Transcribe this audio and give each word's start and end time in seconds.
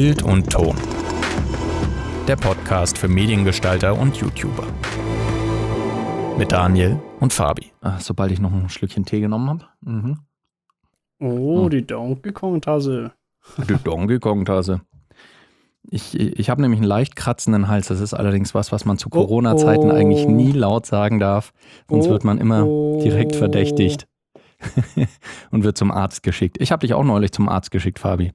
Bild 0.00 0.22
und 0.22 0.48
Ton. 0.48 0.76
Der 2.28 2.36
Podcast 2.36 2.96
für 2.96 3.08
Mediengestalter 3.08 3.98
und 3.98 4.16
YouTuber. 4.16 4.62
Mit 6.38 6.52
Daniel 6.52 7.00
und 7.18 7.32
Fabi. 7.32 7.72
Ach, 7.80 8.00
sobald 8.00 8.30
ich 8.30 8.38
noch 8.38 8.52
ein 8.52 8.68
Schlückchen 8.68 9.04
Tee 9.04 9.18
genommen 9.18 9.48
habe. 9.48 9.64
Mhm. 9.80 10.18
Oh, 11.18 11.64
hm. 11.64 11.70
die 11.70 11.84
Donkey 11.84 12.30
Kong-Tasse. 12.30 13.10
Die 13.68 13.74
Donkey 13.82 14.20
Kong-Tasse. 14.20 14.82
Ich, 15.90 16.14
ich 16.16 16.48
habe 16.48 16.62
nämlich 16.62 16.78
einen 16.78 16.88
leicht 16.88 17.16
kratzenden 17.16 17.66
Hals. 17.66 17.88
Das 17.88 17.98
ist 17.98 18.14
allerdings 18.14 18.54
was, 18.54 18.70
was 18.70 18.84
man 18.84 18.98
zu 18.98 19.08
oh, 19.08 19.10
Corona-Zeiten 19.10 19.90
oh, 19.90 19.94
oh. 19.94 19.96
eigentlich 19.96 20.28
nie 20.28 20.52
laut 20.52 20.86
sagen 20.86 21.18
darf. 21.18 21.52
Sonst 21.90 22.06
oh, 22.06 22.10
wird 22.10 22.22
man 22.22 22.38
immer 22.38 22.62
direkt 23.02 23.34
verdächtigt 23.34 24.06
und 25.50 25.64
wird 25.64 25.76
zum 25.76 25.90
Arzt 25.90 26.22
geschickt. 26.22 26.58
Ich 26.60 26.70
habe 26.70 26.80
dich 26.80 26.94
auch 26.94 27.02
neulich 27.02 27.32
zum 27.32 27.48
Arzt 27.48 27.72
geschickt, 27.72 27.98
Fabi. 27.98 28.32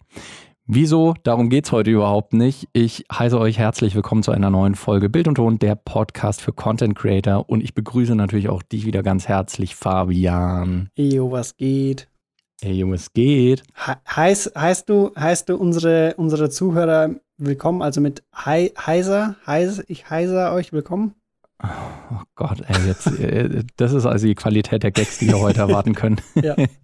Wieso? 0.66 1.14
Darum 1.24 1.50
geht 1.50 1.66
es 1.66 1.74
heute 1.74 1.92
überhaupt 1.92 2.32
nicht. 2.32 2.70
Ich 2.72 3.04
heiße 3.12 3.38
euch 3.38 3.58
herzlich 3.58 3.96
willkommen 3.96 4.24
zu 4.24 4.32
einer 4.32 4.50
neuen 4.50 4.76
Folge 4.76 5.10
Bild 5.10 5.28
und 5.28 5.36
Ton, 5.36 5.60
der 5.60 5.76
Podcast 5.76 6.42
für 6.42 6.54
Content 6.54 6.96
Creator. 6.96 7.50
Und 7.50 7.62
ich 7.62 7.74
begrüße 7.74 8.16
natürlich 8.16 8.48
auch 8.48 8.64
dich 8.64 8.86
wieder 8.86 9.04
ganz 9.04 9.28
herzlich, 9.28 9.76
Fabian. 9.76 10.88
Ejo, 10.96 11.30
was 11.32 11.58
geht? 11.58 12.08
Ejo, 12.62 12.90
was 12.90 13.12
geht? 13.12 13.64
He 13.76 13.92
heißt, 14.16 14.56
heißt, 14.56 14.88
du, 14.88 15.12
heißt 15.20 15.50
du 15.50 15.58
unsere, 15.58 16.14
unsere 16.16 16.50
Zuhörer 16.50 17.10
willkommen, 17.38 17.82
also 17.82 18.00
mit 18.00 18.24
He 18.34 18.72
heiser, 18.80 19.36
heiser, 19.46 19.84
ich 19.88 20.10
heiser 20.10 20.54
euch 20.54 20.72
willkommen? 20.72 21.14
Oh 21.62 22.22
Gott, 22.36 22.62
ey, 22.66 22.88
jetzt, 22.88 23.08
äh, 23.20 23.66
das 23.76 23.92
ist 23.92 24.06
also 24.06 24.28
die 24.28 24.36
Qualität 24.36 24.84
der 24.84 24.92
Gags, 24.92 25.18
die 25.18 25.28
wir 25.28 25.40
heute 25.42 25.60
erwarten 25.60 25.94
können. 25.94 26.22
ja. 26.36 26.56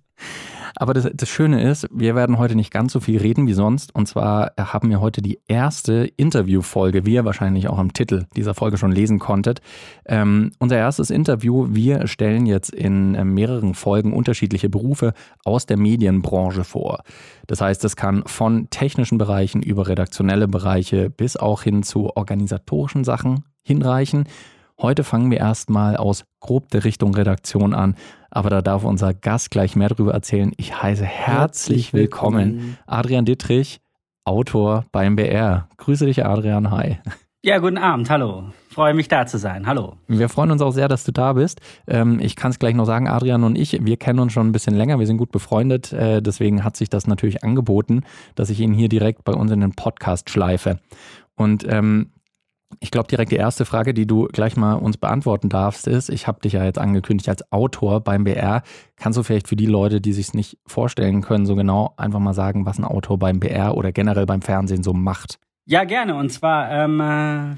Aber 0.79 0.93
das, 0.93 1.09
das, 1.13 1.27
Schöne 1.27 1.61
ist, 1.61 1.89
wir 1.91 2.15
werden 2.15 2.37
heute 2.37 2.55
nicht 2.55 2.71
ganz 2.71 2.93
so 2.93 3.01
viel 3.01 3.19
reden 3.19 3.47
wie 3.47 3.53
sonst. 3.53 3.93
Und 3.93 4.07
zwar 4.07 4.53
haben 4.57 4.89
wir 4.89 5.01
heute 5.01 5.21
die 5.21 5.41
erste 5.45 6.09
Interviewfolge, 6.15 7.05
wie 7.05 7.15
ihr 7.15 7.25
wahrscheinlich 7.25 7.67
auch 7.67 7.77
am 7.77 7.91
Titel 7.91 8.27
dieser 8.37 8.53
Folge 8.53 8.77
schon 8.77 8.93
lesen 8.93 9.19
konntet. 9.19 9.59
Ähm, 10.05 10.51
unser 10.57 10.77
erstes 10.77 11.09
Interview. 11.09 11.67
Wir 11.69 12.07
stellen 12.07 12.45
jetzt 12.45 12.69
in 12.69 13.13
äh, 13.13 13.25
mehreren 13.25 13.73
Folgen 13.73 14.13
unterschiedliche 14.13 14.69
Berufe 14.69 15.13
aus 15.43 15.65
der 15.65 15.77
Medienbranche 15.77 16.63
vor. 16.63 17.03
Das 17.47 17.59
heißt, 17.59 17.83
es 17.83 17.97
kann 17.97 18.23
von 18.25 18.69
technischen 18.69 19.17
Bereichen 19.17 19.61
über 19.61 19.89
redaktionelle 19.89 20.47
Bereiche 20.47 21.09
bis 21.09 21.35
auch 21.35 21.61
hin 21.61 21.83
zu 21.83 22.15
organisatorischen 22.15 23.03
Sachen 23.03 23.43
hinreichen. 23.63 24.27
Heute 24.81 25.03
fangen 25.03 25.29
wir 25.29 25.39
erstmal 25.39 25.97
aus 25.97 26.23
grob 26.39 26.69
der 26.69 26.85
Richtung 26.85 27.13
Redaktion 27.13 27.73
an, 27.73 27.95
aber 28.31 28.49
da 28.49 28.61
darf 28.61 28.85
unser 28.85 29.13
Gast 29.13 29.51
gleich 29.51 29.75
mehr 29.75 29.89
darüber 29.89 30.13
erzählen. 30.13 30.53
Ich 30.55 30.81
heiße 30.81 31.03
herzlich 31.03 31.91
willkommen 31.91 32.77
Adrian 32.87 33.25
Dittrich, 33.25 33.81
Autor 34.23 34.85
beim 34.93 35.17
BR. 35.17 35.67
Grüße 35.75 36.05
dich, 36.05 36.25
Adrian. 36.25 36.71
Hi. 36.71 36.97
Ja, 37.41 37.57
guten 37.59 37.77
Abend. 37.77 38.09
Hallo. 38.09 38.51
Freue 38.69 38.93
mich 38.93 39.07
da 39.09 39.25
zu 39.25 39.37
sein. 39.37 39.65
Hallo. 39.65 39.97
Wir 40.07 40.27
freuen 40.27 40.51
uns 40.51 40.61
auch 40.61 40.71
sehr, 40.71 40.87
dass 40.87 41.03
du 41.03 41.11
da 41.11 41.33
bist. 41.33 41.59
Ähm, 41.87 42.19
ich 42.21 42.35
kann 42.35 42.51
es 42.51 42.59
gleich 42.59 42.75
noch 42.75 42.85
sagen, 42.85 43.07
Adrian 43.07 43.43
und 43.43 43.57
ich, 43.57 43.85
wir 43.85 43.97
kennen 43.97 44.19
uns 44.19 44.31
schon 44.31 44.47
ein 44.47 44.51
bisschen 44.51 44.75
länger. 44.75 44.99
Wir 44.99 45.07
sind 45.07 45.17
gut 45.17 45.31
befreundet. 45.31 45.91
Äh, 45.91 46.21
deswegen 46.21 46.63
hat 46.63 46.77
sich 46.77 46.89
das 46.89 47.07
natürlich 47.07 47.43
angeboten, 47.43 48.03
dass 48.35 48.49
ich 48.49 48.59
ihn 48.59 48.73
hier 48.73 48.89
direkt 48.89 49.23
bei 49.23 49.33
uns 49.33 49.51
in 49.51 49.61
den 49.61 49.71
Podcast 49.71 50.29
schleife. 50.29 50.79
Und 51.35 51.65
ähm, 51.69 52.11
ich 52.79 52.91
glaube, 52.91 53.07
direkt 53.07 53.31
die 53.31 53.37
erste 53.37 53.65
Frage, 53.65 53.93
die 53.93 54.05
du 54.05 54.27
gleich 54.27 54.55
mal 54.55 54.75
uns 54.75 54.97
beantworten 54.97 55.49
darfst, 55.49 55.87
ist, 55.87 56.09
ich 56.09 56.27
habe 56.27 56.39
dich 56.41 56.53
ja 56.53 56.63
jetzt 56.63 56.77
angekündigt 56.77 57.27
als 57.27 57.51
Autor 57.51 58.01
beim 58.01 58.23
BR. 58.23 58.61
Kannst 58.95 59.17
du 59.17 59.23
vielleicht 59.23 59.47
für 59.47 59.55
die 59.55 59.65
Leute, 59.65 60.01
die 60.01 60.13
sich 60.13 60.27
es 60.27 60.33
nicht 60.33 60.59
vorstellen 60.67 61.21
können, 61.21 61.45
so 61.45 61.55
genau 61.55 61.93
einfach 61.97 62.19
mal 62.19 62.33
sagen, 62.33 62.65
was 62.65 62.77
ein 62.77 62.85
Autor 62.85 63.17
beim 63.17 63.39
BR 63.39 63.75
oder 63.75 63.91
generell 63.91 64.25
beim 64.25 64.41
Fernsehen 64.41 64.83
so 64.83 64.93
macht? 64.93 65.39
Ja, 65.65 65.83
gerne. 65.83 66.15
Und 66.15 66.29
zwar 66.29 66.71
ähm, 66.71 66.99
äh, 66.99 67.55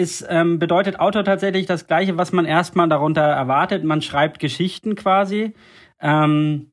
ist, 0.00 0.24
ähm, 0.28 0.58
bedeutet 0.58 1.00
Autor 1.00 1.24
tatsächlich 1.24 1.66
das 1.66 1.86
Gleiche, 1.86 2.16
was 2.16 2.32
man 2.32 2.44
erstmal 2.44 2.88
darunter 2.88 3.22
erwartet. 3.22 3.84
Man 3.84 4.02
schreibt 4.02 4.38
Geschichten 4.38 4.94
quasi. 4.94 5.54
Ähm, 6.00 6.70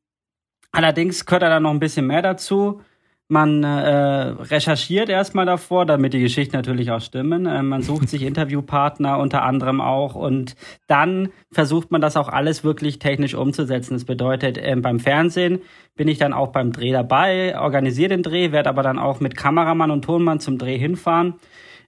allerdings 0.71 1.25
gehört 1.25 1.41
da 1.41 1.49
dann 1.49 1.63
noch 1.63 1.71
ein 1.71 1.79
bisschen 1.79 2.05
mehr 2.05 2.21
dazu. 2.21 2.81
Man 3.27 3.63
äh, 3.63 3.67
recherchiert 3.67 5.09
erstmal 5.09 5.47
davor, 5.47 5.87
damit 5.87 6.13
die 6.13 6.19
Geschichten 6.19 6.55
natürlich 6.55 6.91
auch 6.91 7.01
stimmen. 7.01 7.47
Äh, 7.47 7.63
man 7.63 7.81
sucht 7.81 8.07
sich 8.07 8.21
Interviewpartner 8.23 9.17
unter 9.17 9.41
anderem 9.41 9.81
auch 9.81 10.13
und 10.13 10.55
dann 10.85 11.29
versucht 11.51 11.89
man 11.89 12.01
das 12.01 12.17
auch 12.17 12.29
alles 12.29 12.63
wirklich 12.63 12.99
technisch 12.99 13.33
umzusetzen. 13.33 13.95
Das 13.95 14.05
bedeutet, 14.05 14.59
äh, 14.59 14.75
beim 14.75 14.99
Fernsehen 14.99 15.61
bin 15.95 16.07
ich 16.07 16.19
dann 16.19 16.33
auch 16.33 16.49
beim 16.49 16.71
Dreh 16.71 16.91
dabei, 16.91 17.59
organisiere 17.59 18.09
den 18.09 18.21
Dreh, 18.21 18.51
werde 18.51 18.69
aber 18.69 18.83
dann 18.83 18.99
auch 18.99 19.19
mit 19.19 19.35
Kameramann 19.35 19.89
und 19.89 20.05
Tonmann 20.05 20.39
zum 20.39 20.59
Dreh 20.59 20.77
hinfahren, 20.77 21.33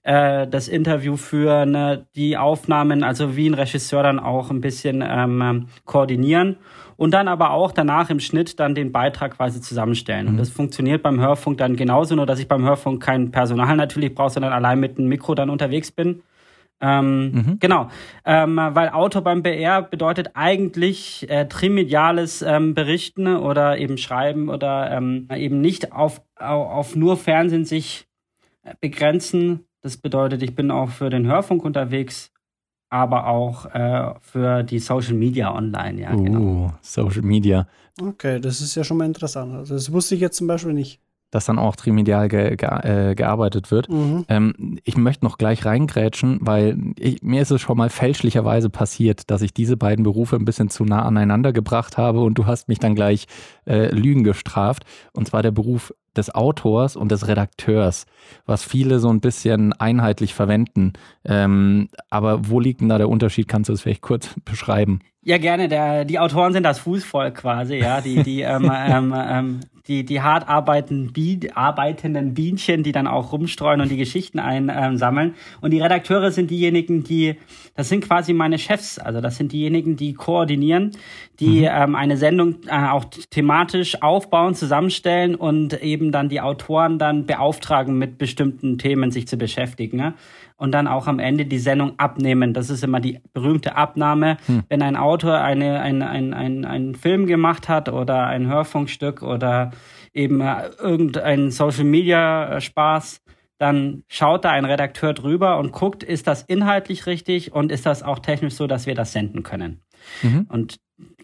äh, 0.02 0.48
das 0.48 0.66
Interview 0.66 1.16
führen, 1.16 1.76
äh, 1.76 2.02
die 2.16 2.36
Aufnahmen, 2.36 3.04
also 3.04 3.36
wie 3.36 3.48
ein 3.48 3.54
Regisseur 3.54 4.02
dann 4.02 4.18
auch 4.18 4.50
ein 4.50 4.60
bisschen 4.60 5.04
ähm, 5.06 5.68
koordinieren 5.84 6.56
und 6.98 7.12
dann 7.12 7.28
aber 7.28 7.52
auch 7.52 7.70
danach 7.70 8.10
im 8.10 8.18
Schnitt 8.18 8.58
dann 8.58 8.74
den 8.74 8.90
Beitrag 8.90 9.36
quasi 9.36 9.60
zusammenstellen. 9.60 10.26
Mhm. 10.26 10.32
Und 10.32 10.36
das 10.38 10.50
funktioniert 10.50 11.00
beim 11.00 11.20
Hörfunk 11.20 11.56
dann 11.56 11.76
genauso, 11.76 12.16
nur 12.16 12.26
dass 12.26 12.40
ich 12.40 12.48
beim 12.48 12.64
Hörfunk 12.64 13.00
kein 13.00 13.30
Personal 13.30 13.76
natürlich 13.76 14.14
brauche, 14.14 14.30
sondern 14.30 14.52
allein 14.52 14.80
mit 14.80 14.98
einem 14.98 15.08
Mikro 15.08 15.36
dann 15.36 15.48
unterwegs 15.48 15.92
bin. 15.92 16.22
Ähm, 16.80 17.30
mhm. 17.30 17.56
Genau, 17.60 17.88
ähm, 18.24 18.56
weil 18.56 18.88
Autor 18.88 19.22
beim 19.22 19.44
BR 19.44 19.82
bedeutet 19.82 20.30
eigentlich 20.34 21.28
äh, 21.30 21.46
trimediales 21.46 22.42
ähm, 22.42 22.74
Berichten 22.74 23.28
oder 23.28 23.78
eben 23.78 23.96
Schreiben 23.96 24.48
oder 24.48 24.90
ähm, 24.90 25.28
eben 25.36 25.60
nicht 25.60 25.92
auf, 25.92 26.20
auf, 26.34 26.68
auf 26.68 26.96
nur 26.96 27.16
Fernsehen 27.16 27.64
sich 27.64 28.08
äh, 28.64 28.74
begrenzen. 28.80 29.66
Das 29.82 29.98
bedeutet, 29.98 30.42
ich 30.42 30.56
bin 30.56 30.72
auch 30.72 30.90
für 30.90 31.10
den 31.10 31.28
Hörfunk 31.28 31.64
unterwegs 31.64 32.32
aber 32.90 33.26
auch 33.26 33.66
äh, 33.66 34.14
für 34.20 34.62
die 34.62 34.78
Social 34.78 35.14
Media 35.14 35.54
online, 35.54 36.00
ja. 36.00 36.14
Uh, 36.14 36.22
genau. 36.22 36.72
Social 36.80 37.22
Media. 37.22 37.66
Okay, 38.00 38.40
das 38.40 38.60
ist 38.60 38.74
ja 38.74 38.84
schon 38.84 38.96
mal 38.96 39.06
interessant. 39.06 39.54
Also 39.54 39.74
das 39.74 39.92
wusste 39.92 40.14
ich 40.14 40.20
jetzt 40.20 40.36
zum 40.36 40.46
Beispiel 40.46 40.72
nicht. 40.72 41.00
Dass 41.30 41.44
dann 41.44 41.58
auch 41.58 41.76
trimedial 41.76 42.28
ge 42.28 42.56
ge 42.56 42.68
äh, 42.68 43.14
gearbeitet 43.14 43.70
wird. 43.70 43.90
Mhm. 43.90 44.24
Ähm, 44.30 44.78
ich 44.84 44.96
möchte 44.96 45.26
noch 45.26 45.36
gleich 45.36 45.66
reingrätschen, 45.66 46.38
weil 46.40 46.78
ich, 46.98 47.22
mir 47.22 47.42
ist 47.42 47.50
es 47.50 47.60
schon 47.60 47.76
mal 47.76 47.90
fälschlicherweise 47.90 48.70
passiert, 48.70 49.30
dass 49.30 49.42
ich 49.42 49.52
diese 49.52 49.76
beiden 49.76 50.04
Berufe 50.04 50.36
ein 50.36 50.46
bisschen 50.46 50.70
zu 50.70 50.84
nah 50.86 51.02
aneinander 51.02 51.52
gebracht 51.52 51.98
habe 51.98 52.20
und 52.20 52.38
du 52.38 52.46
hast 52.46 52.68
mich 52.68 52.78
dann 52.78 52.94
gleich 52.94 53.26
äh, 53.68 53.94
Lügen 53.94 54.24
gestraft. 54.24 54.84
Und 55.12 55.28
zwar 55.28 55.42
der 55.42 55.52
Beruf 55.52 55.92
des 56.16 56.34
Autors 56.34 56.96
und 56.96 57.12
des 57.12 57.28
Redakteurs, 57.28 58.06
was 58.44 58.64
viele 58.64 58.98
so 58.98 59.08
ein 59.08 59.20
bisschen 59.20 59.72
einheitlich 59.72 60.34
verwenden. 60.34 60.94
Ähm, 61.24 61.88
aber 62.10 62.48
wo 62.48 62.60
liegt 62.60 62.80
denn 62.80 62.88
da 62.88 62.98
der 62.98 63.08
Unterschied? 63.08 63.48
Kannst 63.48 63.68
du 63.68 63.72
das 63.72 63.82
vielleicht 63.82 64.02
kurz 64.02 64.34
beschreiben? 64.44 65.00
Ja, 65.22 65.38
gerne. 65.38 65.68
Der, 65.68 66.04
die 66.04 66.18
Autoren 66.18 66.52
sind 66.52 66.62
das 66.62 66.78
Fußvolk 66.78 67.34
quasi, 67.34 67.76
ja, 67.76 68.00
die, 68.00 68.22
die, 68.22 68.40
ähm, 68.42 68.70
ähm, 68.74 69.14
ähm, 69.14 69.60
die, 69.86 70.04
die 70.04 70.20
hart 70.20 70.48
arbeitenden, 70.48 71.12
Bien, 71.12 71.40
arbeitenden 71.54 72.34
Bienchen, 72.34 72.82
die 72.82 72.92
dann 72.92 73.06
auch 73.06 73.32
rumstreuen 73.32 73.80
und 73.80 73.90
die 73.90 73.96
Geschichten 73.96 74.38
einsammeln. 74.38 75.34
und 75.60 75.72
die 75.72 75.80
Redakteure 75.80 76.30
sind 76.30 76.50
diejenigen, 76.50 77.04
die, 77.04 77.36
das 77.74 77.88
sind 77.88 78.04
quasi 78.04 78.32
meine 78.32 78.58
Chefs. 78.58 78.98
Also 78.98 79.20
das 79.20 79.36
sind 79.36 79.52
diejenigen, 79.52 79.96
die 79.96 80.12
koordinieren, 80.12 80.92
die 81.40 81.60
mhm. 81.60 81.68
ähm, 81.70 81.94
eine 81.94 82.16
Sendung 82.16 82.56
äh, 82.66 82.88
auch 82.88 83.04
thematisch 83.30 83.57
aufbauen, 84.00 84.54
zusammenstellen 84.54 85.34
und 85.34 85.82
eben 85.82 86.12
dann 86.12 86.28
die 86.28 86.40
Autoren 86.40 86.98
dann 86.98 87.26
beauftragen, 87.26 87.98
mit 87.98 88.18
bestimmten 88.18 88.78
Themen 88.78 89.10
sich 89.10 89.26
zu 89.28 89.36
beschäftigen. 89.36 89.96
Ne? 89.96 90.14
und 90.58 90.72
dann 90.72 90.88
auch 90.88 91.06
am 91.06 91.20
Ende 91.20 91.46
die 91.46 91.58
Sendung 91.58 91.98
abnehmen. 91.98 92.52
Das 92.52 92.68
ist 92.68 92.84
immer 92.84 93.00
die 93.00 93.20
berühmte 93.32 93.76
Abnahme. 93.76 94.36
Hm. 94.46 94.64
Wenn 94.68 94.82
ein 94.82 94.96
Autor 94.96 95.38
eine, 95.38 95.80
ein, 95.80 96.02
ein, 96.02 96.34
ein, 96.34 96.64
einen 96.64 96.94
Film 96.96 97.26
gemacht 97.26 97.68
hat 97.68 97.88
oder 97.88 98.26
ein 98.26 98.48
Hörfunkstück 98.48 99.22
oder 99.22 99.70
eben 100.12 100.40
äh, 100.40 100.68
irgendein 100.78 101.50
Social 101.52 101.84
Media 101.84 102.56
äh, 102.56 102.60
Spaß, 102.60 103.22
dann 103.58 104.02
schaut 104.08 104.44
da 104.44 104.50
ein 104.50 104.64
Redakteur 104.64 105.14
drüber 105.14 105.58
und 105.58 105.72
guckt, 105.72 106.02
ist 106.02 106.26
das 106.26 106.42
inhaltlich 106.42 107.06
richtig 107.06 107.52
und 107.52 107.72
ist 107.72 107.86
das 107.86 108.02
auch 108.02 108.18
technisch 108.18 108.54
so, 108.54 108.66
dass 108.66 108.86
wir 108.86 108.94
das 108.94 109.12
senden 109.12 109.42
können. 109.42 109.80
Mhm. 110.22 110.46
Und 110.48 110.76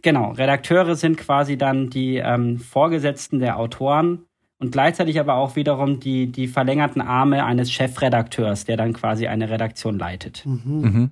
genau, 0.04 0.30
Redakteure 0.30 0.94
sind 0.94 1.16
quasi 1.16 1.58
dann 1.58 1.90
die 1.90 2.18
ähm, 2.18 2.58
Vorgesetzten 2.58 3.40
der 3.40 3.58
Autoren 3.58 4.26
und 4.60 4.70
gleichzeitig 4.70 5.18
aber 5.18 5.34
auch 5.34 5.56
wiederum 5.56 5.98
die, 5.98 6.30
die 6.30 6.46
verlängerten 6.46 7.02
Arme 7.02 7.44
eines 7.44 7.72
Chefredakteurs, 7.72 8.64
der 8.64 8.76
dann 8.76 8.92
quasi 8.92 9.26
eine 9.26 9.50
Redaktion 9.50 9.98
leitet. 9.98 10.46
Mhm. 10.46 10.80
Mhm. 10.80 11.10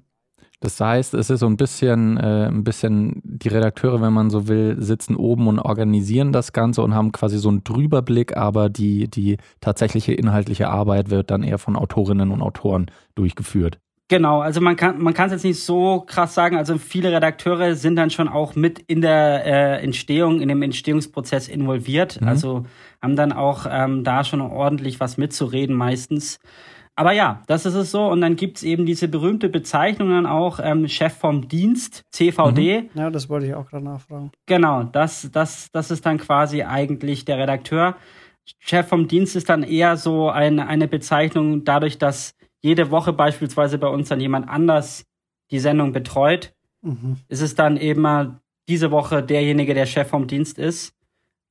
Das 0.61 0.81
heißt, 0.81 1.15
es 1.15 1.29
ist 1.29 1.41
so 1.41 1.47
ein 1.47 1.57
bisschen, 1.57 2.19
äh, 2.19 2.47
ein 2.47 2.63
bisschen, 2.63 3.21
die 3.25 3.49
Redakteure, 3.49 4.01
wenn 4.01 4.13
man 4.13 4.31
so 4.31 4.47
will, 4.47 4.77
sitzen 4.81 5.17
oben 5.17 5.49
und 5.49 5.59
organisieren 5.59 6.31
das 6.31 6.53
Ganze 6.53 6.83
und 6.83 6.95
haben 6.95 7.11
quasi 7.11 7.39
so 7.39 7.49
einen 7.49 7.65
Drüberblick, 7.65 8.37
aber 8.37 8.69
die, 8.69 9.11
die 9.11 9.39
tatsächliche 9.61 10.13
inhaltliche 10.15 10.69
Arbeit 10.69 11.11
wird 11.11 11.33
dann 11.33 11.43
eher 11.43 11.59
von 11.59 11.75
Autorinnen 11.75 12.31
und 12.31 12.43
Autoren 12.43 12.87
durchgeführt. 13.17 13.81
Genau, 14.13 14.43
also 14.43 14.61
man 14.61 14.77
kann 14.77 15.01
man 15.01 15.15
kann 15.15 15.29
es 15.29 15.33
jetzt 15.33 15.45
nicht 15.45 15.65
so 15.65 16.05
krass 16.07 16.35
sagen. 16.35 16.59
Also 16.59 16.77
viele 16.77 17.11
Redakteure 17.13 17.75
sind 17.77 17.97
dann 17.97 18.11
schon 18.11 18.29
auch 18.29 18.55
mit 18.55 18.79
in 18.81 19.01
der 19.01 19.47
äh, 19.47 19.83
Entstehung, 19.83 20.43
in 20.43 20.51
dem 20.51 20.61
Entstehungsprozess 20.61 21.49
involviert. 21.49 22.21
Mhm. 22.21 22.29
Also 22.29 22.67
haben 23.01 23.17
dann 23.17 23.33
auch 23.33 23.65
ähm, 23.67 24.05
da 24.05 24.23
schon 24.23 24.43
ordentlich 24.43 25.01
was 25.01 25.17
mitzureden 25.17 25.75
meistens. 25.75 26.41
Aber 26.95 27.13
ja, 27.13 27.43
das 27.47 27.65
ist 27.65 27.73
es 27.73 27.91
so. 27.91 28.07
Und 28.07 28.21
dann 28.21 28.37
gibt's 28.37 28.63
eben 28.63 28.85
diese 28.85 29.09
berühmte 29.09 29.49
Bezeichnung 29.49 30.11
dann 30.11 30.27
auch, 30.27 30.61
ähm, 30.63 30.89
Chef 30.89 31.15
vom 31.15 31.49
Dienst, 31.49 32.05
CVD. 32.11 32.83
Mhm. 32.83 32.89
Ja, 32.93 33.09
das 33.09 33.31
wollte 33.31 33.47
ich 33.47 33.55
auch 33.55 33.67
gerade 33.67 33.87
nachfragen. 33.87 34.31
Genau, 34.45 34.83
das, 34.83 35.31
das, 35.33 35.71
das 35.73 35.91
ist 35.91 36.05
dann 36.05 36.19
quasi 36.19 36.65
eigentlich 36.65 37.25
der 37.25 37.39
Redakteur. 37.39 37.97
Chef 38.59 38.87
vom 38.87 39.09
Dienst 39.09 39.37
ist 39.37 39.49
dann 39.49 39.63
eher 39.63 39.97
so 39.97 40.29
ein, 40.29 40.61
eine 40.61 40.87
Bezeichnung 40.87 41.65
dadurch, 41.65 41.97
dass 41.97 42.35
jede 42.63 42.91
Woche 42.91 43.13
beispielsweise 43.13 43.79
bei 43.79 43.89
uns 43.89 44.09
dann 44.09 44.21
jemand 44.21 44.49
anders 44.49 45.05
die 45.51 45.59
Sendung 45.59 45.93
betreut. 45.93 46.55
Mhm. 46.81 47.17
Ist 47.29 47.43
es 47.43 47.55
dann 47.55 47.77
eben 47.77 48.01
mal 48.01 48.41
diese 48.69 48.91
Woche 48.91 49.23
derjenige, 49.23 49.75
der 49.75 49.87
Chef 49.87 50.09
vom 50.09 50.27
Dienst 50.27 50.59
ist 50.59 50.95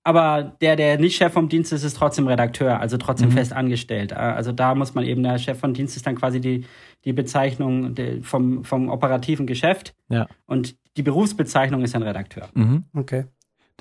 aber 0.03 0.55
der, 0.61 0.75
der 0.75 0.97
nicht 0.97 1.15
Chef 1.15 1.33
vom 1.33 1.47
Dienst 1.47 1.71
ist, 1.73 1.83
ist 1.83 1.95
trotzdem 1.95 2.27
Redakteur, 2.27 2.79
also 2.79 2.97
trotzdem 2.97 3.29
mhm. 3.29 3.33
fest 3.33 3.53
angestellt. 3.53 4.11
Äh, 4.11 4.15
also 4.15 4.51
da 4.51 4.73
muss 4.73 4.95
man 4.95 5.03
eben, 5.03 5.21
der 5.21 5.37
Chef 5.37 5.59
vom 5.59 5.73
Dienst 5.73 5.95
ist 5.95 6.07
dann 6.07 6.15
quasi 6.15 6.41
die, 6.41 6.65
die 7.05 7.13
Bezeichnung 7.13 7.95
vom, 8.23 8.63
vom 8.63 8.89
operativen 8.89 9.45
Geschäft. 9.45 9.93
Ja. 10.09 10.27
Und 10.45 10.75
die 10.97 11.03
Berufsbezeichnung 11.03 11.83
ist 11.83 11.95
ein 11.95 12.01
Redakteur. 12.01 12.49
Mhm. 12.53 12.85
Okay. 12.93 13.25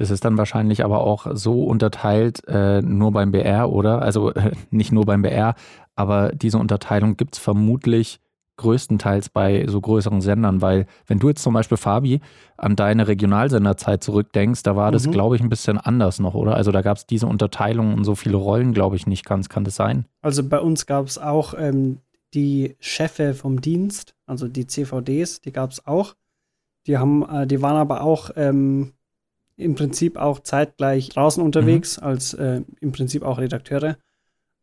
Das 0.01 0.11
ist 0.11 0.25
dann 0.25 0.39
wahrscheinlich 0.39 0.83
aber 0.83 1.01
auch 1.01 1.27
so 1.35 1.63
unterteilt, 1.65 2.43
äh, 2.49 2.81
nur 2.81 3.13
beim 3.13 3.33
BR, 3.33 3.71
oder? 3.71 4.01
Also 4.01 4.33
äh, 4.33 4.53
nicht 4.71 4.93
nur 4.93 5.05
beim 5.05 5.21
BR, 5.21 5.55
aber 5.95 6.33
diese 6.33 6.57
Unterteilung 6.57 7.19
gibt 7.19 7.35
es 7.35 7.39
vermutlich 7.39 8.19
größtenteils 8.57 9.29
bei 9.29 9.67
so 9.69 9.79
größeren 9.79 10.23
Sendern, 10.23 10.63
weil 10.63 10.87
wenn 11.07 11.19
du 11.19 11.29
jetzt 11.29 11.43
zum 11.43 11.53
Beispiel, 11.53 11.77
Fabi, 11.77 12.23
an 12.57 12.77
deine 12.77 13.09
Regionalsenderzeit 13.09 14.03
zurückdenkst, 14.03 14.63
da 14.63 14.75
war 14.75 14.91
das, 14.91 15.07
mhm. 15.07 15.11
glaube 15.11 15.37
ich, 15.37 15.43
ein 15.43 15.51
bisschen 15.51 15.77
anders 15.77 16.19
noch, 16.19 16.35
oder? 16.35 16.55
Also 16.55 16.73
da 16.73 16.81
gab 16.81 16.97
es 16.97 17.05
diese 17.05 17.27
Unterteilung 17.27 17.93
und 17.93 18.05
so 18.05 18.15
viele 18.15 18.39
Rollen, 18.39 18.73
glaube 18.73 18.97
ich, 18.97 19.07
nicht 19.07 19.27
ganz. 19.27 19.51
Kann 19.51 19.65
das 19.65 19.77
sein? 19.77 20.07
Also 20.23 20.43
bei 20.43 20.61
uns 20.61 20.87
gab 20.87 21.09
es 21.09 21.19
auch 21.19 21.53
ähm, 21.59 21.99
die 22.33 22.75
Chefe 22.81 23.35
vom 23.35 23.61
Dienst, 23.61 24.15
also 24.25 24.49
die 24.49 24.67
CVDs, 24.67 25.43
die 25.43 25.53
gab 25.53 25.73
es 25.73 25.87
auch. 25.87 26.15
Die 26.87 26.97
haben, 26.97 27.23
äh, 27.29 27.47
die 27.47 27.61
waren 27.61 27.77
aber 27.77 28.01
auch 28.01 28.31
ähm, 28.37 28.95
im 29.61 29.75
Prinzip 29.75 30.17
auch 30.17 30.41
zeitgleich 30.41 31.11
draußen 31.11 31.43
unterwegs, 31.43 32.01
mhm. 32.01 32.07
als 32.07 32.35
äh, 32.35 32.63
im 32.81 32.93
Prinzip 32.93 33.23
auch 33.23 33.39
Redakteure. 33.39 33.97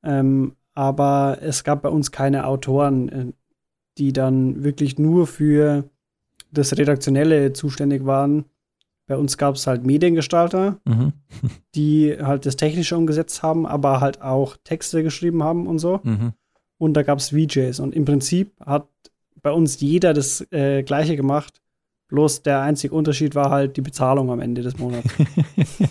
Ähm, 0.03 0.55
aber 0.73 1.39
es 1.41 1.63
gab 1.63 1.81
bei 1.81 1.89
uns 1.89 2.11
keine 2.11 2.45
Autoren. 2.45 3.09
Äh, 3.09 3.25
die 3.97 4.13
dann 4.13 4.63
wirklich 4.63 4.97
nur 4.97 5.27
für 5.27 5.89
das 6.51 6.77
Redaktionelle 6.77 7.53
zuständig 7.53 8.05
waren. 8.05 8.45
Bei 9.07 9.17
uns 9.17 9.37
gab 9.37 9.55
es 9.55 9.67
halt 9.67 9.85
Mediengestalter, 9.85 10.79
mhm. 10.85 11.13
die 11.75 12.17
halt 12.19 12.45
das 12.45 12.55
Technische 12.55 12.97
umgesetzt 12.97 13.43
haben, 13.43 13.65
aber 13.65 14.01
halt 14.01 14.21
auch 14.21 14.57
Texte 14.63 15.03
geschrieben 15.03 15.43
haben 15.43 15.67
und 15.67 15.79
so. 15.79 15.99
Mhm. 16.03 16.33
Und 16.77 16.93
da 16.93 17.03
gab 17.03 17.19
es 17.19 17.29
VJs. 17.29 17.79
Und 17.79 17.95
im 17.95 18.05
Prinzip 18.05 18.53
hat 18.59 18.87
bei 19.41 19.51
uns 19.51 19.79
jeder 19.79 20.13
das 20.13 20.45
äh, 20.51 20.83
Gleiche 20.83 21.15
gemacht. 21.15 21.61
Bloß 22.07 22.43
der 22.43 22.61
einzige 22.61 22.95
Unterschied 22.95 23.35
war 23.35 23.49
halt 23.49 23.77
die 23.77 23.81
Bezahlung 23.81 24.31
am 24.31 24.39
Ende 24.39 24.61
des 24.61 24.77
Monats. 24.77 25.13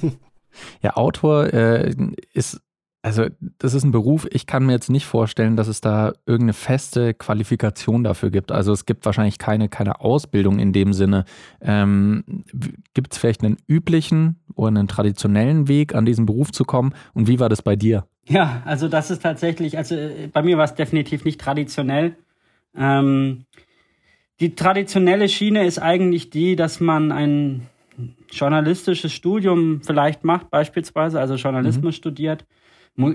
ja, 0.83 0.97
Autor 0.97 1.53
äh, 1.53 1.95
ist 2.33 2.61
also 3.07 3.27
das 3.59 3.73
ist 3.73 3.85
ein 3.85 3.93
Beruf, 3.93 4.27
ich 4.33 4.47
kann 4.47 4.67
mir 4.67 4.73
jetzt 4.73 4.91
nicht 4.91 5.07
vorstellen, 5.07 5.55
dass 5.55 5.69
es 5.69 5.81
da 5.81 6.13
irgendeine 6.27 6.55
feste 6.55 7.15
Qualifikation 7.15 8.03
dafür 8.03 8.31
gibt. 8.31 8.51
Also 8.51 8.73
es 8.73 8.85
gibt 8.85 9.07
wahrscheinlich 9.07 9.39
keine, 9.39 9.69
keine 9.69 10.01
Ausbildung 10.01 10.59
in 10.59 10.73
dem 10.73 10.93
Sinne. 10.93 11.25
Ähm, 11.61 12.45
gibt 12.95 13.13
es 13.13 13.19
vielleicht 13.19 13.45
einen 13.45 13.59
üblichen 13.69 14.41
oder 14.57 14.69
einen 14.71 14.89
traditionellen 14.89 15.69
Weg, 15.69 15.95
an 15.95 16.05
diesen 16.05 16.27
Beruf 16.27 16.51
zu 16.51 16.65
kommen? 16.65 16.95
Und 17.15 17.29
wie 17.29 17.39
war 17.39 17.49
das 17.49 17.63
bei 17.63 17.77
dir? 17.77 18.09
Ja, 18.25 18.63
also 18.65 18.89
das 18.89 19.13
ist 19.13 19.23
tatsächlich, 19.23 19.79
also 19.79 19.95
äh, 19.95 20.27
bei 20.33 20.43
mir 20.43 20.59
war 20.59 20.65
es 20.65 20.75
definitiv 20.75 21.25
nicht 21.25 21.41
traditionell. 21.41 22.17
Ähm, 22.77 23.45
die 24.41 24.55
traditionelle 24.55 25.29
Schiene 25.29 25.65
ist 25.67 25.79
eigentlich 25.79 26.31
die, 26.31 26.57
dass 26.57 26.81
man 26.81 27.13
ein 27.13 27.69
journalistisches 28.31 29.13
Studium 29.13 29.81
vielleicht 29.83 30.25
macht, 30.25 30.51
beispielsweise, 30.51 31.21
also 31.21 31.35
Journalismus 31.35 31.95
mhm. 31.95 31.99
studiert 31.99 32.45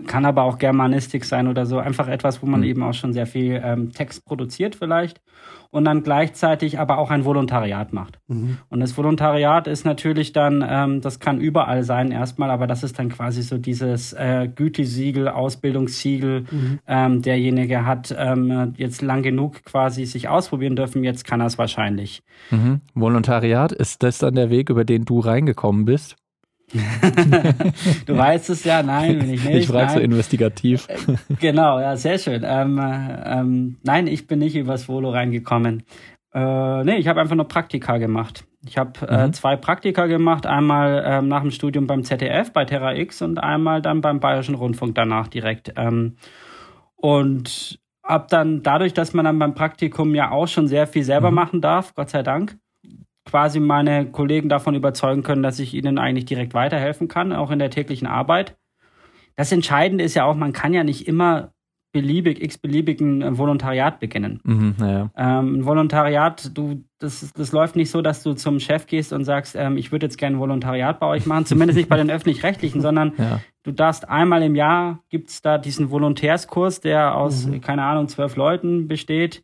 kann 0.06 0.26
aber 0.26 0.44
auch 0.44 0.58
Germanistik 0.58 1.26
sein 1.26 1.48
oder 1.48 1.66
so. 1.66 1.80
Einfach 1.80 2.08
etwas, 2.08 2.42
wo 2.42 2.46
man 2.46 2.62
mhm. 2.62 2.68
eben 2.68 2.84
auch 2.84 2.94
schon 2.94 3.14
sehr 3.14 3.26
viel 3.26 3.60
ähm, 3.64 3.92
Text 3.92 4.26
produziert 4.26 4.76
vielleicht 4.76 5.22
und 5.72 5.86
dann 5.86 6.04
gleichzeitig 6.04 6.78
aber 6.80 6.98
auch 6.98 7.10
ein 7.10 7.26
Volontariat 7.26 7.94
macht. 7.94 8.20
Mhm. 8.28 8.58
Und 8.70 8.82
das 8.82 8.96
Volontariat 8.98 9.68
ist 9.68 9.86
natürlich 9.86 10.34
dann, 10.34 10.64
ähm, 10.68 11.02
das 11.02 11.20
kann 11.20 11.40
überall 11.40 11.84
sein 11.84 12.12
erstmal, 12.12 12.52
aber 12.52 12.68
das 12.68 12.84
ist 12.84 13.00
dann 13.00 13.10
quasi 13.10 13.42
so 13.42 13.58
dieses 13.58 14.14
äh, 14.14 14.50
Gütesiegel, 14.54 15.30
Ausbildungssiegel. 15.30 16.46
Mhm. 16.52 16.80
Ähm, 16.88 17.22
derjenige 17.22 17.86
hat 17.86 18.14
ähm, 18.18 18.74
jetzt 18.78 19.02
lang 19.02 19.24
genug 19.24 19.64
quasi 19.64 20.06
sich 20.06 20.28
ausprobieren 20.28 20.76
dürfen, 20.76 21.04
jetzt 21.04 21.26
kann 21.26 21.40
er 21.40 21.48
es 21.48 21.58
wahrscheinlich. 21.58 22.22
Mhm. 22.52 22.82
Volontariat, 22.94 23.72
ist 23.72 24.04
das 24.04 24.18
dann 24.18 24.36
der 24.36 24.50
Weg, 24.50 24.70
über 24.70 24.84
den 24.84 25.06
du 25.06 25.20
reingekommen 25.20 25.86
bist? 25.86 26.18
du 28.06 28.18
weißt 28.18 28.50
es 28.50 28.64
ja, 28.64 28.84
nein, 28.84 29.20
bin 29.20 29.30
ich 29.34 29.44
nicht. 29.44 29.56
Ich 29.58 29.68
frage 29.68 29.94
so 29.94 30.00
investigativ. 30.00 30.88
Äh, 30.88 31.16
genau, 31.40 31.80
ja, 31.80 31.96
sehr 31.98 32.18
schön. 32.18 32.44
Ähm, 32.46 32.80
ähm, 32.82 33.78
nein, 33.84 34.08
ich 34.08 34.28
bin 34.28 34.40
nicht 34.40 34.56
übers 34.56 34.88
Volo 34.88 35.10
reingekommen. 35.10 35.84
Äh, 36.34 36.84
nee, 36.84 36.98
ich 36.98 37.08
habe 37.08 37.20
einfach 37.20 37.36
nur 37.36 37.48
Praktika 37.48 37.98
gemacht. 37.98 38.46
Ich 38.66 38.78
habe 38.78 39.06
äh, 39.08 39.28
mhm. 39.28 39.34
zwei 39.34 39.56
Praktika 39.56 40.06
gemacht, 40.06 40.46
einmal 40.46 41.04
ähm, 41.06 41.28
nach 41.28 41.42
dem 41.42 41.52
Studium 41.52 41.88
beim 41.88 42.04
ZDF, 42.04 42.54
bei 42.54 42.64
Terra 42.64 42.96
X 42.96 43.22
und 43.22 43.40
einmal 43.40 43.82
dann 43.82 44.02
beim 44.02 44.20
Bayerischen 44.20 44.56
Rundfunk 44.56 44.96
danach 44.96 45.28
direkt. 45.28 45.74
Ähm, 45.78 46.16
und 46.96 47.80
habe 48.04 48.28
dann 48.30 48.62
dadurch, 48.62 48.94
dass 48.94 49.14
man 49.14 49.26
dann 49.26 49.40
beim 49.40 49.56
Praktikum 49.56 50.14
ja 50.16 50.32
auch 50.32 50.48
schon 50.48 50.68
sehr 50.68 50.88
viel 50.88 51.04
selber 51.04 51.32
mhm. 51.32 51.36
machen 51.36 51.62
darf, 51.62 51.96
Gott 51.96 52.10
sei 52.10 52.24
Dank, 52.24 52.58
quasi 53.26 53.60
meine 53.60 54.06
Kollegen 54.08 54.50
davon 54.50 54.76
überzeugen 54.76 55.24
können, 55.24 55.44
dass 55.44 55.60
ich 55.60 55.74
ihnen 55.74 55.98
eigentlich 55.98 56.26
direkt 56.26 56.54
weiterhelfen 56.54 57.08
kann, 57.08 57.34
auch 57.34 57.52
in 57.52 57.60
der 57.60 57.70
täglichen 57.70 58.08
Arbeit. 58.08 58.58
Das 59.36 59.52
Entscheidende 59.52 60.04
ist 60.04 60.16
ja 60.16 60.26
auch, 60.26 60.36
man 60.36 60.54
kann 60.54 60.74
ja 60.74 60.84
nicht 60.84 61.08
immer 61.08 61.54
beliebig, 61.94 62.42
x-beliebigen 62.42 63.22
äh, 63.22 63.38
Volontariat 63.38 64.00
beginnen. 64.00 64.40
Mhm, 64.44 64.76
ja. 64.80 65.10
ähm, 65.18 65.56
ein 65.56 65.66
Volontariat, 65.66 66.52
du, 66.58 66.84
das, 67.00 67.32
das 67.34 67.52
läuft 67.52 67.76
nicht 67.76 67.92
so, 67.92 68.02
dass 68.02 68.24
du 68.24 68.34
zum 68.34 68.60
Chef 68.60 68.88
gehst 68.88 69.12
und 69.12 69.26
sagst, 69.26 69.56
ähm, 69.56 69.78
ich 69.78 69.92
würde 69.92 70.06
jetzt 70.06 70.18
gerne 70.18 70.38
ein 70.38 70.40
Volontariat 70.40 71.00
bei 71.00 71.08
euch 71.08 71.26
machen, 71.26 71.46
zumindest 71.46 71.78
nicht 71.78 71.90
bei 71.90 71.98
den 71.98 72.10
öffentlich-rechtlichen, 72.12 72.82
sondern 72.82 73.14
ja. 73.18 73.42
du 73.64 73.72
darfst 73.72 74.08
einmal 74.08 74.42
im 74.42 74.56
Jahr 74.56 75.00
gibt's 75.10 75.42
da 75.42 75.58
diesen 75.58 75.92
Volontärskurs, 75.92 76.80
der 76.80 77.16
aus, 77.16 77.46
mhm. 77.46 77.60
keine 77.60 77.84
Ahnung, 77.84 78.08
zwölf 78.08 78.38
Leuten 78.38 78.88
besteht 78.88 79.44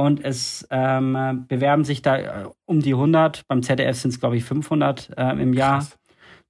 und 0.00 0.24
es 0.24 0.66
ähm, 0.70 1.44
bewerben 1.48 1.84
sich 1.84 2.02
da 2.02 2.18
äh, 2.18 2.46
um 2.66 2.80
die 2.80 2.94
100, 2.94 3.46
beim 3.48 3.62
ZDF 3.62 3.96
sind 3.96 4.12
es 4.12 4.20
glaube 4.20 4.36
ich 4.36 4.44
500 4.44 5.10
äh, 5.16 5.42
im 5.42 5.52
Jahr 5.52 5.78
Krass. 5.78 5.98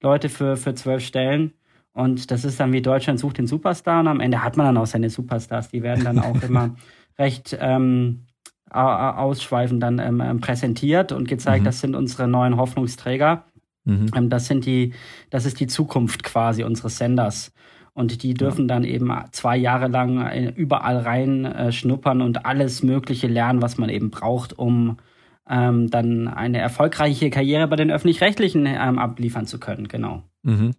Leute 0.01 0.29
für 0.29 0.57
für 0.57 0.73
zwölf 0.75 1.03
Stellen 1.03 1.53
und 1.93 2.31
das 2.31 2.45
ist 2.45 2.59
dann 2.59 2.73
wie 2.73 2.81
Deutschland 2.81 3.19
sucht 3.19 3.37
den 3.37 3.47
Superstar 3.47 3.99
und 3.99 4.07
am 4.07 4.19
Ende 4.19 4.43
hat 4.43 4.57
man 4.57 4.65
dann 4.67 4.77
auch 4.77 4.85
seine 4.85 5.09
Superstars, 5.09 5.69
die 5.69 5.83
werden 5.83 6.03
dann 6.03 6.19
auch 6.19 6.41
immer 6.47 6.75
recht 7.19 7.57
ähm, 7.59 8.25
ausschweifend 8.71 9.83
dann 9.83 9.99
ähm, 9.99 10.21
ähm, 10.21 10.39
präsentiert 10.39 11.11
und 11.11 11.27
gezeigt, 11.27 11.63
mhm. 11.63 11.65
das 11.65 11.81
sind 11.81 11.95
unsere 11.95 12.27
neuen 12.27 12.57
Hoffnungsträger. 12.57 13.43
Mhm. 13.83 14.11
Ähm, 14.15 14.29
das 14.29 14.47
sind 14.47 14.65
die, 14.65 14.93
das 15.29 15.45
ist 15.45 15.59
die 15.59 15.67
Zukunft 15.67 16.23
quasi 16.23 16.63
unseres 16.63 16.97
Senders. 16.97 17.51
Und 17.93 18.23
die 18.23 18.33
dürfen 18.33 18.69
dann 18.69 18.85
eben 18.85 19.11
zwei 19.31 19.57
Jahre 19.57 19.87
lang 19.87 20.21
äh, 20.21 20.53
überall 20.55 20.97
rein 20.97 21.45
äh, 21.45 21.71
schnuppern 21.71 22.21
und 22.21 22.45
alles 22.45 22.83
Mögliche 22.83 23.27
lernen, 23.27 23.61
was 23.61 23.77
man 23.77 23.89
eben 23.89 24.11
braucht, 24.11 24.57
um 24.57 24.97
ähm, 25.49 25.89
dann 25.89 26.29
eine 26.29 26.59
erfolgreiche 26.59 27.29
Karriere 27.29 27.67
bei 27.67 27.75
den 27.75 27.91
öffentlich-rechtlichen 27.91 28.65
ähm, 28.65 28.97
abliefern 28.97 29.45
zu 29.45 29.59
können. 29.59 29.89
Genau. 29.89 30.23
Mhm. 30.43 30.71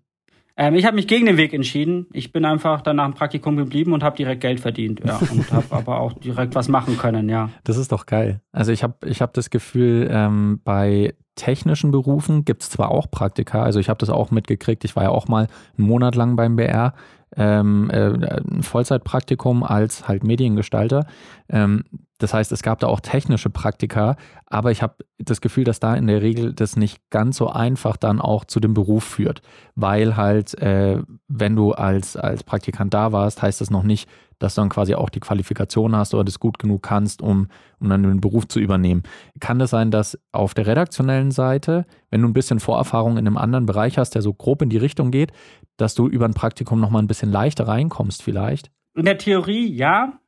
Ähm, 0.57 0.75
ich 0.75 0.85
habe 0.85 0.97
mich 0.97 1.07
gegen 1.07 1.27
den 1.27 1.37
Weg 1.37 1.53
entschieden. 1.55 2.07
Ich 2.13 2.33
bin 2.33 2.45
einfach 2.45 2.83
dann 2.83 2.97
nach 2.97 3.07
dem 3.07 3.15
Praktikum 3.15 3.57
geblieben 3.57 3.93
und 3.93 4.03
habe 4.03 4.17
direkt 4.17 4.41
Geld 4.41 4.61
verdient. 4.61 5.01
Ja, 5.05 5.17
und 5.31 5.51
habe 5.53 5.67
aber 5.71 6.01
auch 6.01 6.13
direkt 6.15 6.55
was 6.55 6.69
machen 6.69 6.99
können, 6.99 7.29
ja. 7.29 7.51
Das 7.65 7.77
ist 7.77 7.93
doch 7.93 8.07
geil. 8.07 8.41
Also 8.53 8.73
ich 8.73 8.83
habe 8.83 8.95
ich 9.07 9.23
hab 9.23 9.33
das 9.35 9.51
Gefühl, 9.51 10.09
ähm, 10.11 10.61
bei 10.65 11.15
technischen 11.35 11.91
Berufen 11.91 12.45
gibt 12.45 12.63
es 12.63 12.71
zwar 12.71 12.91
auch 12.91 13.11
Praktika, 13.11 13.63
also 13.63 13.81
ich 13.81 13.89
habe 13.89 13.99
das 13.99 14.11
auch 14.11 14.31
mitgekriegt, 14.31 14.85
ich 14.85 14.95
war 14.97 15.05
ja 15.05 15.09
auch 15.09 15.29
mal 15.29 15.47
einen 15.79 15.87
Monat 15.87 16.15
lang 16.15 16.37
beim 16.37 16.57
BR, 16.57 16.93
ähm, 17.37 17.89
äh, 17.91 18.11
ein 18.11 18.63
Vollzeitpraktikum 18.63 19.63
als 19.63 20.09
halt 20.09 20.25
Mediengestalter. 20.25 21.07
Ähm, 21.49 21.85
Das 22.23 22.33
heißt, 22.33 22.53
es 22.53 22.63
gab 22.63 22.79
da 22.79 22.87
auch 22.87 23.01
technische 23.01 23.51
Praktika, 23.51 24.17
aber 24.47 24.71
ich 24.71 24.81
habe 24.81 24.95
das 25.19 25.41
Gefühl, 25.41 25.65
dass 25.65 25.81
da 25.81 25.95
in 25.97 26.07
der 26.07 26.23
Regel 26.23 26.53
das 26.53 26.77
nicht 26.77 27.01
ganz 27.11 27.37
so 27.37 27.49
einfach 27.49 27.97
dann 27.97 28.21
auch 28.21 28.45
zu 28.45 28.61
dem 28.61 28.75
Beruf 28.75 29.03
führt, 29.03 29.43
weil 29.75 30.17
halt, 30.17 30.57
äh, 30.61 31.03
wenn 31.27 31.57
du 31.57 31.73
als, 31.73 32.17
als 32.17 32.45
Praktikant 32.45 32.95
da 32.95 33.11
warst, 33.11 33.43
heißt 33.43 33.61
das 33.61 33.71
noch 33.71 33.83
nicht, 33.83 34.09
dass 34.39 34.55
du 34.55 34.61
dann 34.61 34.69
quasi 34.69 34.95
auch 34.95 35.09
die 35.09 35.21
Qualifikation 35.21 35.97
hast 35.97 36.15
oder 36.15 36.25
das 36.25 36.39
gut 36.39 36.61
genug 36.61 36.83
kannst, 36.83 37.23
um, 37.23 37.49
um 37.81 37.89
dann 37.89 38.05
den 38.05 38.21
Beruf 38.21 38.47
zu 38.47 38.61
übernehmen. 38.61 39.03
Kann 39.41 39.59
das 39.59 39.71
sein, 39.71 39.91
dass 39.91 40.19
auf 40.31 40.55
der 40.55 40.67
redaktionellen 40.67 41.33
Seite, 41.33 41.87
wenn 42.11 42.23
du 42.23 42.29
ein 42.29 42.33
bisschen 42.33 42.61
Vorerfahrung 42.61 43.19
in 43.19 43.27
einem 43.27 43.37
anderen 43.37 43.67
Bereich 43.67 43.99
hast, 43.99 44.15
der 44.15 44.23
so 44.23 44.33
grob 44.33 44.63
in 44.63 44.69
die 44.69 44.79
Richtung 44.79 45.11
geht, 45.11 45.33
dass 45.77 45.95
du 45.95 46.09
über 46.09 46.25
ein 46.25 46.35
Praktikum 46.35 46.81
nochmal 46.81 47.03
ein 47.03 47.09
bisschen 47.09 47.33
leichter 47.33 47.67
reinkommst 47.67 48.23
vielleicht? 48.23 48.71
In 48.95 49.07
der 49.07 49.19
Theorie 49.19 49.73
ja, 49.73 50.21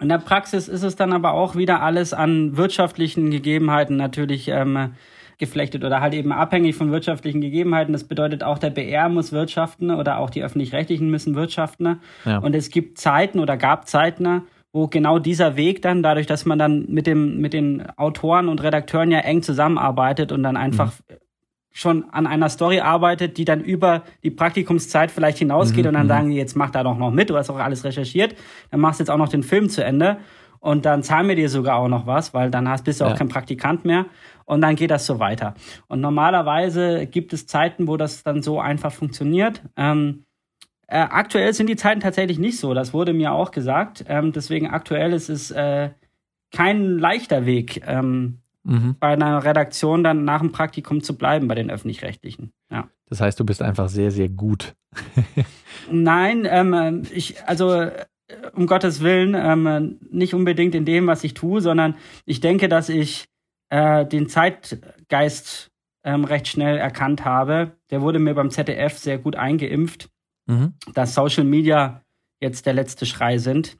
in 0.00 0.08
der 0.08 0.18
Praxis 0.18 0.68
ist 0.68 0.82
es 0.82 0.96
dann 0.96 1.12
aber 1.12 1.32
auch 1.32 1.56
wieder 1.56 1.82
alles 1.82 2.12
an 2.14 2.56
wirtschaftlichen 2.56 3.30
Gegebenheiten 3.30 3.96
natürlich 3.96 4.48
ähm, 4.48 4.94
geflechtet 5.38 5.84
oder 5.84 6.00
halt 6.00 6.14
eben 6.14 6.32
abhängig 6.32 6.76
von 6.76 6.90
wirtschaftlichen 6.90 7.40
Gegebenheiten. 7.40 7.92
Das 7.92 8.04
bedeutet 8.04 8.42
auch 8.42 8.58
der 8.58 8.70
BR 8.70 9.08
muss 9.08 9.32
wirtschaften 9.32 9.90
oder 9.90 10.18
auch 10.18 10.30
die 10.30 10.42
öffentlich-rechtlichen 10.42 11.10
müssen 11.10 11.34
wirtschaften. 11.34 12.00
Ja. 12.24 12.38
Und 12.38 12.54
es 12.54 12.70
gibt 12.70 12.98
Zeiten 12.98 13.40
oder 13.40 13.56
gab 13.56 13.88
Zeiten, 13.88 14.42
wo 14.72 14.86
genau 14.86 15.18
dieser 15.18 15.56
Weg 15.56 15.82
dann, 15.82 16.02
dadurch, 16.02 16.26
dass 16.26 16.46
man 16.46 16.58
dann 16.58 16.86
mit 16.88 17.06
dem 17.06 17.38
mit 17.40 17.52
den 17.52 17.86
Autoren 17.96 18.48
und 18.48 18.62
Redakteuren 18.62 19.10
ja 19.10 19.18
eng 19.20 19.42
zusammenarbeitet 19.42 20.30
und 20.32 20.42
dann 20.42 20.56
einfach 20.56 20.92
mhm 21.08 21.14
schon 21.72 22.10
an 22.10 22.26
einer 22.26 22.48
Story 22.48 22.80
arbeitet, 22.80 23.36
die 23.36 23.44
dann 23.44 23.60
über 23.60 24.02
die 24.22 24.30
Praktikumszeit 24.30 25.10
vielleicht 25.10 25.38
hinausgeht 25.38 25.84
mhm, 25.84 25.88
und 25.88 25.94
dann 25.94 26.06
mhm. 26.06 26.08
sagen 26.08 26.30
die, 26.30 26.36
jetzt 26.36 26.56
mach 26.56 26.70
da 26.70 26.82
doch 26.82 26.98
noch 26.98 27.10
mit, 27.10 27.30
du 27.30 27.36
hast 27.36 27.50
auch 27.50 27.58
alles 27.58 27.84
recherchiert, 27.84 28.34
dann 28.70 28.80
machst 28.80 28.98
du 28.98 29.02
jetzt 29.02 29.10
auch 29.10 29.16
noch 29.16 29.28
den 29.28 29.42
Film 29.42 29.68
zu 29.68 29.84
Ende 29.84 30.18
und 30.58 30.84
dann 30.84 31.02
zahlen 31.02 31.28
wir 31.28 31.36
dir 31.36 31.48
sogar 31.48 31.76
auch 31.76 31.88
noch 31.88 32.06
was, 32.06 32.34
weil 32.34 32.50
dann 32.50 32.68
hast, 32.68 32.84
bist 32.84 33.00
du 33.00 33.04
ja. 33.04 33.12
auch 33.12 33.16
kein 33.16 33.28
Praktikant 33.28 33.84
mehr 33.84 34.06
und 34.44 34.60
dann 34.60 34.76
geht 34.76 34.90
das 34.90 35.06
so 35.06 35.18
weiter. 35.18 35.54
Und 35.88 36.00
normalerweise 36.00 37.06
gibt 37.06 37.32
es 37.32 37.46
Zeiten, 37.46 37.88
wo 37.88 37.96
das 37.96 38.22
dann 38.22 38.42
so 38.42 38.60
einfach 38.60 38.92
funktioniert. 38.92 39.62
Ähm, 39.76 40.24
äh, 40.86 40.98
aktuell 40.98 41.54
sind 41.54 41.68
die 41.68 41.76
Zeiten 41.76 42.00
tatsächlich 42.00 42.38
nicht 42.38 42.58
so, 42.58 42.74
das 42.74 42.92
wurde 42.92 43.12
mir 43.12 43.32
auch 43.32 43.52
gesagt. 43.52 44.04
Ähm, 44.08 44.32
deswegen 44.32 44.66
aktuell 44.66 45.12
ist 45.12 45.28
es 45.28 45.50
äh, 45.50 45.90
kein 46.52 46.98
leichter 46.98 47.46
Weg, 47.46 47.82
ähm, 47.86 48.40
mhm. 48.64 48.96
bei 48.98 49.08
einer 49.08 49.44
Redaktion 49.44 50.04
dann 50.04 50.24
nach 50.24 50.40
dem 50.40 50.52
Praktikum 50.52 51.02
zu 51.02 51.16
bleiben 51.16 51.48
bei 51.48 51.54
den 51.54 51.70
öffentlich-rechtlichen. 51.70 52.52
Ja. 52.70 52.88
Das 53.06 53.20
heißt, 53.20 53.38
du 53.40 53.44
bist 53.44 53.62
einfach 53.62 53.88
sehr, 53.88 54.10
sehr 54.10 54.28
gut. 54.28 54.74
Nein, 55.90 56.46
ähm, 56.48 57.02
ich, 57.12 57.42
also 57.44 57.72
äh, 57.72 58.06
um 58.54 58.66
Gottes 58.66 59.00
Willen, 59.00 59.34
ähm, 59.34 59.98
nicht 60.10 60.34
unbedingt 60.34 60.74
in 60.74 60.84
dem, 60.84 61.06
was 61.06 61.24
ich 61.24 61.34
tue, 61.34 61.60
sondern 61.60 61.96
ich 62.24 62.40
denke, 62.40 62.68
dass 62.68 62.88
ich 62.88 63.26
äh, 63.70 64.06
den 64.06 64.28
Zeitgeist 64.28 65.70
ähm, 66.04 66.24
recht 66.24 66.48
schnell 66.48 66.76
erkannt 66.76 67.24
habe. 67.24 67.72
Der 67.90 68.02
wurde 68.02 68.18
mir 68.18 68.34
beim 68.34 68.50
ZDF 68.50 68.98
sehr 68.98 69.18
gut 69.18 69.36
eingeimpft, 69.36 70.08
mhm. 70.46 70.74
dass 70.94 71.14
Social 71.14 71.44
Media 71.44 72.02
jetzt 72.40 72.66
der 72.66 72.72
letzte 72.72 73.06
Schrei 73.06 73.38
sind 73.38 73.76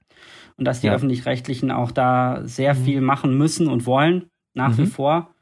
und 0.57 0.65
dass 0.65 0.81
die 0.81 0.89
ja. 0.89 0.95
öffentlich-rechtlichen 0.95 1.71
auch 1.71 1.93
da 1.93 2.41
sehr 2.45 2.75
mhm. 2.75 2.85
viel 2.85 3.01
machen 3.01 3.37
müssen 3.37 3.69
und 3.69 3.87
wollen 3.87 4.30
nach 4.55 4.77
mhm. 4.77 4.79
wie 4.79 4.87
vor. 4.87 5.35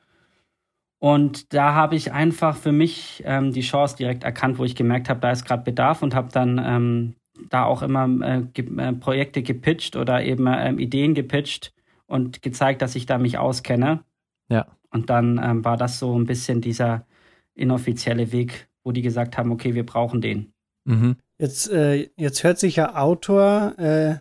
Und 1.00 1.54
da 1.54 1.74
habe 1.74 1.94
ich 1.94 2.12
einfach 2.12 2.56
für 2.56 2.72
mich 2.72 3.22
ähm, 3.24 3.52
die 3.52 3.60
Chance 3.60 3.96
direkt 3.96 4.24
erkannt, 4.24 4.58
wo 4.58 4.64
ich 4.64 4.74
gemerkt 4.74 5.08
habe, 5.08 5.20
da 5.20 5.30
ist 5.30 5.44
gerade 5.44 5.62
Bedarf 5.62 6.02
und 6.02 6.14
habe 6.14 6.32
dann 6.32 6.60
ähm, 6.62 7.14
da 7.50 7.64
auch 7.64 7.82
immer 7.82 8.08
äh, 8.26 8.42
ge 8.52 8.66
äh, 8.78 8.92
Projekte 8.92 9.42
gepitcht 9.42 9.94
oder 9.94 10.24
eben 10.24 10.46
äh, 10.48 10.72
Ideen 10.72 11.14
gepitcht 11.14 11.72
und 12.06 12.42
gezeigt, 12.42 12.82
dass 12.82 12.96
ich 12.96 13.06
da 13.06 13.18
mich 13.18 13.38
auskenne. 13.38 14.02
Ja. 14.48 14.66
Und 14.90 15.10
dann 15.10 15.40
ähm, 15.42 15.64
war 15.64 15.76
das 15.76 15.98
so 16.00 16.18
ein 16.18 16.26
bisschen 16.26 16.60
dieser 16.60 17.06
inoffizielle 17.54 18.32
Weg, 18.32 18.68
wo 18.82 18.90
die 18.90 19.02
gesagt 19.02 19.38
haben, 19.38 19.52
okay, 19.52 19.74
wir 19.74 19.86
brauchen 19.86 20.20
den. 20.20 20.52
Mhm. 20.84 21.16
Jetzt, 21.38 21.70
äh, 21.70 22.10
jetzt 22.16 22.42
hört 22.42 22.58
sich 22.58 22.76
ja 22.76 22.96
Autor 22.96 23.78
äh, 23.78 24.16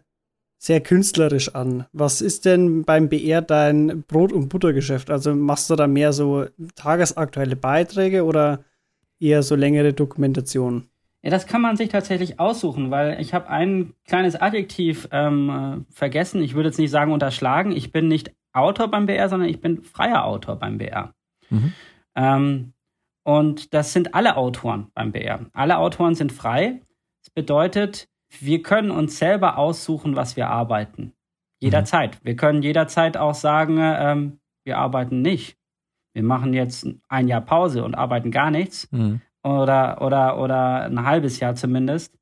sehr 0.57 0.81
künstlerisch 0.81 1.53
an. 1.55 1.85
Was 1.93 2.21
ist 2.21 2.45
denn 2.45 2.83
beim 2.83 3.09
BR 3.09 3.41
dein 3.41 4.03
Brot- 4.03 4.33
und 4.33 4.49
Buttergeschäft? 4.49 5.09
Also 5.09 5.35
machst 5.35 5.69
du 5.69 5.75
da 5.75 5.87
mehr 5.87 6.13
so 6.13 6.45
tagesaktuelle 6.75 7.55
Beiträge 7.55 8.23
oder 8.23 8.63
eher 9.19 9.43
so 9.43 9.55
längere 9.55 9.93
Dokumentationen? 9.93 10.89
Ja, 11.23 11.31
das 11.31 11.47
kann 11.47 11.61
man 11.61 11.77
sich 11.77 11.89
tatsächlich 11.89 12.39
aussuchen, 12.39 12.91
weil 12.91 13.19
ich 13.19 13.33
habe 13.33 13.49
ein 13.49 13.93
kleines 14.07 14.35
Adjektiv 14.35 15.07
ähm, 15.11 15.85
vergessen. 15.89 16.41
Ich 16.41 16.53
würde 16.53 16.69
jetzt 16.69 16.79
nicht 16.79 16.91
sagen 16.91 17.11
unterschlagen. 17.11 17.71
Ich 17.71 17.91
bin 17.91 18.07
nicht 18.07 18.31
Autor 18.53 18.89
beim 18.89 19.05
BR, 19.05 19.29
sondern 19.29 19.49
ich 19.49 19.61
bin 19.61 19.83
freier 19.83 20.25
Autor 20.25 20.55
beim 20.57 20.77
BR. 20.77 21.13
Mhm. 21.49 21.73
Ähm, 22.15 22.73
und 23.23 23.73
das 23.73 23.93
sind 23.93 24.15
alle 24.15 24.37
Autoren 24.37 24.87
beim 24.93 25.11
BR. 25.11 25.45
Alle 25.53 25.77
Autoren 25.77 26.15
sind 26.15 26.31
frei. 26.31 26.81
Das 27.23 27.29
bedeutet, 27.31 28.07
wir 28.29 28.61
können 28.61 28.91
uns 28.91 29.17
selber 29.17 29.57
aussuchen, 29.57 30.15
was 30.15 30.35
wir 30.35 30.49
arbeiten. 30.49 31.13
Jederzeit. 31.59 32.15
Mhm. 32.15 32.19
Wir 32.25 32.35
können 32.35 32.61
jederzeit 32.61 33.17
auch 33.17 33.33
sagen, 33.33 33.77
ähm, 33.79 34.39
wir 34.63 34.77
arbeiten 34.77 35.21
nicht. 35.21 35.57
Wir 36.13 36.23
machen 36.23 36.53
jetzt 36.53 36.87
ein 37.07 37.27
Jahr 37.27 37.41
Pause 37.41 37.83
und 37.83 37.95
arbeiten 37.95 38.31
gar 38.31 38.51
nichts. 38.51 38.91
Mhm. 38.91 39.21
Oder, 39.43 40.01
oder, 40.01 40.39
oder 40.39 40.83
ein 40.83 41.05
halbes 41.05 41.39
Jahr 41.39 41.55
zumindest. 41.55 42.17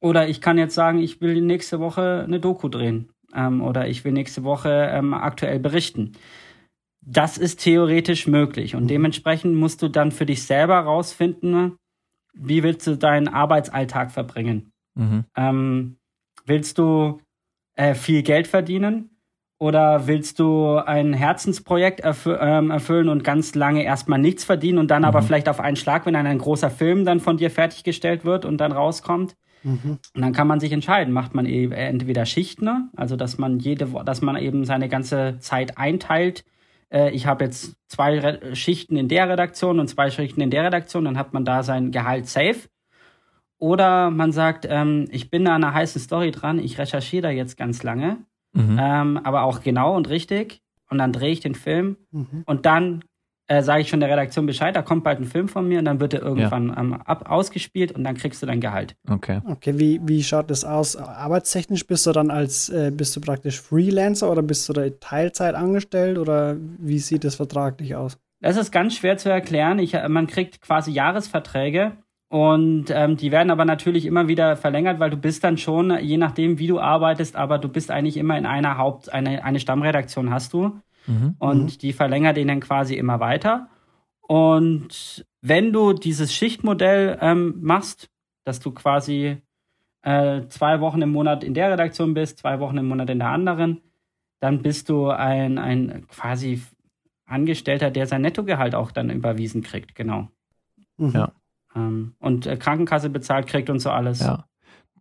Oder 0.00 0.28
ich 0.28 0.40
kann 0.40 0.58
jetzt 0.58 0.74
sagen, 0.74 0.98
ich 0.98 1.20
will 1.20 1.40
nächste 1.40 1.80
Woche 1.80 2.24
eine 2.24 2.40
Doku 2.40 2.68
drehen. 2.68 3.10
Ähm, 3.34 3.62
oder 3.62 3.88
ich 3.88 4.04
will 4.04 4.12
nächste 4.12 4.44
Woche 4.44 4.90
ähm, 4.92 5.14
aktuell 5.14 5.58
berichten. 5.58 6.12
Das 7.00 7.38
ist 7.38 7.60
theoretisch 7.60 8.26
möglich. 8.26 8.74
Und 8.74 8.84
mhm. 8.84 8.88
dementsprechend 8.88 9.54
musst 9.54 9.80
du 9.82 9.88
dann 9.88 10.12
für 10.12 10.26
dich 10.26 10.42
selber 10.42 10.78
rausfinden, 10.80 11.76
wie 12.34 12.62
willst 12.62 12.86
du 12.86 12.96
deinen 12.96 13.28
Arbeitsalltag 13.28 14.10
verbringen. 14.10 14.72
Mhm. 14.96 15.24
Ähm, 15.36 15.96
willst 16.44 16.78
du 16.78 17.20
äh, 17.76 17.94
viel 17.94 18.22
Geld 18.22 18.46
verdienen 18.46 19.10
oder 19.58 20.06
willst 20.06 20.38
du 20.38 20.76
ein 20.76 21.12
Herzensprojekt 21.12 22.00
erfü 22.00 22.36
ähm, 22.40 22.70
erfüllen 22.70 23.08
und 23.08 23.24
ganz 23.24 23.54
lange 23.54 23.84
erstmal 23.84 24.18
nichts 24.18 24.44
verdienen 24.44 24.78
und 24.78 24.90
dann 24.90 25.02
mhm. 25.02 25.08
aber 25.08 25.22
vielleicht 25.22 25.48
auf 25.48 25.60
einen 25.60 25.76
Schlag, 25.76 26.06
wenn 26.06 26.14
dann 26.14 26.26
ein 26.26 26.38
großer 26.38 26.70
Film 26.70 27.04
dann 27.04 27.20
von 27.20 27.36
dir 27.36 27.50
fertiggestellt 27.50 28.24
wird 28.24 28.44
und 28.44 28.58
dann 28.58 28.72
rauskommt? 28.72 29.36
Mhm. 29.62 29.98
Und 30.14 30.22
dann 30.22 30.32
kann 30.32 30.46
man 30.46 30.60
sich 30.60 30.72
entscheiden, 30.72 31.12
macht 31.12 31.34
man 31.34 31.46
eben 31.46 31.72
entweder 31.72 32.26
Schichten, 32.26 32.64
ne? 32.64 32.88
also 32.96 33.16
dass 33.16 33.38
man 33.38 33.58
jede, 33.58 33.86
dass 34.04 34.22
man 34.22 34.36
eben 34.36 34.64
seine 34.64 34.88
ganze 34.88 35.38
Zeit 35.40 35.78
einteilt. 35.78 36.44
Äh, 36.90 37.10
ich 37.10 37.26
habe 37.26 37.44
jetzt 37.44 37.76
zwei 37.88 38.18
Re 38.18 38.54
Schichten 38.54 38.96
in 38.96 39.08
der 39.08 39.28
Redaktion 39.28 39.80
und 39.80 39.88
zwei 39.88 40.10
Schichten 40.10 40.40
in 40.40 40.50
der 40.50 40.64
Redaktion, 40.64 41.04
dann 41.04 41.18
hat 41.18 41.32
man 41.32 41.44
da 41.44 41.62
sein 41.62 41.90
Gehalt 41.90 42.28
safe. 42.28 42.68
Oder 43.58 44.10
man 44.10 44.32
sagt, 44.32 44.66
ähm, 44.68 45.08
ich 45.10 45.30
bin 45.30 45.44
da 45.44 45.54
an 45.54 45.64
einer 45.64 45.74
heißen 45.74 46.00
Story 46.00 46.30
dran, 46.30 46.58
ich 46.58 46.78
recherchiere 46.78 47.22
da 47.22 47.30
jetzt 47.30 47.56
ganz 47.56 47.82
lange, 47.82 48.18
mhm. 48.52 48.78
ähm, 48.80 49.20
aber 49.22 49.42
auch 49.42 49.62
genau 49.62 49.96
und 49.96 50.08
richtig. 50.08 50.60
Und 50.88 50.98
dann 50.98 51.12
drehe 51.12 51.32
ich 51.32 51.40
den 51.40 51.54
Film 51.54 51.96
mhm. 52.12 52.42
und 52.46 52.64
dann 52.66 53.02
äh, 53.48 53.62
sage 53.62 53.82
ich 53.82 53.88
schon 53.88 54.00
der 54.00 54.08
Redaktion 54.08 54.46
Bescheid, 54.46 54.74
da 54.74 54.82
kommt 54.82 55.04
bald 55.04 55.20
ein 55.20 55.24
Film 55.24 55.48
von 55.48 55.66
mir 55.68 55.78
und 55.78 55.84
dann 55.84 56.00
wird 56.00 56.14
er 56.14 56.22
irgendwann 56.22 56.68
ja. 56.68 56.78
ähm, 56.78 56.94
ab, 56.94 57.30
ausgespielt 57.30 57.92
und 57.92 58.04
dann 58.04 58.16
kriegst 58.16 58.42
du 58.42 58.46
dein 58.46 58.60
Gehalt. 58.60 58.96
Okay. 59.08 59.40
Okay, 59.48 59.78
wie, 59.78 60.00
wie 60.02 60.22
schaut 60.22 60.50
das 60.50 60.64
aus? 60.64 60.96
Arbeitstechnisch 60.96 61.86
bist 61.86 62.06
du 62.06 62.12
dann 62.12 62.30
als, 62.30 62.68
äh, 62.68 62.90
bist 62.92 63.14
du 63.14 63.20
praktisch 63.20 63.60
Freelancer 63.60 64.30
oder 64.30 64.42
bist 64.42 64.68
du 64.68 64.72
da 64.72 64.88
Teilzeit 65.00 65.54
angestellt 65.54 66.18
oder 66.18 66.56
wie 66.58 66.98
sieht 66.98 67.24
das 67.24 67.36
vertraglich 67.36 67.94
aus? 67.94 68.18
Das 68.40 68.56
ist 68.56 68.70
ganz 68.70 68.96
schwer 68.96 69.16
zu 69.16 69.30
erklären. 69.30 69.78
Ich, 69.78 69.94
man 70.08 70.26
kriegt 70.26 70.60
quasi 70.60 70.90
Jahresverträge 70.90 71.92
und 72.28 72.86
ähm, 72.90 73.16
die 73.16 73.30
werden 73.30 73.50
aber 73.50 73.64
natürlich 73.64 74.04
immer 74.04 74.26
wieder 74.26 74.56
verlängert, 74.56 74.98
weil 74.98 75.10
du 75.10 75.16
bist 75.16 75.44
dann 75.44 75.58
schon, 75.58 75.96
je 76.00 76.16
nachdem, 76.16 76.58
wie 76.58 76.66
du 76.66 76.80
arbeitest, 76.80 77.36
aber 77.36 77.58
du 77.58 77.68
bist 77.68 77.90
eigentlich 77.90 78.16
immer 78.16 78.36
in 78.36 78.46
einer 78.46 78.78
Haupt-, 78.78 79.12
eine, 79.12 79.44
eine 79.44 79.60
Stammredaktion 79.60 80.30
hast 80.30 80.52
du. 80.52 80.80
Mhm. 81.06 81.36
Und 81.38 81.62
mhm. 81.62 81.78
die 81.78 81.92
verlängert 81.92 82.36
den 82.36 82.48
dann 82.48 82.60
quasi 82.60 82.96
immer 82.96 83.20
weiter. 83.20 83.68
Und 84.20 85.24
wenn 85.40 85.72
du 85.72 85.92
dieses 85.92 86.34
Schichtmodell 86.34 87.16
ähm, 87.20 87.58
machst, 87.60 88.10
dass 88.44 88.58
du 88.58 88.72
quasi 88.72 89.38
äh, 90.02 90.42
zwei 90.48 90.80
Wochen 90.80 91.02
im 91.02 91.12
Monat 91.12 91.44
in 91.44 91.54
der 91.54 91.70
Redaktion 91.70 92.14
bist, 92.14 92.38
zwei 92.38 92.58
Wochen 92.58 92.76
im 92.78 92.88
Monat 92.88 93.08
in 93.08 93.20
der 93.20 93.30
anderen, 93.30 93.82
dann 94.40 94.62
bist 94.62 94.88
du 94.88 95.10
ein, 95.10 95.58
ein 95.58 96.06
quasi 96.08 96.60
Angestellter, 97.24 97.92
der 97.92 98.08
sein 98.08 98.22
Nettogehalt 98.22 98.74
auch 98.74 98.90
dann 98.90 99.10
überwiesen 99.10 99.62
kriegt, 99.62 99.94
genau. 99.94 100.28
Mhm. 100.96 101.10
Ja. 101.10 101.32
Ähm, 101.76 102.14
und 102.18 102.46
äh, 102.46 102.56
Krankenkasse 102.56 103.10
bezahlt 103.10 103.46
kriegt 103.46 103.70
und 103.70 103.78
so 103.78 103.90
alles. 103.90 104.20
Ja. 104.20 104.46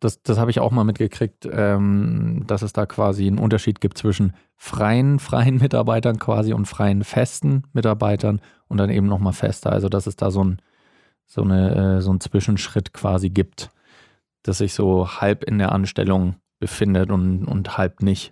Das, 0.02 0.22
das 0.22 0.38
habe 0.38 0.52
ich 0.52 0.60
auch 0.60 0.72
mal 0.72 0.84
mitgekriegt, 0.84 1.48
ähm, 1.50 2.44
dass 2.48 2.62
es 2.62 2.74
da 2.74 2.86
quasi 2.86 3.28
einen 3.28 3.40
Unterschied 3.40 3.80
gibt 3.80 3.98
zwischen 3.98 4.34
freien, 4.58 5.20
freien 5.20 5.58
Mitarbeitern 5.58 6.20
quasi 6.20 6.54
und 6.54 6.66
freien, 6.66 7.04
festen 7.04 7.64
Mitarbeitern 7.74 8.42
und 8.68 8.78
dann 8.78 8.90
eben 8.90 9.08
nochmal 9.08 9.34
fester. 9.34 9.72
Also 9.72 9.90
dass 9.90 10.06
es 10.06 10.18
da 10.18 10.32
so 10.32 10.44
ein, 10.44 10.62
so, 11.26 11.42
eine, 11.42 11.98
äh, 11.98 12.02
so 12.02 12.12
ein 12.12 12.20
Zwischenschritt 12.20 12.94
quasi 12.94 13.30
gibt, 13.30 13.70
dass 14.44 14.60
sich 14.60 14.74
so 14.74 15.08
halb 15.22 15.44
in 15.44 15.58
der 15.58 15.72
Anstellung 15.72 16.36
befindet 16.60 17.10
und, 17.10 17.46
und 17.46 17.78
halb 17.78 18.02
nicht. 18.02 18.32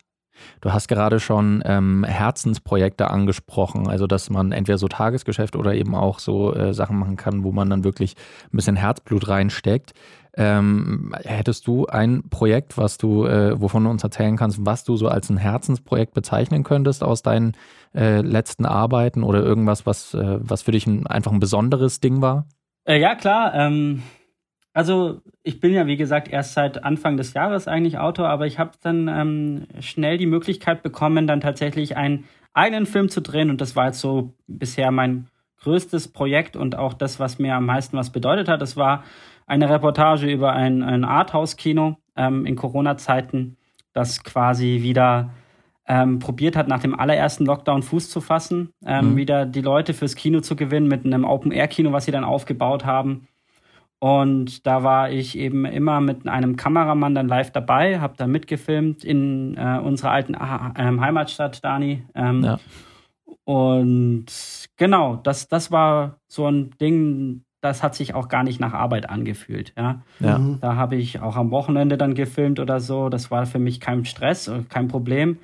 Du 0.61 0.71
hast 0.73 0.87
gerade 0.87 1.19
schon 1.19 1.61
ähm, 1.65 2.03
Herzensprojekte 2.03 3.09
angesprochen, 3.09 3.87
also 3.87 4.07
dass 4.07 4.29
man 4.29 4.51
entweder 4.51 4.77
so 4.77 4.87
Tagesgeschäft 4.87 5.55
oder 5.55 5.73
eben 5.73 5.95
auch 5.95 6.19
so 6.19 6.53
äh, 6.53 6.73
Sachen 6.73 6.97
machen 6.97 7.17
kann, 7.17 7.43
wo 7.43 7.51
man 7.51 7.69
dann 7.69 7.83
wirklich 7.83 8.15
ein 8.45 8.57
bisschen 8.57 8.75
Herzblut 8.75 9.27
reinsteckt. 9.27 9.93
Ähm, 10.35 11.13
hättest 11.23 11.67
du 11.67 11.85
ein 11.85 12.23
Projekt, 12.29 12.77
was 12.77 12.97
du, 12.97 13.25
äh, 13.25 13.59
wovon 13.61 13.83
du 13.83 13.91
uns 13.91 14.03
erzählen 14.03 14.35
kannst, 14.35 14.65
was 14.65 14.83
du 14.83 14.97
so 14.97 15.07
als 15.07 15.29
ein 15.29 15.37
Herzensprojekt 15.37 16.15
bezeichnen 16.15 16.63
könntest 16.63 17.03
aus 17.03 17.21
deinen 17.21 17.53
äh, 17.93 18.21
letzten 18.21 18.65
Arbeiten 18.65 19.21
oder 19.21 19.43
irgendwas, 19.43 19.85
was, 19.85 20.15
äh, 20.15 20.39
was 20.41 20.63
für 20.63 20.71
dich 20.71 20.87
ein, 20.87 21.05
einfach 21.05 21.31
ein 21.31 21.39
besonderes 21.39 21.99
Ding 21.99 22.21
war? 22.21 22.47
Äh, 22.85 22.99
ja, 22.99 23.13
klar. 23.15 23.53
Ähm, 23.53 24.01
also 24.73 25.21
ich 25.43 25.59
bin 25.59 25.73
ja, 25.73 25.85
wie 25.85 25.97
gesagt, 25.97 26.27
erst 26.27 26.53
seit 26.53 26.83
Anfang 26.83 27.17
des 27.17 27.33
Jahres 27.33 27.67
eigentlich 27.67 27.99
Autor, 27.99 28.29
aber 28.29 28.47
ich 28.47 28.59
habe 28.59 28.71
dann 28.81 29.07
ähm, 29.07 29.67
schnell 29.79 30.17
die 30.17 30.25
Möglichkeit 30.25 30.81
bekommen, 30.81 31.27
dann 31.27 31.41
tatsächlich 31.41 31.95
einen 31.95 32.25
eigenen 32.53 32.85
Film 32.85 33.09
zu 33.09 33.21
drehen 33.21 33.49
und 33.49 33.61
das 33.61 33.75
war 33.75 33.87
jetzt 33.87 33.99
so 33.99 34.33
bisher 34.47 34.91
mein 34.91 35.27
größtes 35.61 36.09
Projekt 36.09 36.55
und 36.55 36.75
auch 36.75 36.93
das, 36.93 37.19
was 37.19 37.39
mir 37.39 37.55
am 37.55 37.65
meisten 37.65 37.97
was 37.97 38.11
bedeutet 38.11 38.49
hat. 38.49 38.61
Das 38.61 38.75
war 38.75 39.03
eine 39.45 39.69
Reportage 39.69 40.29
über 40.29 40.53
ein, 40.53 40.83
ein 40.83 41.03
Arthouse-Kino 41.03 41.97
ähm, 42.15 42.45
in 42.45 42.55
Corona-Zeiten, 42.55 43.57
das 43.93 44.23
quasi 44.23 44.79
wieder 44.81 45.31
ähm, 45.87 46.19
probiert 46.19 46.55
hat, 46.55 46.67
nach 46.67 46.79
dem 46.79 46.97
allerersten 46.97 47.45
Lockdown 47.45 47.83
Fuß 47.83 48.09
zu 48.09 48.21
fassen, 48.21 48.71
ähm, 48.85 49.11
mhm. 49.11 49.15
wieder 49.17 49.45
die 49.45 49.61
Leute 49.61 49.93
fürs 49.93 50.15
Kino 50.15 50.39
zu 50.39 50.55
gewinnen 50.55 50.87
mit 50.87 51.05
einem 51.05 51.25
Open-Air-Kino, 51.25 51.91
was 51.91 52.05
sie 52.05 52.11
dann 52.11 52.23
aufgebaut 52.23 52.85
haben. 52.85 53.27
Und 54.03 54.67
da 54.67 54.83
war 54.83 55.11
ich 55.11 55.37
eben 55.37 55.63
immer 55.63 56.01
mit 56.01 56.27
einem 56.27 56.57
Kameramann 56.57 57.15
dann 57.15 57.29
live 57.29 57.51
dabei, 57.51 58.01
habe 58.01 58.15
da 58.17 58.27
mitgefilmt 58.27 59.05
in 59.05 59.55
äh, 59.55 59.79
unserer 59.81 60.11
alten 60.11 60.35
ah 60.35 60.73
äh, 60.75 60.99
Heimatstadt, 60.99 61.63
Dani. 61.63 62.03
Ähm, 62.13 62.43
ja. 62.43 62.59
Und 63.45 64.25
genau, 64.75 65.15
das, 65.15 65.47
das 65.47 65.71
war 65.71 66.17
so 66.27 66.45
ein 66.47 66.71
Ding, 66.81 67.45
das 67.61 67.81
hat 67.81 67.95
sich 67.95 68.13
auch 68.13 68.27
gar 68.27 68.43
nicht 68.43 68.59
nach 68.59 68.73
Arbeit 68.73 69.09
angefühlt. 69.09 69.71
Ja, 69.77 70.01
ja. 70.19 70.37
Mhm. 70.37 70.57
da 70.59 70.75
habe 70.75 70.97
ich 70.97 71.21
auch 71.21 71.37
am 71.37 71.51
Wochenende 71.51 71.97
dann 71.97 72.13
gefilmt 72.13 72.59
oder 72.59 72.81
so. 72.81 73.07
Das 73.07 73.31
war 73.31 73.45
für 73.45 73.59
mich 73.59 73.79
kein 73.79 74.03
Stress, 74.03 74.49
äh, 74.49 74.63
kein 74.67 74.89
Problem. 74.89 75.37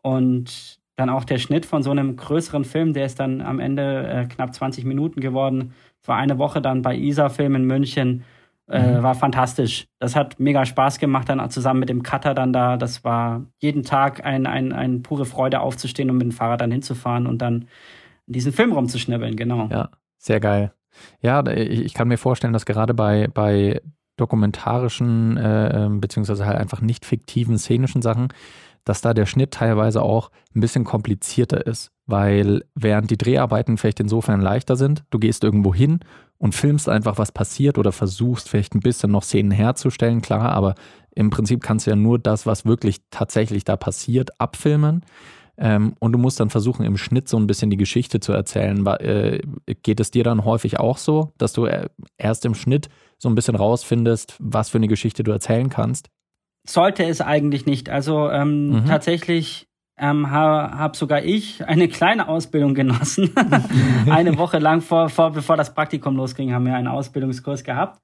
Und 0.00 0.78
dann 0.96 1.10
auch 1.10 1.24
der 1.24 1.36
Schnitt 1.36 1.66
von 1.66 1.82
so 1.82 1.90
einem 1.90 2.16
größeren 2.16 2.64
Film, 2.64 2.94
der 2.94 3.04
ist 3.04 3.20
dann 3.20 3.42
am 3.42 3.60
Ende 3.60 4.08
äh, 4.08 4.24
knapp 4.24 4.54
20 4.54 4.86
Minuten 4.86 5.20
geworden. 5.20 5.74
War 6.08 6.16
eine 6.16 6.38
Woche 6.38 6.60
dann 6.60 6.82
bei 6.82 6.96
ISA 6.96 7.28
Film 7.28 7.54
in 7.54 7.64
München. 7.64 8.24
Äh, 8.68 8.98
mhm. 8.98 9.02
War 9.02 9.14
fantastisch. 9.14 9.86
Das 9.98 10.14
hat 10.14 10.40
mega 10.40 10.66
Spaß 10.66 10.98
gemacht, 10.98 11.28
dann 11.28 11.48
zusammen 11.50 11.80
mit 11.80 11.88
dem 11.88 12.02
Cutter 12.02 12.34
dann 12.34 12.52
da. 12.52 12.76
Das 12.76 13.04
war 13.04 13.46
jeden 13.58 13.82
Tag 13.82 14.24
ein, 14.24 14.46
ein, 14.46 14.72
ein 14.72 15.02
pure 15.02 15.24
Freude 15.24 15.60
aufzustehen 15.60 16.10
und 16.10 16.16
mit 16.18 16.24
dem 16.24 16.32
Fahrrad 16.32 16.60
dann 16.60 16.70
hinzufahren 16.70 17.26
und 17.26 17.40
dann 17.40 17.66
diesen 18.26 18.52
Film 18.52 18.72
rumzuschnibbeln, 18.72 19.36
genau. 19.36 19.68
Ja, 19.70 19.88
sehr 20.18 20.40
geil. 20.40 20.72
Ja, 21.22 21.46
ich 21.46 21.94
kann 21.94 22.08
mir 22.08 22.18
vorstellen, 22.18 22.52
dass 22.52 22.66
gerade 22.66 22.92
bei, 22.92 23.28
bei 23.32 23.80
dokumentarischen, 24.16 25.36
äh, 25.36 25.84
ähm, 25.84 26.00
beziehungsweise 26.00 26.44
halt 26.44 26.58
einfach 26.58 26.80
nicht 26.80 27.06
fiktiven 27.06 27.56
szenischen 27.56 28.02
Sachen, 28.02 28.28
dass 28.84 29.00
da 29.00 29.14
der 29.14 29.26
Schnitt 29.26 29.52
teilweise 29.52 30.02
auch 30.02 30.30
ein 30.54 30.60
bisschen 30.60 30.84
komplizierter 30.84 31.66
ist, 31.66 31.90
weil 32.06 32.64
während 32.74 33.10
die 33.10 33.18
Dreharbeiten 33.18 33.76
vielleicht 33.76 34.00
insofern 34.00 34.40
leichter 34.40 34.76
sind, 34.76 35.04
du 35.10 35.18
gehst 35.18 35.44
irgendwo 35.44 35.74
hin 35.74 36.00
und 36.38 36.54
filmst 36.54 36.88
einfach, 36.88 37.18
was 37.18 37.32
passiert 37.32 37.78
oder 37.78 37.92
versuchst 37.92 38.48
vielleicht 38.48 38.74
ein 38.74 38.80
bisschen 38.80 39.10
noch 39.10 39.24
Szenen 39.24 39.50
herzustellen, 39.50 40.22
klar, 40.22 40.52
aber 40.52 40.74
im 41.14 41.30
Prinzip 41.30 41.62
kannst 41.62 41.86
du 41.86 41.90
ja 41.90 41.96
nur 41.96 42.18
das, 42.18 42.46
was 42.46 42.64
wirklich 42.64 42.98
tatsächlich 43.10 43.64
da 43.64 43.76
passiert, 43.76 44.40
abfilmen. 44.40 45.04
Ähm, 45.56 45.94
und 45.98 46.12
du 46.12 46.18
musst 46.18 46.38
dann 46.38 46.50
versuchen, 46.50 46.86
im 46.86 46.96
Schnitt 46.96 47.28
so 47.28 47.36
ein 47.36 47.48
bisschen 47.48 47.70
die 47.70 47.76
Geschichte 47.76 48.20
zu 48.20 48.32
erzählen. 48.32 48.86
Äh, 48.86 49.40
geht 49.82 49.98
es 49.98 50.12
dir 50.12 50.22
dann 50.22 50.44
häufig 50.44 50.78
auch 50.78 50.96
so, 50.96 51.32
dass 51.36 51.52
du 51.52 51.66
äh, 51.66 51.88
erst 52.16 52.44
im 52.44 52.54
Schnitt 52.54 52.88
so 53.18 53.28
ein 53.28 53.34
bisschen 53.34 53.56
rausfindest, 53.56 54.36
was 54.38 54.68
für 54.68 54.78
eine 54.78 54.86
Geschichte 54.86 55.24
du 55.24 55.32
erzählen 55.32 55.68
kannst? 55.68 56.08
Sollte 56.68 57.04
es 57.04 57.20
eigentlich 57.20 57.66
nicht. 57.66 57.88
Also 57.88 58.30
ähm, 58.30 58.68
mhm. 58.68 58.86
tatsächlich 58.86 59.66
ähm, 59.98 60.30
habe 60.30 60.78
hab 60.78 60.96
sogar 60.96 61.22
ich 61.22 61.66
eine 61.66 61.88
kleine 61.88 62.28
Ausbildung 62.28 62.74
genossen. 62.74 63.30
eine 64.10 64.38
Woche 64.38 64.58
lang 64.58 64.80
vor, 64.80 65.08
vor, 65.08 65.32
bevor 65.32 65.56
das 65.56 65.74
Praktikum 65.74 66.16
losging, 66.16 66.52
haben 66.52 66.66
wir 66.66 66.74
einen 66.74 66.88
Ausbildungskurs 66.88 67.64
gehabt 67.64 68.00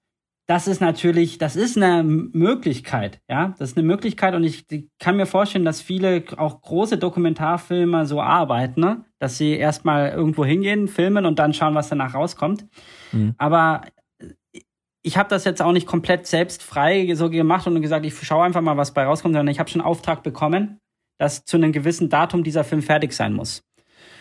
das 0.47 0.69
ist 0.69 0.81
natürlich, 0.81 1.39
das 1.39 1.57
ist 1.57 1.77
eine 1.77 2.03
Möglichkeit, 2.05 3.21
ja, 3.31 3.55
das 3.59 3.71
ist 3.71 3.79
eine 3.79 3.87
Möglichkeit 3.87 4.35
und 4.35 4.45
ich 4.45 4.67
kann 4.99 5.17
mir 5.17 5.27
vorstellen, 5.27 5.65
dass 5.65 5.81
viele 5.81 6.25
auch 6.37 6.61
große 6.61 6.99
Dokumentarfilmer 6.99 8.05
so 8.05 8.21
arbeiten, 8.21 8.81
ne? 8.81 9.05
dass 9.19 9.39
sie 9.39 9.55
erstmal 9.55 10.11
irgendwo 10.11 10.45
hingehen, 10.45 10.87
filmen 10.87 11.25
und 11.25 11.39
dann 11.39 11.55
schauen, 11.55 11.75
was 11.75 11.89
danach 11.89 12.15
rauskommt. 12.15 12.67
Mhm. 13.13 13.35
Aber 13.39 13.83
ich 15.05 15.19
habe 15.19 15.29
das 15.29 15.45
jetzt 15.45 15.61
auch 15.61 15.73
nicht 15.73 15.87
komplett 15.87 16.27
selbst 16.27 16.63
frei 16.63 17.15
so 17.15 17.29
gemacht 17.29 17.67
und 17.67 17.81
gesagt, 17.83 18.07
ich 18.07 18.19
schaue 18.23 18.45
einfach 18.45 18.63
mal, 18.63 18.79
was 18.79 18.95
bei 18.95 19.05
rauskommt, 19.05 19.35
sondern 19.35 19.53
ich 19.53 19.61
habe 19.61 19.69
schon 19.69 19.83
Auftrag 19.83 20.23
bekommen, 20.23 20.81
dass 21.19 21.45
zu 21.45 21.59
einem 21.59 21.73
gewissen 21.73 22.09
Datum 22.09 22.43
dieser 22.43 22.65
Film 22.65 22.83
fertig 22.83 23.13
sein 23.13 23.35
muss. 23.35 23.63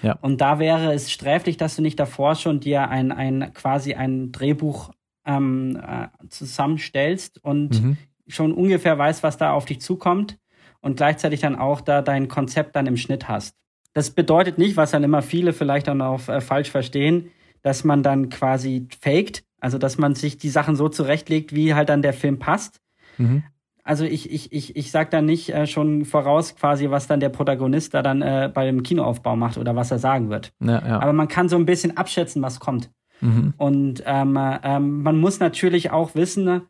Ja. 0.01 0.17
Und 0.21 0.41
da 0.41 0.59
wäre 0.59 0.93
es 0.93 1.09
sträflich, 1.09 1.55
dass 1.55 1.77
du 1.77 1.81
nicht 1.81 1.97
davor 1.99 2.35
schon 2.35 2.59
dir 2.59 2.89
ein, 2.89 3.13
ein 3.13 3.53
quasi 3.53 3.93
ein 3.93 4.33
Drehbuch 4.33 4.91
ähm, 5.25 5.81
äh, 5.81 6.09
zusammenstellst 6.27 7.41
und 7.41 7.81
mhm. 7.81 7.97
schon 8.27 8.51
ungefähr 8.51 8.97
weißt, 8.97 9.23
was 9.23 9.37
da 9.37 9.53
auf 9.53 9.63
dich 9.63 9.79
zukommt 9.79 10.37
und 10.81 10.97
gleichzeitig 10.97 11.39
dann 11.39 11.55
auch 11.55 11.79
da 11.79 12.01
dein 12.01 12.27
Konzept 12.27 12.75
dann 12.75 12.87
im 12.87 12.97
Schnitt 12.97 13.29
hast. 13.29 13.55
Das 13.93 14.09
bedeutet 14.09 14.57
nicht, 14.57 14.75
was 14.75 14.91
dann 14.91 15.05
immer 15.05 15.21
viele 15.21 15.53
vielleicht 15.53 15.87
dann 15.87 16.01
auch 16.01 16.27
äh, 16.27 16.41
falsch 16.41 16.69
verstehen, 16.69 17.31
dass 17.61 17.85
man 17.85 18.03
dann 18.03 18.27
quasi 18.27 18.89
faked, 19.01 19.45
also 19.63 19.78
dass 19.78 19.97
man 19.97 20.13
sich 20.13 20.38
die 20.38 20.49
Sachen 20.49 20.76
so 20.76 20.89
zurechtlegt, 20.89 21.56
wie 21.56 21.73
halt 21.73 21.88
dann 21.88 22.02
der 22.02 22.12
Film 22.12 22.38
passt. 22.38 22.82
Mhm. 23.17 23.43
Also 23.86 24.04
ich, 24.04 24.30
ich, 24.30 24.52
ich, 24.52 24.76
ich 24.76 24.91
sag 24.91 25.10
dann 25.12 25.26
nicht 25.26 25.54
äh, 25.54 25.67
schon 25.67 26.04
voraus 26.04 26.56
quasi, 26.56 26.89
was 26.89 27.08
dann 27.08 27.21
der 27.21 27.30
Protagonist 27.30 27.93
da 27.93 28.02
dann 28.02 28.21
äh, 28.21 28.52
bei 28.54 28.65
dem 28.65 28.84
Kinoaufbau 28.84 29.38
macht 29.38 29.58
oder 29.58 29.73
was 29.73 29.89
er 29.89 29.99
sagen 29.99 30.30
wird. 30.30 30.52
Ja, 30.60 30.86
ja. 30.86 30.99
Aber 30.99 31.13
man 31.13 31.30
kann 31.30 31.47
so 31.47 31.56
ein 31.56 31.65
bisschen 31.65 31.95
abschätzen, 31.95 32.41
was 32.41 32.60
kommt. 32.60 32.89
Mhm. 33.21 33.54
Und 33.56 34.04
ähm, 34.06 34.38
ähm, 34.63 35.02
man 35.02 35.17
muss 35.17 35.39
natürlich 35.39 35.91
auch 35.91 36.13
wissen, 36.13 36.63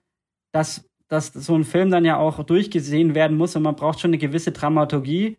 dass, 0.52 0.88
dass 1.08 1.34
so 1.34 1.56
ein 1.56 1.64
Film 1.64 1.90
dann 1.90 2.06
ja 2.06 2.18
auch 2.18 2.44
durchgesehen 2.44 3.16
werden 3.16 3.38
muss 3.38 3.56
und 3.56 3.64
man 3.64 3.76
braucht 3.76 4.02
schon 4.02 4.10
eine 4.10 4.20
gewisse 4.20 4.52
Dramaturgie. 4.52 5.38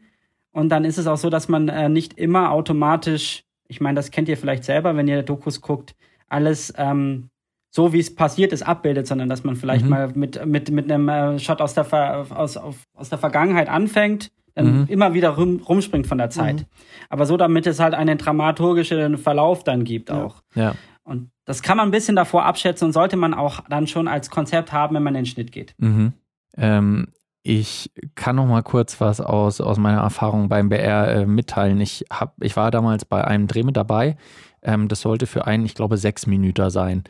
Und 0.50 0.70
dann 0.70 0.84
ist 0.84 0.98
es 0.98 1.06
auch 1.06 1.18
so, 1.18 1.30
dass 1.30 1.48
man 1.48 1.68
äh, 1.68 1.88
nicht 1.88 2.14
immer 2.14 2.50
automatisch, 2.50 3.44
ich 3.68 3.80
meine, 3.80 3.94
das 3.94 4.10
kennt 4.10 4.28
ihr 4.28 4.36
vielleicht 4.36 4.64
selber, 4.64 4.96
wenn 4.96 5.06
ihr 5.06 5.22
Dokus 5.22 5.60
guckt, 5.60 5.94
alles 6.28 6.72
ähm, 6.76 7.30
so 7.74 7.92
wie 7.92 7.98
es 7.98 8.14
passiert 8.14 8.52
ist, 8.52 8.62
abbildet, 8.62 9.08
sondern 9.08 9.28
dass 9.28 9.42
man 9.42 9.56
vielleicht 9.56 9.84
mhm. 9.84 9.90
mal 9.90 10.12
mit, 10.14 10.46
mit, 10.46 10.70
mit 10.70 10.90
einem 10.90 11.08
äh, 11.08 11.38
Shot 11.40 11.60
aus 11.60 11.74
der, 11.74 11.84
Ver 11.84 12.24
aus, 12.30 12.56
auf, 12.56 12.76
aus 12.94 13.08
der 13.08 13.18
Vergangenheit 13.18 13.68
anfängt, 13.68 14.30
dann 14.54 14.82
mhm. 14.82 14.86
immer 14.86 15.12
wieder 15.12 15.30
rum, 15.30 15.60
rumspringt 15.68 16.06
von 16.06 16.18
der 16.18 16.30
Zeit. 16.30 16.60
Mhm. 16.60 16.66
Aber 17.08 17.26
so, 17.26 17.36
damit 17.36 17.66
es 17.66 17.80
halt 17.80 17.94
einen 17.94 18.16
dramaturgischen 18.16 19.18
Verlauf 19.18 19.64
dann 19.64 19.82
gibt 19.82 20.12
auch. 20.12 20.36
Ja. 20.54 20.76
Und 21.02 21.30
das 21.46 21.62
kann 21.62 21.76
man 21.76 21.88
ein 21.88 21.90
bisschen 21.90 22.14
davor 22.14 22.44
abschätzen 22.44 22.86
und 22.86 22.92
sollte 22.92 23.16
man 23.16 23.34
auch 23.34 23.60
dann 23.68 23.88
schon 23.88 24.06
als 24.06 24.30
Konzept 24.30 24.72
haben, 24.72 24.94
wenn 24.94 25.02
man 25.02 25.16
in 25.16 25.22
den 25.22 25.26
Schnitt 25.26 25.50
geht. 25.50 25.74
Mhm. 25.78 26.12
Ähm, 26.56 27.08
ich 27.42 27.90
kann 28.14 28.36
noch 28.36 28.46
mal 28.46 28.62
kurz 28.62 29.00
was 29.00 29.20
aus, 29.20 29.60
aus 29.60 29.78
meiner 29.78 30.00
Erfahrung 30.00 30.48
beim 30.48 30.68
BR 30.68 31.08
äh, 31.08 31.26
mitteilen. 31.26 31.80
Ich, 31.80 32.04
hab, 32.08 32.36
ich 32.40 32.54
war 32.56 32.70
damals 32.70 33.04
bei 33.04 33.24
einem 33.24 33.48
Dreh 33.48 33.64
mit 33.64 33.76
dabei. 33.76 34.16
Ähm, 34.62 34.88
das 34.88 35.02
sollte 35.02 35.26
für 35.26 35.46
einen, 35.46 35.66
ich 35.66 35.74
glaube, 35.74 35.98
sechs 35.98 36.26
Minuten 36.26 36.70
sein. 36.70 37.04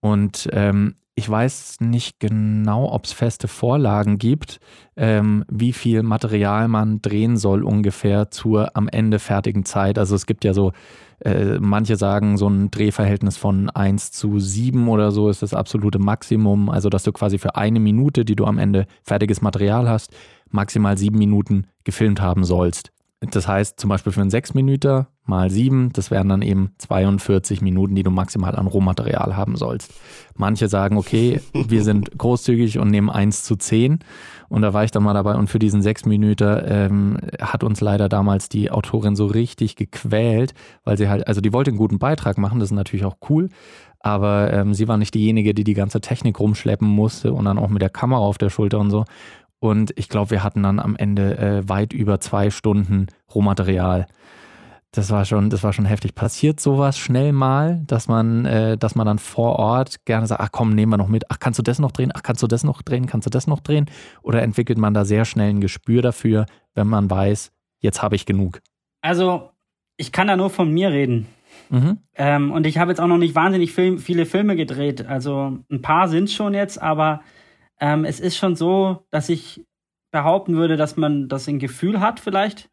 Und 0.00 0.48
ähm, 0.52 0.94
ich 1.18 1.28
weiß 1.28 1.78
nicht 1.80 2.20
genau, 2.20 2.92
ob 2.92 3.04
es 3.04 3.12
feste 3.12 3.48
Vorlagen 3.48 4.18
gibt, 4.18 4.60
ähm, 4.96 5.44
wie 5.50 5.72
viel 5.72 6.04
Material 6.04 6.68
man 6.68 7.02
drehen 7.02 7.36
soll 7.36 7.64
ungefähr 7.64 8.30
zur 8.30 8.76
am 8.76 8.86
Ende 8.86 9.18
fertigen 9.18 9.64
Zeit. 9.64 9.98
Also 9.98 10.14
es 10.14 10.26
gibt 10.26 10.44
ja 10.44 10.54
so, 10.54 10.70
äh, 11.24 11.58
manche 11.58 11.96
sagen, 11.96 12.36
so 12.36 12.46
ein 12.46 12.70
Drehverhältnis 12.70 13.36
von 13.36 13.68
1 13.68 14.12
zu 14.12 14.38
7 14.38 14.88
oder 14.88 15.10
so 15.10 15.28
ist 15.28 15.42
das 15.42 15.54
absolute 15.54 15.98
Maximum. 15.98 16.70
Also 16.70 16.88
dass 16.88 17.02
du 17.02 17.10
quasi 17.10 17.38
für 17.38 17.56
eine 17.56 17.80
Minute, 17.80 18.24
die 18.24 18.36
du 18.36 18.44
am 18.44 18.58
Ende 18.58 18.86
fertiges 19.02 19.42
Material 19.42 19.88
hast, 19.88 20.14
maximal 20.50 20.96
sieben 20.96 21.18
Minuten 21.18 21.66
gefilmt 21.82 22.20
haben 22.20 22.44
sollst. 22.44 22.92
Das 23.20 23.48
heißt 23.48 23.80
zum 23.80 23.90
Beispiel 23.90 24.12
für 24.12 24.20
einen 24.20 24.30
6 24.30 24.54
Minuten 24.54 25.06
mal 25.24 25.50
7, 25.50 25.92
das 25.92 26.10
wären 26.10 26.28
dann 26.28 26.40
eben 26.40 26.70
42 26.78 27.60
Minuten, 27.62 27.96
die 27.96 28.04
du 28.04 28.10
maximal 28.10 28.54
an 28.54 28.68
Rohmaterial 28.68 29.36
haben 29.36 29.56
sollst. 29.56 29.92
Manche 30.36 30.68
sagen, 30.68 30.96
okay, 30.96 31.40
wir 31.52 31.82
sind 31.82 32.16
großzügig 32.16 32.78
und 32.78 32.88
nehmen 32.88 33.10
1 33.10 33.42
zu 33.42 33.56
10. 33.56 33.98
Und 34.48 34.62
da 34.62 34.72
war 34.72 34.84
ich 34.84 34.92
dann 34.92 35.02
mal 35.02 35.14
dabei 35.14 35.34
und 35.34 35.48
für 35.48 35.58
diesen 35.58 35.82
6 35.82 36.06
Minuten 36.06 36.62
ähm, 36.64 37.18
hat 37.40 37.64
uns 37.64 37.80
leider 37.80 38.08
damals 38.08 38.48
die 38.48 38.70
Autorin 38.70 39.16
so 39.16 39.26
richtig 39.26 39.74
gequält, 39.74 40.54
weil 40.84 40.96
sie 40.96 41.08
halt, 41.08 41.26
also 41.26 41.40
die 41.40 41.52
wollte 41.52 41.72
einen 41.72 41.78
guten 41.78 41.98
Beitrag 41.98 42.38
machen, 42.38 42.60
das 42.60 42.70
ist 42.70 42.76
natürlich 42.76 43.04
auch 43.04 43.16
cool, 43.28 43.48
aber 44.00 44.52
ähm, 44.52 44.74
sie 44.74 44.88
war 44.88 44.96
nicht 44.96 45.12
diejenige, 45.14 45.54
die 45.54 45.64
die 45.64 45.74
ganze 45.74 46.00
Technik 46.00 46.38
rumschleppen 46.38 46.88
musste 46.88 47.32
und 47.32 47.44
dann 47.44 47.58
auch 47.58 47.68
mit 47.68 47.82
der 47.82 47.90
Kamera 47.90 48.20
auf 48.20 48.38
der 48.38 48.48
Schulter 48.48 48.78
und 48.78 48.90
so. 48.90 49.04
Und 49.60 49.92
ich 49.96 50.08
glaube, 50.08 50.30
wir 50.30 50.44
hatten 50.44 50.62
dann 50.62 50.78
am 50.78 50.96
Ende 50.96 51.38
äh, 51.38 51.68
weit 51.68 51.92
über 51.92 52.20
zwei 52.20 52.50
Stunden 52.50 53.06
Rohmaterial. 53.34 54.06
Das 54.92 55.10
war 55.10 55.24
schon, 55.24 55.50
das 55.50 55.62
war 55.62 55.72
schon 55.72 55.84
heftig. 55.84 56.14
Passiert 56.14 56.60
sowas 56.60 56.96
schnell 56.96 57.32
mal, 57.32 57.82
dass 57.86 58.08
man, 58.08 58.46
äh, 58.46 58.78
dass 58.78 58.94
man 58.94 59.06
dann 59.06 59.18
vor 59.18 59.58
Ort 59.58 60.04
gerne 60.06 60.26
sagt, 60.26 60.40
ach 60.40 60.50
komm, 60.50 60.74
nehmen 60.74 60.92
wir 60.92 60.96
noch 60.96 61.08
mit, 61.08 61.24
ach 61.30 61.38
kannst 61.38 61.58
du 61.58 61.62
das 61.62 61.78
noch 61.78 61.92
drehen, 61.92 62.10
ach 62.14 62.22
kannst 62.22 62.42
du 62.42 62.46
das 62.46 62.64
noch 62.64 62.80
drehen, 62.82 63.06
kannst 63.06 63.26
du 63.26 63.30
das 63.30 63.46
noch 63.46 63.60
drehen? 63.60 63.86
Oder 64.22 64.42
entwickelt 64.42 64.78
man 64.78 64.94
da 64.94 65.04
sehr 65.04 65.24
schnell 65.24 65.50
ein 65.50 65.60
Gespür 65.60 66.00
dafür, 66.00 66.46
wenn 66.74 66.86
man 66.86 67.10
weiß, 67.10 67.50
jetzt 67.80 68.02
habe 68.02 68.16
ich 68.16 68.24
genug? 68.24 68.60
Also, 69.02 69.50
ich 69.96 70.12
kann 70.12 70.28
da 70.28 70.36
nur 70.36 70.48
von 70.48 70.72
mir 70.72 70.90
reden. 70.90 71.26
Mhm. 71.70 71.98
Ähm, 72.14 72.52
und 72.52 72.66
ich 72.66 72.78
habe 72.78 72.90
jetzt 72.90 73.00
auch 73.00 73.06
noch 73.06 73.18
nicht 73.18 73.34
wahnsinnig 73.34 73.72
viel, 73.72 73.98
viele 73.98 74.26
Filme 74.26 74.56
gedreht. 74.56 75.06
Also 75.06 75.58
ein 75.70 75.82
paar 75.82 76.08
sind 76.08 76.30
schon 76.30 76.54
jetzt, 76.54 76.80
aber 76.80 77.20
ähm, 77.80 78.04
es 78.04 78.20
ist 78.20 78.36
schon 78.36 78.56
so, 78.56 79.06
dass 79.10 79.28
ich 79.28 79.64
behaupten 80.10 80.56
würde, 80.56 80.76
dass 80.76 80.96
man 80.96 81.28
das 81.28 81.48
ein 81.48 81.58
Gefühl 81.58 82.00
hat 82.00 82.20
vielleicht. 82.20 82.70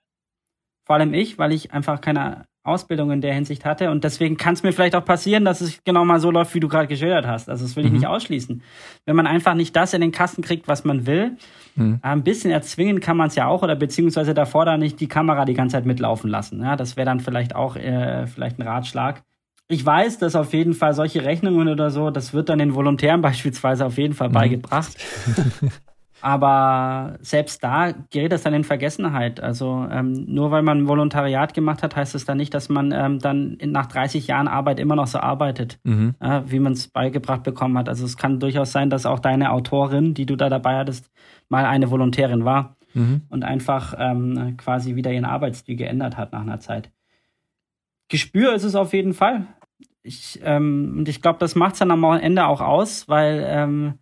Vor 0.86 0.96
allem 0.96 1.14
ich, 1.14 1.38
weil 1.38 1.52
ich 1.52 1.74
einfach 1.74 2.00
keine 2.02 2.46
Ausbildung 2.66 3.12
in 3.12 3.22
der 3.22 3.34
Hinsicht 3.34 3.64
hatte. 3.64 3.92
Und 3.92 4.04
deswegen 4.04 4.38
kann 4.38 4.56
es 4.56 4.64
mir 4.64 4.74
vielleicht 4.74 4.96
auch 4.96 5.06
passieren, 5.06 5.46
dass 5.46 5.62
es 5.62 5.84
genau 5.84 6.04
mal 6.04 6.20
so 6.20 6.32
läuft, 6.32 6.56
wie 6.56 6.60
du 6.60 6.68
gerade 6.68 6.88
geschildert 6.88 7.28
hast. 7.28 7.50
Also 7.50 7.64
das 7.64 7.76
will 7.76 7.86
ich 7.86 7.92
mhm. 7.92 7.98
nicht 7.98 8.08
ausschließen. 8.08 8.64
Wenn 9.06 9.16
man 9.16 9.28
einfach 9.28 9.54
nicht 9.54 9.76
das 9.76 9.94
in 9.94 10.02
den 10.02 10.12
Kasten 10.12 10.42
kriegt, 10.42 10.68
was 10.68 10.84
man 10.84 11.06
will, 11.06 11.38
mhm. 11.76 12.00
ein 12.02 12.24
bisschen 12.24 12.52
erzwingen 12.52 13.00
kann 13.00 13.18
man 13.18 13.28
es 13.28 13.36
ja 13.36 13.48
auch 13.48 13.62
oder 13.62 13.76
beziehungsweise 13.76 14.34
davor 14.34 14.66
da 14.66 14.78
nicht 14.78 15.00
die 15.00 15.08
Kamera 15.08 15.46
die 15.46 15.54
ganze 15.54 15.74
Zeit 15.74 15.86
mitlaufen 15.86 16.30
lassen. 16.30 16.62
Ja, 16.62 16.76
das 16.76 16.98
wäre 16.98 17.06
dann 17.06 17.20
vielleicht 17.20 17.56
auch 17.56 17.76
äh, 17.76 18.26
vielleicht 18.26 18.58
ein 18.60 18.68
Ratschlag. 18.68 19.24
Ich 19.68 19.84
weiß, 19.84 20.20
dass 20.20 20.36
auf 20.36 20.54
jeden 20.54 20.74
Fall 20.74 20.94
solche 20.94 21.24
Rechnungen 21.24 21.68
oder 21.68 21.90
so, 21.90 22.12
das 22.12 22.34
wird 22.34 22.50
dann 22.50 22.60
den 22.60 22.76
Volontären 22.76 23.22
beispielsweise 23.22 23.86
auf 23.86 23.98
jeden 23.98 24.14
Fall 24.14 24.30
mhm. 24.30 24.34
beigebracht. 24.34 24.96
Aber 26.22 27.18
selbst 27.22 27.64
da 27.64 27.92
gerät 28.10 28.32
das 28.32 28.42
dann 28.42 28.56
in 28.56 28.64
Vergessenheit. 28.64 29.40
Also 29.40 29.86
ähm, 29.92 30.26
nur 30.28 30.50
weil 30.50 30.64
man 30.64 30.80
ein 30.80 30.88
Volontariat 30.88 31.54
gemacht 31.54 31.84
hat, 31.84 31.96
heißt 31.96 32.16
es 32.16 32.26
dann 32.26 32.38
nicht, 32.38 32.54
dass 32.54 32.68
man 32.68 32.92
ähm, 32.92 33.20
dann 33.20 33.58
nach 33.64 33.86
30 33.86 34.26
Jahren 34.26 34.48
Arbeit 34.48 34.80
immer 34.80 34.96
noch 34.96 35.06
so 35.06 35.20
arbeitet, 35.20 35.78
mhm. 35.84 36.16
äh, 36.20 36.42
wie 36.48 36.60
man 36.60 36.74
es 36.74 36.88
beigebracht 36.88 37.44
bekommen 37.44 37.78
hat. 37.78 37.90
Also 37.90 38.06
es 38.06 38.18
kann 38.18 38.40
durchaus 38.40 38.72
sein, 38.72 38.90
dass 38.90 39.06
auch 39.06 39.20
deine 39.20 39.52
Autorin, 39.52 40.16
die 40.16 40.26
du 40.26 40.36
da 40.36 40.50
dabei 40.50 40.78
hattest, 40.78 41.12
mal 41.48 41.66
eine 41.66 41.92
Volontärin 41.92 42.44
war 42.44 42.76
mhm. 42.96 43.24
und 43.30 43.44
einfach 43.44 43.94
ähm, 44.00 44.56
quasi 44.58 44.96
wieder 44.96 45.12
ihren 45.12 45.26
Arbeitsstil 45.26 45.76
geändert 45.76 46.18
hat 46.18 46.32
nach 46.32 46.42
einer 46.42 46.60
Zeit. 46.60 46.92
Gespür 48.10 48.54
ist 48.54 48.64
es 48.64 48.76
auf 48.76 48.94
jeden 48.94 49.14
Fall. 49.14 49.48
Ich, 50.04 50.40
ähm, 50.44 50.96
und 50.98 51.10
ich 51.10 51.22
glaube, 51.22 51.40
das 51.40 51.56
macht 51.56 51.74
es 51.74 51.80
dann 51.80 51.92
am 51.92 52.04
Ende 52.04 52.46
auch 52.46 52.62
aus, 52.62 53.08
weil 53.08 53.44
ähm, 53.48 53.96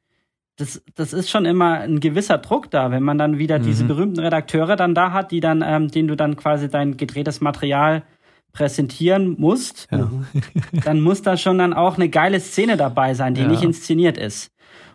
das, 0.58 0.84
das 0.96 1.14
ist 1.14 1.30
schon 1.30 1.46
immer 1.46 1.80
ein 1.80 2.00
gewisser 2.00 2.38
Druck 2.38 2.70
da, 2.70 2.92
wenn 2.92 3.04
man 3.04 3.18
dann 3.18 3.38
wieder 3.38 3.60
mhm. 3.60 3.64
diese 3.64 3.86
berühmten 3.86 4.20
Redakteure 4.20 4.76
dann 4.76 4.94
da 4.94 5.12
hat, 5.12 5.32
die 5.32 5.40
dann, 5.40 5.64
ähm, 5.66 5.90
denen 5.90 6.08
du 6.08 6.16
dann 6.16 6.36
quasi 6.36 6.70
dein 6.70 6.98
gedrehtes 6.98 7.42
Material 7.42 8.04
präsentieren 8.52 9.36
musst, 9.40 9.88
ja. 9.92 10.10
dann 10.86 11.02
muss 11.02 11.22
da 11.22 11.38
schon 11.38 11.58
dann 11.58 11.74
auch 11.74 11.96
eine 11.96 12.10
geile 12.10 12.40
Szene 12.40 12.78
dabei 12.78 13.14
sein, 13.16 13.34
die 13.34 13.42
ja. 13.42 13.48
nicht 13.48 13.64
inszeniert 13.64 14.18
ist. 14.18 14.52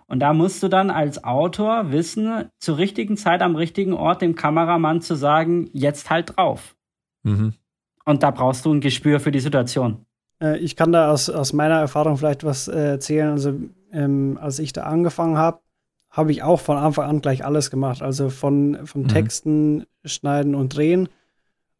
Und 0.06 0.20
da 0.20 0.32
musst 0.32 0.62
du 0.62 0.68
dann 0.68 0.90
als 0.90 1.22
Autor 1.24 1.90
wissen, 1.92 2.46
zur 2.58 2.78
richtigen 2.78 3.16
Zeit 3.16 3.42
am 3.42 3.56
richtigen 3.56 3.92
Ort 3.92 4.22
dem 4.22 4.36
Kameramann 4.36 5.02
zu 5.02 5.16
sagen, 5.16 5.68
jetzt 5.72 6.08
halt 6.08 6.36
drauf. 6.36 6.76
Mhm. 7.24 7.54
Und 8.08 8.22
da 8.22 8.30
brauchst 8.30 8.64
du 8.64 8.72
ein 8.72 8.80
Gespür 8.80 9.20
für 9.20 9.30
die 9.30 9.38
Situation. 9.38 10.06
Äh, 10.42 10.56
ich 10.60 10.76
kann 10.76 10.92
da 10.92 11.12
aus, 11.12 11.28
aus 11.28 11.52
meiner 11.52 11.78
Erfahrung 11.78 12.16
vielleicht 12.16 12.42
was 12.42 12.66
äh, 12.66 12.92
erzählen. 12.92 13.28
Also 13.28 13.52
ähm, 13.92 14.38
als 14.40 14.58
ich 14.60 14.72
da 14.72 14.84
angefangen 14.84 15.36
habe, 15.36 15.60
habe 16.08 16.32
ich 16.32 16.42
auch 16.42 16.58
von 16.58 16.78
Anfang 16.78 17.04
an 17.04 17.20
gleich 17.20 17.44
alles 17.44 17.70
gemacht. 17.70 18.00
Also 18.00 18.30
von, 18.30 18.86
von 18.86 19.02
mhm. 19.02 19.08
Texten 19.08 19.84
schneiden 20.06 20.54
und 20.54 20.74
drehen. 20.74 21.10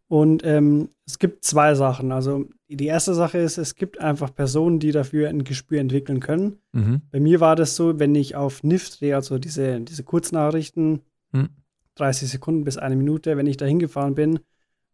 Und 0.07 0.45
ähm, 0.45 0.91
es 1.07 1.19
gibt 1.19 1.47
zwei 1.47 1.75
Sachen. 1.75 2.13
Also 2.13 2.45
die 2.69 2.87
erste 2.87 3.15
Sache 3.15 3.39
ist, 3.39 3.57
es 3.57 3.75
gibt 3.75 3.99
einfach 3.99 4.35
Personen, 4.35 4.81
die 4.81 4.93
dafür 4.93 5.31
ein 5.31 5.45
Gespür 5.45 5.81
entwickeln 5.81 6.21
können. 6.21 6.59
Mhm. 6.73 7.01
Bei 7.11 7.21
mir 7.21 7.41
war 7.41 7.57
das 7.57 7.75
so, 7.75 7.99
wenn 7.99 8.15
ich 8.15 8.37
auf 8.37 8.63
NIF 8.63 8.91
drehe, 8.99 9.17
also 9.17 9.39
diese, 9.39 9.81
diese 9.81 10.05
Kurznachrichten, 10.05 11.01
mhm. 11.33 11.49
30 11.95 12.29
Sekunden 12.29 12.65
bis 12.65 12.77
eine 12.77 12.97
Minute, 12.97 13.39
wenn 13.39 13.47
ich 13.47 13.57
da 13.57 13.65
hingefahren 13.65 14.15
bin, 14.15 14.41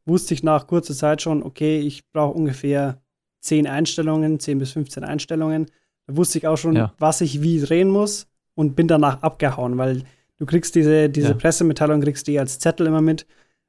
wusste 0.07 0.35
ich 0.35 0.43
nach 0.43 0.67
kurzer 0.67 0.95
Zeit 0.95 1.23
schon, 1.23 1.43
okay, 1.43 1.81
ich 1.81 2.11
brauche 2.13 2.35
ungefähr 2.35 3.01
10 3.41 3.67
Einstellungen, 3.67 4.41
10 4.41 4.59
bis 4.59 4.73
15 4.73 5.05
Einstellungen. 5.05 5.67
Da 6.07 6.17
wusste 6.17 6.39
ich 6.39 6.47
auch 6.47 6.57
schon, 6.57 6.77
ja. 6.77 6.93
was 6.99 7.21
ich 7.21 7.43
wie 7.43 7.61
drehen 7.61 7.89
muss 7.89 8.27
und 8.55 8.77
bin 8.77 8.89
danach 8.89 9.23
abgehauen, 9.23 9.79
weil 9.79 10.03
du 10.37 10.47
kriegst 10.47 10.75
diese, 10.75 11.09
diese 11.09 11.29
ja. 11.29 11.35
Pressemitteilung, 11.35 12.01
kriegst 12.01 12.27
die 12.27 12.39
als 12.39 12.59
Zettel 12.59 12.87
immer 12.87 13.03
mit 13.03 13.27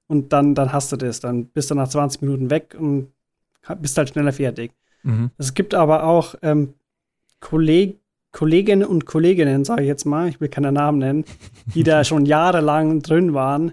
und 0.08 0.34
dann, 0.34 0.56
dann 0.56 0.72
hast 0.72 0.92
du 0.92 0.98
das. 0.98 1.20
Dann 1.20 1.48
bist 1.48 1.72
du 1.72 1.76
nach 1.76 1.88
20 1.88 2.22
Minuten 2.22 2.50
weg 2.50 2.76
und 2.78 3.12
bist 3.80 3.98
halt 3.98 4.10
schneller 4.10 4.34
fertig. 4.34 4.72
Mhm. 5.04 5.32
Es 5.38 5.54
gibt 5.54 5.74
aber 5.74 6.04
auch 6.04 6.36
ähm, 6.42 6.74
Kolleg 7.40 8.00
Kolleginnen 8.32 8.86
und 8.86 9.06
Kolleginnen, 9.06 9.64
sage 9.64 9.84
ich 9.84 9.88
jetzt 9.88 10.04
mal, 10.04 10.28
ich 10.28 10.42
will 10.42 10.50
keine 10.50 10.74
Namen 10.74 10.98
nennen, 10.98 11.26
die 11.74 11.84
da 11.84 12.04
schon 12.04 12.26
jahrelang 12.26 13.02
drin 13.02 13.34
waren 13.34 13.72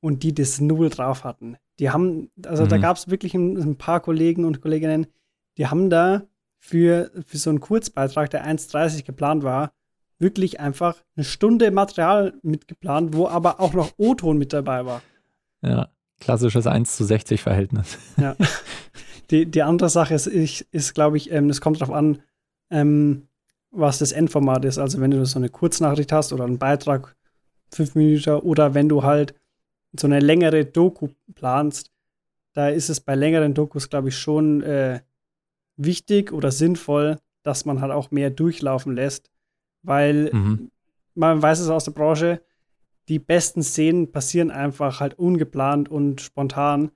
und 0.00 0.22
die 0.22 0.34
das 0.34 0.60
Null 0.60 0.90
drauf 0.90 1.24
hatten. 1.24 1.56
Die 1.82 1.90
haben, 1.90 2.30
also 2.46 2.62
mhm. 2.62 2.68
da 2.68 2.78
gab 2.78 2.96
es 2.96 3.10
wirklich 3.10 3.34
ein, 3.34 3.56
ein, 3.56 3.76
paar 3.76 3.98
Kollegen 3.98 4.44
und 4.44 4.60
Kolleginnen, 4.60 5.08
die 5.58 5.66
haben 5.66 5.90
da 5.90 6.22
für, 6.60 7.10
für 7.26 7.38
so 7.38 7.50
einen 7.50 7.58
Kurzbeitrag, 7.58 8.30
der 8.30 8.46
1,30 8.46 9.04
geplant 9.04 9.42
war, 9.42 9.72
wirklich 10.20 10.60
einfach 10.60 11.02
eine 11.16 11.24
Stunde 11.24 11.72
Material 11.72 12.34
mitgeplant, 12.42 13.16
wo 13.16 13.26
aber 13.26 13.58
auch 13.58 13.72
noch 13.72 13.94
O-Ton 13.96 14.38
mit 14.38 14.52
dabei 14.52 14.86
war. 14.86 15.02
Ja, 15.60 15.88
klassisches 16.20 16.68
1 16.68 16.94
zu 16.96 17.02
60 17.02 17.42
Verhältnis. 17.42 17.98
Ja. 18.16 18.36
Die, 19.32 19.46
die 19.46 19.62
andere 19.62 19.88
Sache 19.88 20.14
ist, 20.14 20.28
ist, 20.28 20.60
ist 20.70 20.94
glaube 20.94 21.16
ich, 21.16 21.32
ähm, 21.32 21.50
es 21.50 21.60
kommt 21.60 21.80
darauf 21.80 21.92
an, 21.92 22.22
ähm, 22.70 23.26
was 23.72 23.98
das 23.98 24.12
Endformat 24.12 24.64
ist. 24.66 24.78
Also 24.78 25.00
wenn 25.00 25.10
du 25.10 25.26
so 25.26 25.38
eine 25.40 25.48
Kurznachricht 25.48 26.12
hast 26.12 26.32
oder 26.32 26.44
einen 26.44 26.58
Beitrag, 26.58 27.16
fünf 27.72 27.96
Minuten, 27.96 28.34
oder 28.40 28.74
wenn 28.74 28.88
du 28.88 29.02
halt 29.02 29.34
so 29.98 30.06
eine 30.06 30.20
längere 30.20 30.64
Doku 30.64 31.08
planst, 31.34 31.90
da 32.54 32.68
ist 32.68 32.88
es 32.88 33.00
bei 33.00 33.14
längeren 33.14 33.54
Dokus, 33.54 33.88
glaube 33.88 34.08
ich, 34.08 34.18
schon 34.18 34.62
äh, 34.62 35.00
wichtig 35.76 36.32
oder 36.32 36.50
sinnvoll, 36.50 37.18
dass 37.42 37.64
man 37.64 37.80
halt 37.80 37.92
auch 37.92 38.10
mehr 38.10 38.30
durchlaufen 38.30 38.94
lässt, 38.94 39.30
weil 39.82 40.30
mhm. 40.32 40.70
man 41.14 41.42
weiß 41.42 41.60
es 41.60 41.68
aus 41.68 41.84
der 41.84 41.92
Branche, 41.92 42.42
die 43.08 43.18
besten 43.18 43.62
Szenen 43.62 44.12
passieren 44.12 44.50
einfach 44.50 45.00
halt 45.00 45.18
ungeplant 45.18 45.88
und 45.88 46.20
spontan. 46.20 46.92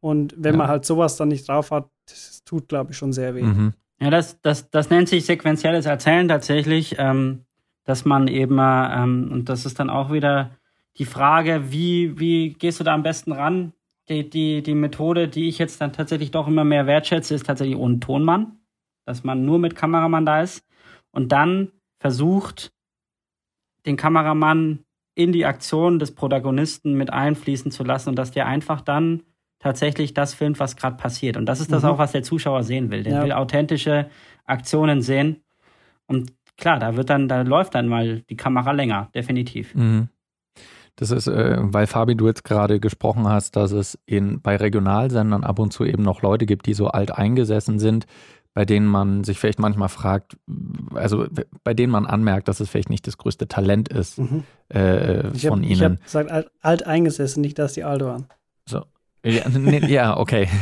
Und 0.00 0.34
wenn 0.36 0.54
ja. 0.54 0.58
man 0.58 0.68
halt 0.68 0.84
sowas 0.84 1.16
dann 1.16 1.28
nicht 1.28 1.48
drauf 1.48 1.70
hat, 1.70 1.88
das 2.06 2.42
tut, 2.44 2.68
glaube 2.68 2.92
ich, 2.92 2.98
schon 2.98 3.12
sehr 3.12 3.34
weh. 3.34 3.42
Mhm. 3.42 3.72
Ja, 4.00 4.10
das, 4.10 4.40
das, 4.42 4.68
das 4.70 4.90
nennt 4.90 5.08
sich 5.08 5.24
sequenzielles 5.24 5.86
Erzählen 5.86 6.28
tatsächlich, 6.28 6.96
ähm, 6.98 7.44
dass 7.84 8.04
man 8.04 8.28
eben, 8.28 8.58
ähm, 8.60 9.30
und 9.30 9.48
das 9.48 9.64
ist 9.64 9.78
dann 9.78 9.90
auch 9.90 10.12
wieder 10.12 10.50
die 10.98 11.04
Frage, 11.04 11.72
wie, 11.72 12.18
wie 12.18 12.52
gehst 12.52 12.80
du 12.80 12.84
da 12.84 12.94
am 12.94 13.02
besten 13.02 13.32
ran? 13.32 13.72
die, 14.08 14.28
die, 14.28 14.62
die 14.62 14.74
Methode, 14.74 15.28
die 15.28 15.48
ich 15.48 15.58
jetzt 15.58 15.80
dann 15.80 15.92
tatsächlich 15.92 16.30
doch 16.30 16.46
immer 16.46 16.64
mehr 16.64 16.86
wertschätze, 16.86 17.34
ist 17.34 17.46
tatsächlich 17.46 17.76
ohne 17.76 18.00
Tonmann, 18.00 18.58
dass 19.06 19.24
man 19.24 19.44
nur 19.44 19.58
mit 19.58 19.76
Kameramann 19.76 20.26
da 20.26 20.42
ist 20.42 20.64
und 21.10 21.32
dann 21.32 21.72
versucht, 21.98 22.72
den 23.86 23.96
Kameramann 23.96 24.80
in 25.14 25.32
die 25.32 25.46
Aktion 25.46 25.98
des 25.98 26.14
Protagonisten 26.14 26.94
mit 26.94 27.12
einfließen 27.12 27.70
zu 27.70 27.84
lassen 27.84 28.10
und 28.10 28.16
dass 28.16 28.32
der 28.32 28.46
einfach 28.46 28.80
dann 28.80 29.22
tatsächlich 29.58 30.12
das 30.12 30.34
filmt, 30.34 30.58
was 30.58 30.76
gerade 30.76 30.96
passiert. 30.96 31.36
Und 31.36 31.46
das 31.46 31.60
ist 31.60 31.72
das 31.72 31.82
mhm. 31.82 31.90
auch, 31.90 31.98
was 31.98 32.12
der 32.12 32.22
Zuschauer 32.22 32.64
sehen 32.64 32.90
will. 32.90 33.04
Der 33.04 33.14
ja. 33.14 33.22
will 33.22 33.32
authentische 33.32 34.10
Aktionen 34.44 35.00
sehen. 35.00 35.42
Und 36.06 36.32
klar, 36.58 36.78
da 36.78 36.96
wird 36.96 37.08
dann, 37.08 37.28
da 37.28 37.42
läuft 37.42 37.74
dann 37.74 37.88
mal 37.88 38.20
die 38.22 38.36
Kamera 38.36 38.72
länger, 38.72 39.08
definitiv. 39.14 39.74
Mhm. 39.74 40.08
Das 40.96 41.10
ist, 41.10 41.26
äh, 41.26 41.56
weil 41.60 41.86
Fabi, 41.86 42.14
du 42.14 42.26
jetzt 42.26 42.44
gerade 42.44 42.78
gesprochen 42.78 43.26
hast, 43.26 43.56
dass 43.56 43.72
es 43.72 43.98
in, 44.06 44.40
bei 44.40 44.56
Regionalsendern 44.56 45.42
ab 45.42 45.58
und 45.58 45.72
zu 45.72 45.84
eben 45.84 46.02
noch 46.02 46.22
Leute 46.22 46.46
gibt, 46.46 46.66
die 46.66 46.74
so 46.74 46.88
alt 46.88 47.10
eingesessen 47.10 47.78
sind, 47.78 48.06
bei 48.54 48.64
denen 48.64 48.86
man 48.86 49.24
sich 49.24 49.40
vielleicht 49.40 49.58
manchmal 49.58 49.88
fragt, 49.88 50.36
also 50.94 51.26
bei 51.64 51.74
denen 51.74 51.90
man 51.90 52.06
anmerkt, 52.06 52.46
dass 52.46 52.60
es 52.60 52.70
vielleicht 52.70 52.90
nicht 52.90 53.06
das 53.08 53.18
größte 53.18 53.48
Talent 53.48 53.88
ist 53.88 54.18
mhm. 54.18 54.44
äh, 54.68 55.24
von 55.34 55.62
hab, 55.62 55.68
ihnen. 55.68 55.72
Ich 55.72 55.82
habe 55.82 55.96
gesagt, 55.96 56.30
alt, 56.30 56.50
alt, 56.60 56.86
eingesessen, 56.86 57.40
nicht, 57.40 57.58
dass 57.58 57.72
die 57.72 57.82
alt 57.82 58.02
waren. 58.02 58.26
So, 58.68 58.84
ja, 59.24 59.48
nee, 59.48 59.86
ja, 59.86 60.16
okay. 60.16 60.48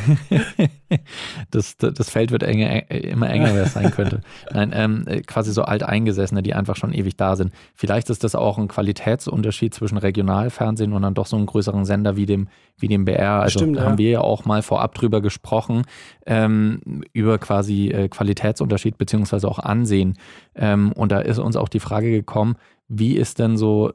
Das, 1.51 1.79
das 1.79 2.11
Feld 2.11 2.33
wird 2.33 2.43
enge, 2.43 2.87
immer 2.91 3.31
enger, 3.31 3.55
wer 3.55 3.63
es 3.63 3.73
sein 3.73 3.91
könnte. 3.93 4.21
Nein, 4.53 4.73
ähm, 4.75 5.07
quasi 5.27 5.51
so 5.51 5.63
alteingesessene, 5.63 6.43
die 6.43 6.53
einfach 6.53 6.77
schon 6.77 6.93
ewig 6.93 7.17
da 7.17 7.35
sind. 7.35 7.51
Vielleicht 7.75 8.11
ist 8.11 8.25
das 8.25 8.35
auch 8.35 8.59
ein 8.59 8.69
Qualitätsunterschied 8.69 9.73
zwischen 9.73 9.97
Regionalfernsehen 9.97 10.93
und 10.93 11.01
dann 11.01 11.15
doch 11.15 11.25
so 11.25 11.37
einem 11.37 11.47
größeren 11.47 11.87
Sender 11.87 12.17
wie 12.17 12.27
dem, 12.27 12.49
wie 12.79 12.89
dem 12.89 13.07
BR. 13.07 13.41
Also 13.41 13.61
Stimmt, 13.61 13.79
da 13.79 13.85
haben 13.85 13.97
wir 13.97 14.11
ja 14.11 14.21
auch 14.21 14.45
mal 14.45 14.61
vorab 14.61 14.95
drüber 14.95 15.23
gesprochen, 15.23 15.85
ähm, 16.27 17.05
über 17.15 17.39
quasi 17.39 17.89
äh, 17.89 18.09
Qualitätsunterschied 18.09 18.99
beziehungsweise 18.99 19.49
auch 19.49 19.61
Ansehen. 19.61 20.19
Ähm, 20.55 20.93
und 20.93 21.11
da 21.11 21.21
ist 21.21 21.39
uns 21.39 21.57
auch 21.57 21.71
die 21.71 21.81
Frage 21.81 22.11
gekommen, 22.11 22.57
Wie 22.95 23.17
ist 23.17 23.39
denn 23.39 23.57
so, 23.57 23.95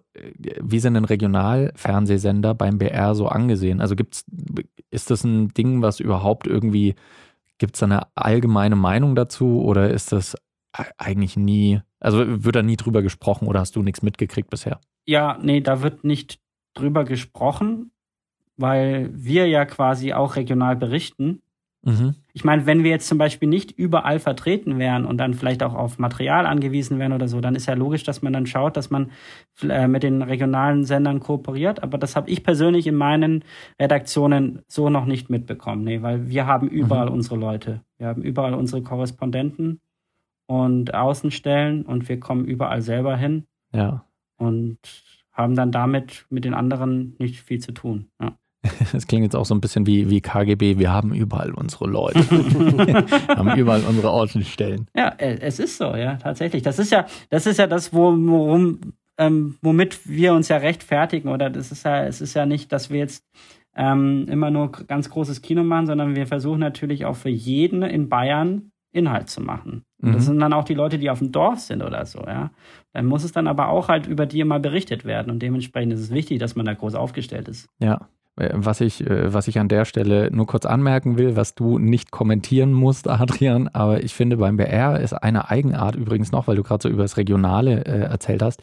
wie 0.60 0.80
sind 0.80 0.96
denn 0.96 1.06
Regionalfernsehsender 1.06 2.56
beim 2.56 2.80
BR 2.80 3.14
so 3.14 3.28
angesehen? 3.28 3.80
Also 3.80 3.96
gibt's, 3.96 4.26
ist 4.90 5.12
das 5.12 5.24
ein 5.24 5.50
Ding, 5.50 5.84
was 5.84 6.00
überhaupt 6.00 6.48
irgendwie, 6.48 6.96
gibt 7.60 7.76
es 7.76 7.84
eine 7.84 8.08
allgemeine 8.16 8.76
Meinung 8.76 9.16
dazu 9.16 9.62
oder 9.62 9.92
ist 9.92 10.12
das 10.12 10.36
eigentlich 10.98 11.38
nie, 11.38 11.82
also 12.00 12.44
wird 12.44 12.56
da 12.56 12.64
nie 12.64 12.76
drüber 12.76 13.04
gesprochen 13.04 13.48
oder 13.48 13.60
hast 13.60 13.76
du 13.76 13.84
nichts 13.84 14.02
mitgekriegt 14.02 14.50
bisher? 14.50 14.80
Ja, 15.06 15.38
nee, 15.42 15.62
da 15.62 15.84
wird 15.84 16.04
nicht 16.04 16.40
drüber 16.74 17.04
gesprochen, 17.04 17.92
weil 18.56 19.12
wir 19.14 19.48
ja 19.48 19.66
quasi 19.66 20.14
auch 20.14 20.36
regional 20.36 20.76
berichten. 20.76 21.44
Mhm. 21.88 22.16
Ich 22.34 22.44
meine, 22.44 22.66
wenn 22.66 22.84
wir 22.84 22.92
jetzt 22.92 23.08
zum 23.08 23.18
Beispiel 23.18 23.48
nicht 23.48 23.72
überall 23.72 24.20
vertreten 24.20 24.78
wären 24.78 25.06
und 25.06 25.18
dann 25.20 25.34
vielleicht 25.34 25.64
auch 25.64 25.74
auf 25.74 26.00
Material 26.00 26.46
angewiesen 26.46 27.00
wären 27.00 27.14
oder 27.14 27.30
so, 27.30 27.40
dann 27.40 27.56
ist 27.56 27.66
ja 27.66 27.76
logisch, 27.76 28.04
dass 28.04 28.22
man 28.22 28.34
dann 28.34 28.46
schaut, 28.46 28.76
dass 28.76 28.90
man 28.90 29.12
äh, 29.62 29.88
mit 29.88 30.04
den 30.04 30.22
regionalen 30.22 30.84
Sendern 30.84 31.22
kooperiert. 31.22 31.82
Aber 31.84 31.98
das 31.98 32.18
habe 32.18 32.30
ich 32.30 32.44
persönlich 32.44 32.88
in 32.88 32.96
meinen 32.96 33.46
Redaktionen 33.80 34.64
so 34.68 34.90
noch 34.90 35.06
nicht 35.06 35.30
mitbekommen. 35.30 35.86
Nee, 35.86 36.02
weil 36.02 36.28
wir 36.28 36.46
haben 36.46 36.68
überall 36.68 37.08
mhm. 37.08 37.14
unsere 37.14 37.38
Leute. 37.38 37.82
Wir 37.98 38.08
haben 38.08 38.22
überall 38.22 38.54
unsere 38.54 38.82
Korrespondenten 38.82 39.80
und 40.46 40.94
Außenstellen 40.94 41.84
und 41.84 42.10
wir 42.10 42.20
kommen 42.20 42.44
überall 42.44 42.82
selber 42.82 43.16
hin. 43.16 43.46
Ja. 43.74 44.04
Und 44.36 44.78
haben 45.32 45.56
dann 45.56 45.72
damit 45.72 46.26
mit 46.30 46.44
den 46.44 46.54
anderen 46.54 47.16
nicht 47.18 47.40
viel 47.40 47.60
zu 47.60 47.72
tun. 47.72 48.10
Ja. 48.22 48.36
Das 48.92 49.08
klingt 49.08 49.24
jetzt 49.24 49.36
auch 49.36 49.46
so 49.46 49.56
ein 49.56 49.62
bisschen 49.62 49.86
wie, 49.86 50.10
wie 50.10 50.22
KGB. 50.22 50.78
Wir 50.78 50.92
haben 50.92 51.14
überall 51.14 51.52
unsere 51.52 51.88
Leute. 51.88 52.20
wir 52.30 53.36
haben 53.36 53.58
überall 53.58 53.84
unsere 53.88 54.10
Außenstellen. 54.10 54.88
Ja, 54.96 55.10
äh, 55.18 55.38
es 55.42 55.60
ist 55.60 55.78
so, 55.78 55.96
ja, 55.96 56.16
tatsächlich. 56.16 56.64
Das 56.64 56.80
ist 56.80 56.92
ja, 56.92 57.06
das 57.30 57.46
ist 57.46 57.58
ja 57.58 57.68
das, 57.68 57.94
worum, 57.94 58.80
ähm, 59.18 59.58
womit 59.62 60.08
wir 60.08 60.34
uns 60.34 60.48
ja 60.48 60.58
rechtfertigen. 60.58 61.30
Oder 61.30 61.50
das 61.50 61.72
ist 61.72 61.84
ja, 61.84 62.06
es 62.06 62.22
ist 62.22 62.34
ja 62.34 62.46
nicht, 62.46 62.72
dass 62.72 62.90
wir 62.90 63.00
jetzt 63.00 63.26
ähm, 63.76 64.26
immer 64.30 64.50
nur 64.52 64.72
ganz 64.72 65.10
großes 65.10 65.42
Kino 65.42 65.64
machen, 65.64 65.86
sondern 65.86 66.16
wir 66.16 66.28
versuchen 66.28 66.60
natürlich 66.60 67.06
auch 67.06 67.16
für 67.16 67.30
jeden 67.30 67.84
in 67.84 68.10
Bayern 68.10 68.72
Inhalt 68.92 69.30
zu 69.30 69.42
machen. 69.42 69.84
Mhm. 70.00 70.14
Das 70.14 70.26
sind 70.26 70.40
dann 70.40 70.54
auch 70.54 70.64
die 70.64 70.74
Leute, 70.74 70.98
die 70.98 71.10
auf 71.10 71.20
dem 71.20 71.32
Dorf 71.32 71.60
sind 71.60 71.84
oder 71.84 72.06
so, 72.06 72.20
ja. 72.26 72.52
Dann 72.94 73.06
muss 73.06 73.24
es 73.24 73.32
dann 73.32 73.48
aber 73.48 73.70
auch 73.70 73.90
halt 73.90 74.08
über 74.08 74.26
die 74.26 74.44
mal 74.44 74.60
berichtet 74.60 75.06
werden 75.06 75.32
und 75.32 75.40
dementsprechend 75.40 75.94
ist 75.94 76.00
es 76.00 76.12
wichtig, 76.12 76.40
dass 76.40 76.56
man 76.56 76.66
da 76.66 76.74
groß 76.74 76.96
aufgestellt 76.96 77.48
ist. 77.48 77.70
Ja. 77.80 78.10
Äh, 78.38 78.52
was 78.54 78.82
ich, 78.82 79.06
äh, 79.06 79.34
was 79.34 79.48
ich 79.48 79.60
an 79.60 79.68
der 79.68 79.86
Stelle 79.86 80.30
nur 80.32 80.48
kurz 80.48 80.66
anmerken 80.66 81.18
will, 81.18 81.36
was 81.36 81.56
du 81.56 81.80
nicht 81.80 82.12
kommentieren 82.12 82.74
musst, 82.74 83.08
Adrian, 83.10 83.68
aber 83.70 84.04
ich 84.04 84.14
finde 84.14 84.38
beim 84.38 84.58
BR 84.58 85.00
ist 85.00 85.14
eine 85.14 85.50
Eigenart 85.50 85.96
übrigens 85.96 86.32
noch, 86.32 86.48
weil 86.48 86.56
du 86.56 86.64
gerade 86.64 86.84
so 86.84 86.90
über 86.90 87.04
das 87.04 87.18
Regionale 87.18 87.86
äh, 87.86 88.02
erzählt 88.02 88.42
hast, 88.42 88.62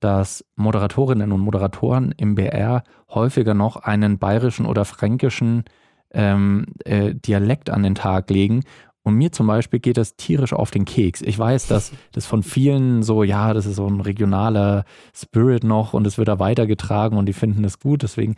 dass 0.00 0.44
Moderatorinnen 0.54 1.32
und 1.32 1.40
Moderatoren 1.40 2.14
im 2.16 2.36
BR 2.36 2.84
häufiger 3.10 3.54
noch 3.54 3.76
einen 3.76 4.18
bayerischen 4.18 4.64
oder 4.64 4.84
fränkischen 4.84 5.64
ähm, 6.12 6.66
äh, 6.84 7.14
Dialekt 7.14 7.68
an 7.68 7.82
den 7.82 7.96
Tag 7.96 8.30
legen 8.30 8.62
und 9.08 9.14
mir 9.14 9.32
zum 9.32 9.46
Beispiel 9.46 9.80
geht 9.80 9.96
das 9.96 10.16
tierisch 10.16 10.52
auf 10.52 10.70
den 10.70 10.84
Keks. 10.84 11.22
Ich 11.22 11.38
weiß, 11.38 11.66
dass 11.66 11.92
das 12.12 12.26
von 12.26 12.42
vielen 12.42 13.02
so, 13.02 13.22
ja, 13.22 13.54
das 13.54 13.64
ist 13.64 13.76
so 13.76 13.86
ein 13.86 14.02
regionaler 14.02 14.84
Spirit 15.14 15.64
noch 15.64 15.94
und 15.94 16.06
es 16.06 16.18
wird 16.18 16.28
da 16.28 16.38
weitergetragen 16.38 17.16
und 17.16 17.24
die 17.24 17.32
finden 17.32 17.64
es 17.64 17.80
gut. 17.80 18.02
Deswegen, 18.02 18.36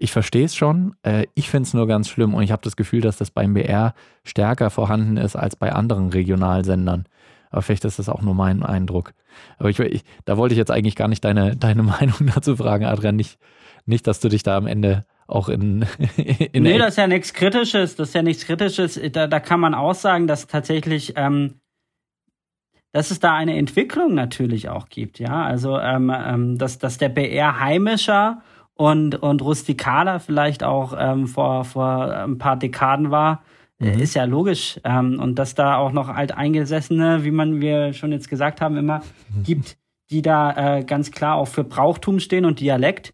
ich 0.00 0.12
verstehe 0.12 0.46
es 0.46 0.56
schon. 0.56 0.96
Äh, 1.02 1.26
ich 1.34 1.50
finde 1.50 1.66
es 1.66 1.74
nur 1.74 1.86
ganz 1.86 2.08
schlimm 2.08 2.32
und 2.34 2.42
ich 2.42 2.50
habe 2.50 2.62
das 2.62 2.74
Gefühl, 2.74 3.02
dass 3.02 3.18
das 3.18 3.30
beim 3.30 3.52
BR 3.52 3.94
stärker 4.24 4.70
vorhanden 4.70 5.18
ist 5.18 5.36
als 5.36 5.56
bei 5.56 5.72
anderen 5.72 6.08
Regionalsendern. 6.08 7.04
Aber 7.50 7.62
vielleicht 7.62 7.84
ist 7.84 7.98
das 7.98 8.08
auch 8.08 8.22
nur 8.22 8.34
mein 8.34 8.62
Eindruck. 8.62 9.12
Aber 9.58 9.68
ich, 9.68 9.78
ich, 9.78 10.04
da 10.24 10.38
wollte 10.38 10.54
ich 10.54 10.58
jetzt 10.58 10.70
eigentlich 10.70 10.96
gar 10.96 11.08
nicht 11.08 11.22
deine, 11.24 11.54
deine 11.54 11.82
Meinung 11.84 12.30
dazu 12.34 12.56
fragen, 12.56 12.86
Adrian. 12.86 13.14
Nicht, 13.14 13.38
nicht, 13.84 14.06
dass 14.06 14.20
du 14.20 14.30
dich 14.30 14.42
da 14.42 14.56
am 14.56 14.66
Ende 14.66 15.04
auch 15.26 15.50
in, 15.50 15.84
in 16.16 16.62
Nee, 16.62 16.78
das 16.78 16.90
ist 16.90 16.96
ja 16.96 17.06
nichts 17.06 17.34
Kritisches, 17.34 17.96
das 17.96 18.08
ist 18.08 18.14
ja 18.14 18.22
nichts 18.22 18.46
Kritisches. 18.46 18.98
Da, 19.12 19.26
da 19.26 19.38
kann 19.38 19.60
man 19.60 19.74
auch 19.74 19.94
sagen, 19.94 20.26
dass 20.26 20.46
tatsächlich, 20.46 21.12
ähm, 21.16 21.60
dass 22.92 23.10
es 23.10 23.20
da 23.20 23.34
eine 23.34 23.58
Entwicklung 23.58 24.14
natürlich 24.14 24.70
auch 24.70 24.88
gibt, 24.88 25.18
ja. 25.18 25.44
Also 25.44 25.78
ähm, 25.78 26.10
ähm, 26.14 26.56
dass, 26.56 26.78
dass 26.78 26.96
der 26.96 27.10
BR 27.10 27.60
heimischer 27.60 28.40
und, 28.80 29.16
und 29.16 29.42
rustikaler 29.42 30.20
vielleicht 30.20 30.64
auch 30.64 30.94
ähm, 30.98 31.26
vor, 31.26 31.66
vor 31.66 32.14
ein 32.14 32.38
paar 32.38 32.56
Dekaden 32.56 33.10
war, 33.10 33.42
mhm. 33.78 34.00
ist 34.00 34.14
ja 34.14 34.24
logisch. 34.24 34.80
Ähm, 34.84 35.20
und 35.20 35.38
dass 35.38 35.54
da 35.54 35.76
auch 35.76 35.92
noch 35.92 36.08
alteingesessene, 36.08 37.22
wie 37.22 37.30
man 37.30 37.60
wir 37.60 37.92
schon 37.92 38.10
jetzt 38.10 38.30
gesagt 38.30 38.62
haben, 38.62 38.78
immer 38.78 39.02
gibt, 39.44 39.76
die 40.08 40.22
da 40.22 40.78
äh, 40.78 40.84
ganz 40.84 41.10
klar 41.10 41.34
auch 41.34 41.48
für 41.48 41.62
Brauchtum 41.62 42.20
stehen 42.20 42.46
und 42.46 42.58
Dialekt. 42.58 43.12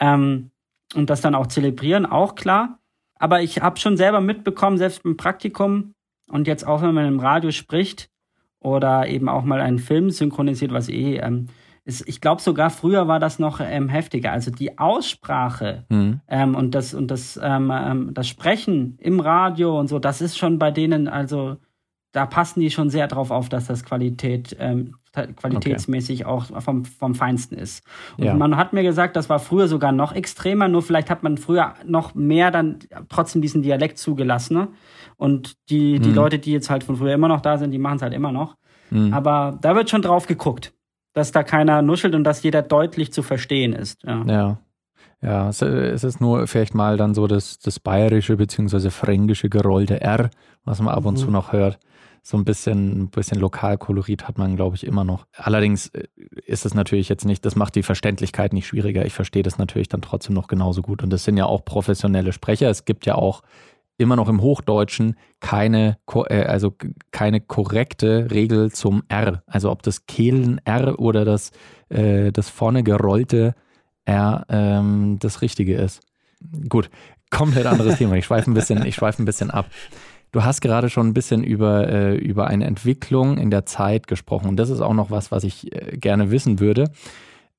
Ähm, 0.00 0.50
und 0.96 1.08
das 1.08 1.20
dann 1.20 1.36
auch 1.36 1.46
zelebrieren, 1.46 2.04
auch 2.04 2.34
klar. 2.34 2.80
Aber 3.14 3.42
ich 3.42 3.62
habe 3.62 3.78
schon 3.78 3.96
selber 3.96 4.20
mitbekommen, 4.20 4.76
selbst 4.76 5.04
im 5.04 5.16
Praktikum 5.16 5.94
und 6.28 6.48
jetzt 6.48 6.66
auch, 6.66 6.82
wenn 6.82 6.94
man 6.94 7.06
im 7.06 7.20
Radio 7.20 7.52
spricht 7.52 8.10
oder 8.58 9.06
eben 9.06 9.28
auch 9.28 9.44
mal 9.44 9.60
einen 9.60 9.78
Film 9.78 10.10
synchronisiert, 10.10 10.72
was 10.72 10.88
eh 10.88 11.18
ähm, 11.18 11.46
ich 11.86 12.20
glaube 12.20 12.42
sogar 12.42 12.70
früher 12.70 13.06
war 13.06 13.20
das 13.20 13.38
noch 13.38 13.60
ähm, 13.60 13.88
heftiger. 13.88 14.32
Also 14.32 14.50
die 14.50 14.78
Aussprache 14.78 15.84
mhm. 15.88 16.20
ähm, 16.26 16.54
und 16.54 16.74
das 16.74 16.94
und 16.94 17.10
das 17.10 17.38
ähm, 17.42 17.72
ähm, 17.72 18.10
das 18.12 18.28
Sprechen 18.28 18.98
im 19.00 19.20
Radio 19.20 19.78
und 19.78 19.88
so, 19.88 19.98
das 19.98 20.20
ist 20.20 20.36
schon 20.36 20.58
bei 20.58 20.70
denen 20.72 21.06
also 21.06 21.56
da 22.12 22.24
passen 22.24 22.60
die 22.60 22.70
schon 22.70 22.88
sehr 22.88 23.08
drauf 23.08 23.30
auf, 23.30 23.50
dass 23.50 23.66
das 23.66 23.84
Qualität 23.84 24.56
ähm, 24.58 24.94
qualitätsmäßig 25.12 26.26
okay. 26.26 26.32
auch 26.32 26.62
vom, 26.62 26.84
vom 26.84 27.14
Feinsten 27.14 27.56
ist. 27.56 27.84
Und 28.16 28.24
ja. 28.24 28.34
man 28.34 28.56
hat 28.56 28.72
mir 28.72 28.82
gesagt, 28.82 29.16
das 29.16 29.28
war 29.28 29.38
früher 29.38 29.68
sogar 29.68 29.92
noch 29.92 30.14
extremer, 30.14 30.68
nur 30.68 30.82
vielleicht 30.82 31.10
hat 31.10 31.22
man 31.22 31.38
früher 31.38 31.74
noch 31.84 32.14
mehr 32.14 32.50
dann 32.50 32.78
trotzdem 33.08 33.42
diesen 33.42 33.62
Dialekt 33.62 33.98
zugelassen. 33.98 34.56
Ne? 34.56 34.68
Und 35.16 35.56
die, 35.68 35.98
die 35.98 36.10
mhm. 36.10 36.14
Leute, 36.14 36.38
die 36.38 36.52
jetzt 36.52 36.70
halt 36.70 36.84
von 36.84 36.96
früher 36.96 37.14
immer 37.14 37.28
noch 37.28 37.40
da 37.40 37.58
sind, 37.58 37.70
die 37.70 37.78
machen 37.78 37.96
es 37.96 38.02
halt 38.02 38.14
immer 38.14 38.32
noch. 38.32 38.56
Mhm. 38.90 39.12
Aber 39.12 39.58
da 39.60 39.74
wird 39.74 39.90
schon 39.90 40.02
drauf 40.02 40.26
geguckt, 40.26 40.72
dass 41.16 41.32
da 41.32 41.42
keiner 41.42 41.80
nuschelt 41.80 42.14
und 42.14 42.24
dass 42.24 42.42
jeder 42.42 42.60
deutlich 42.60 43.10
zu 43.10 43.22
verstehen 43.22 43.72
ist. 43.72 44.02
Ja. 44.04 44.22
ja. 44.26 44.58
Ja, 45.22 45.48
es, 45.48 45.62
ist 45.62 46.20
nur 46.20 46.46
vielleicht 46.46 46.74
mal 46.74 46.98
dann 46.98 47.14
so 47.14 47.26
das, 47.26 47.58
das 47.58 47.80
bayerische 47.80 48.36
bzw. 48.36 48.90
fränkische 48.90 49.48
gerollte 49.48 50.02
R, 50.02 50.28
was 50.64 50.78
man 50.80 50.94
ab 50.94 51.06
und 51.06 51.14
mhm. 51.14 51.18
zu 51.18 51.30
noch 51.30 51.52
hört 51.52 51.78
so 52.26 52.36
ein 52.36 52.44
bisschen, 52.44 53.02
ein 53.02 53.08
bisschen 53.08 53.38
Lokalkolorit 53.38 54.26
hat 54.26 54.36
man, 54.36 54.56
glaube 54.56 54.74
ich, 54.74 54.84
immer 54.84 55.04
noch. 55.04 55.26
Allerdings 55.36 55.88
äh, 55.90 56.08
ist 56.44 56.66
es 56.66 56.74
natürlich 56.74 57.08
jetzt 57.08 57.24
nicht, 57.24 57.44
das 57.44 57.54
macht 57.54 57.76
die 57.76 57.84
Verständlichkeit 57.84 58.52
nicht 58.52 58.66
schwieriger. 58.66 59.06
Ich 59.06 59.14
verstehe 59.14 59.44
das 59.44 59.58
natürlich 59.58 59.88
dann 59.88 60.02
trotzdem 60.02 60.34
noch 60.34 60.48
genauso 60.48 60.82
gut. 60.82 61.04
Und 61.04 61.10
das 61.10 61.22
sind 61.22 61.36
ja 61.36 61.46
auch 61.46 61.64
professionelle 61.64 62.32
Sprecher. 62.32 62.68
Es 62.68 62.84
gibt 62.84 63.06
ja 63.06 63.14
auch 63.14 63.42
immer 63.98 64.16
noch 64.16 64.28
im 64.28 64.42
Hochdeutschen 64.42 65.16
keine, 65.40 65.98
äh, 66.28 66.44
also 66.44 66.74
keine 67.10 67.40
korrekte 67.40 68.30
Regel 68.30 68.70
zum 68.72 69.02
R. 69.08 69.42
Also 69.46 69.70
ob 69.70 69.82
das 69.82 70.06
Kehlen-R 70.06 70.98
oder 70.98 71.24
das, 71.24 71.52
äh, 71.88 72.32
das 72.32 72.48
vorne 72.48 72.82
gerollte 72.82 73.54
R 74.04 74.44
ähm, 74.48 75.18
das 75.20 75.42
Richtige 75.42 75.76
ist. 75.76 76.02
Gut, 76.68 76.90
komplett 77.30 77.66
anderes 77.66 77.98
Thema. 77.98 78.14
Ich 78.14 78.26
schweife 78.26 78.50
ein 78.50 78.54
bisschen, 78.54 78.84
ich 78.84 78.94
schweife 78.94 79.22
ein 79.22 79.26
bisschen 79.26 79.50
ab. 79.50 79.66
Du 80.32 80.44
hast 80.44 80.60
gerade 80.60 80.90
schon 80.90 81.08
ein 81.08 81.14
bisschen 81.14 81.42
über, 81.42 81.88
äh, 81.88 82.16
über 82.16 82.48
eine 82.48 82.66
Entwicklung 82.66 83.38
in 83.38 83.50
der 83.50 83.64
Zeit 83.64 84.06
gesprochen. 84.06 84.48
Und 84.48 84.56
das 84.56 84.70
ist 84.70 84.80
auch 84.80 84.92
noch 84.92 85.10
was, 85.10 85.30
was 85.30 85.44
ich 85.44 85.70
gerne 85.92 86.30
wissen 86.30 86.60
würde, 86.60 86.90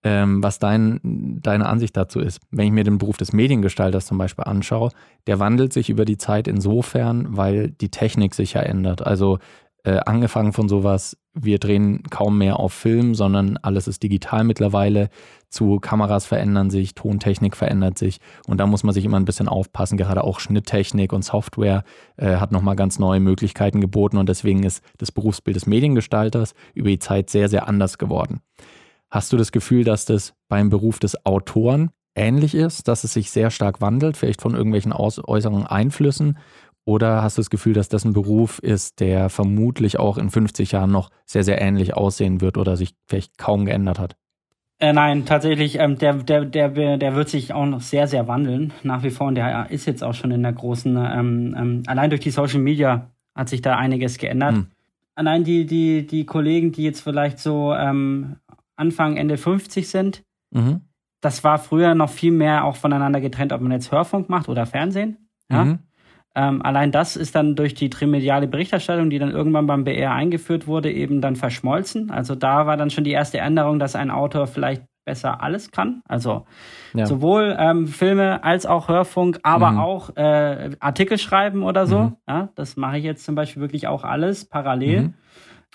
ähm, 0.08 0.41
was 0.41 0.58
dein, 0.58 1.02
deine 1.43 1.67
Ansicht 1.67 1.98
dazu 1.98 2.22
ist. 2.22 2.39
Wenn 2.50 2.67
ich 2.67 2.72
mir 2.72 2.86
den 2.86 2.98
Beruf 2.98 3.17
des 3.17 3.34
Mediengestalters 3.34 4.06
zum 4.06 4.17
Beispiel 4.17 4.46
anschaue, 4.46 4.91
der 5.28 5.39
wandelt 5.39 5.74
sich 5.74 5.89
über 5.89 6.06
die 6.06 6.17
Zeit 6.17 6.48
insofern, 6.48 7.36
weil 7.36 7.72
die 7.72 7.89
Technik 7.89 8.34
sich 8.34 8.54
ja 8.54 8.62
ändert. 8.62 9.06
Also 9.06 9.39
äh, 9.84 10.00
angefangen 10.06 10.54
von 10.54 10.70
sowas, 10.70 11.17
wir 11.34 11.60
drehen 11.60 12.04
kaum 12.10 12.38
mehr 12.38 12.58
auf 12.58 12.72
Film, 12.72 13.15
sondern 13.15 13.58
alles 13.58 13.89
ist 13.89 14.02
digital 14.02 14.46
mittlerweile. 14.46 15.10
Zu 15.50 15.82
Kameras 15.82 16.26
verändern 16.26 16.70
sich, 16.70 16.96
Tontechnik 16.96 17.58
verändert 17.58 17.98
sich 17.98 18.20
und 18.48 18.60
da 18.60 18.65
muss 18.65 18.84
man 18.84 18.93
sich 18.93 19.04
immer 19.04 19.20
ein 19.20 19.26
bisschen 19.26 19.50
aufpassen. 19.50 19.98
Gerade 19.98 20.24
auch 20.24 20.39
Schnitttechnik 20.39 21.12
und 21.12 21.26
Software 21.26 21.84
äh, 22.15 22.38
hat 22.38 22.54
nochmal 22.54 22.78
ganz 22.78 22.98
neue 22.98 23.20
Möglichkeiten 23.20 23.82
geboten 23.82 24.17
und 24.17 24.30
deswegen 24.30 24.63
ist 24.63 24.82
das 25.00 25.12
Berufsbild 25.12 25.58
des 25.58 25.67
Mediengestalters 25.67 26.54
über 26.74 26.88
die 26.88 27.00
Zeit 27.00 27.30
sehr, 27.30 27.50
sehr 27.50 27.67
anders 27.67 27.98
geworden. 27.98 28.39
Hast 29.10 29.32
du 29.32 29.38
das 29.38 29.52
Gefühl, 29.52 29.84
dass 29.84 30.06
das 30.06 30.34
beim 30.50 30.70
Beruf 30.70 31.00
des 31.00 31.26
Autoren 31.26 31.91
ähnlich 32.15 32.56
ist, 32.56 32.88
dass 32.88 33.04
es 33.04 33.13
sich 33.13 33.32
sehr 33.32 33.52
stark 33.52 33.80
wandelt, 33.80 34.17
vielleicht 34.17 34.41
von 34.41 34.56
irgendwelchen 34.56 34.91
äußeren 34.91 35.65
Einflüssen? 35.65 36.38
Oder 36.86 37.22
hast 37.22 37.38
du 37.38 37.41
das 37.41 37.50
Gefühl, 37.50 37.74
dass 37.74 37.89
das 37.89 38.06
ein 38.06 38.13
Beruf 38.13 38.60
ist, 38.60 39.02
der 39.02 39.30
vermutlich 39.30 40.00
auch 40.00 40.17
in 40.17 40.30
50 40.30 40.72
Jahren 40.72 40.91
noch 40.91 41.10
sehr, 41.26 41.43
sehr 41.43 41.62
ähnlich 41.62 41.96
aussehen 41.96 42.39
wird 42.41 42.58
oder 42.58 42.78
sich 42.78 42.96
vielleicht 43.08 43.38
kaum 43.38 43.65
geändert 43.65 44.00
hat? 44.00 44.15
Äh, 44.80 44.93
nein, 44.93 45.26
tatsächlich, 45.26 45.80
ähm, 45.80 45.98
der, 45.98 46.13
der, 46.13 46.46
der, 46.46 46.98
der 46.98 47.15
wird 47.15 47.30
sich 47.30 47.52
auch 47.52 47.65
noch 47.65 47.82
sehr, 47.82 48.08
sehr 48.08 48.28
wandeln, 48.28 48.74
nach 48.84 49.04
wie 49.04 49.10
vor. 49.10 49.28
Und 49.28 49.36
der 49.36 49.70
ist 49.72 49.86
jetzt 49.86 50.04
auch 50.04 50.13
schon 50.13 50.32
in 50.32 50.43
der 50.43 50.54
großen, 50.54 50.96
ähm, 50.96 51.56
ähm, 51.58 51.84
allein 51.88 52.10
durch 52.10 52.22
die 52.22 52.30
Social 52.30 52.60
Media 52.60 53.10
hat 53.36 53.50
sich 53.50 53.62
da 53.62 53.76
einiges 53.76 54.17
geändert. 54.17 54.56
Hm. 54.56 54.67
Allein 55.15 55.43
die, 55.43 55.65
die, 55.65 56.06
die 56.06 56.26
Kollegen, 56.26 56.72
die 56.72 56.84
jetzt 56.84 57.02
vielleicht 57.02 57.39
so 57.39 57.74
ähm, 57.74 58.38
Anfang, 58.77 59.17
Ende 59.17 59.37
50 59.37 59.89
sind. 59.89 60.23
Mhm. 60.51 60.81
Das 61.21 61.43
war 61.43 61.57
früher 61.57 61.95
noch 61.95 62.09
viel 62.09 62.31
mehr 62.31 62.63
auch 62.63 62.75
voneinander 62.75 63.19
getrennt, 63.19 63.51
ob 63.51 63.61
man 63.61 63.71
jetzt 63.71 63.91
Hörfunk 63.91 64.29
macht 64.29 64.49
oder 64.49 64.65
Fernsehen. 64.65 65.29
Ja? 65.51 65.65
Mhm. 65.65 65.79
Ähm, 66.35 66.61
allein 66.61 66.91
das 66.91 67.15
ist 67.15 67.33
dann 67.33 67.55
durch 67.55 67.73
die 67.73 67.89
trimediale 67.89 68.47
Berichterstattung, 68.47 69.09
die 69.09 69.17
dann 69.17 69.31
irgendwann 69.31 69.65
beim 69.65 69.83
BR 69.83 70.11
eingeführt 70.11 70.67
wurde, 70.67 70.91
eben 70.91 71.19
dann 71.19 71.35
verschmolzen. 71.35 72.11
Also 72.11 72.35
da 72.35 72.67
war 72.67 72.77
dann 72.77 72.91
schon 72.91 73.03
die 73.03 73.11
erste 73.11 73.39
Änderung, 73.39 73.79
dass 73.79 73.95
ein 73.95 74.11
Autor 74.11 74.45
vielleicht 74.45 74.83
besser 75.03 75.41
alles 75.41 75.71
kann. 75.71 76.03
Also 76.07 76.45
ja. 76.93 77.07
sowohl 77.07 77.55
ähm, 77.57 77.87
Filme 77.87 78.43
als 78.43 78.67
auch 78.67 78.87
Hörfunk, 78.87 79.39
aber 79.41 79.71
mhm. 79.71 79.79
auch 79.79 80.15
äh, 80.15 80.71
Artikel 80.79 81.17
schreiben 81.17 81.63
oder 81.63 81.87
so. 81.87 81.99
Mhm. 82.01 82.15
Ja, 82.27 82.49
das 82.53 82.77
mache 82.77 82.99
ich 82.99 83.03
jetzt 83.03 83.25
zum 83.25 83.33
Beispiel 83.33 83.61
wirklich 83.61 83.87
auch 83.87 84.03
alles 84.03 84.45
parallel. 84.45 85.01
Mhm. 85.01 85.13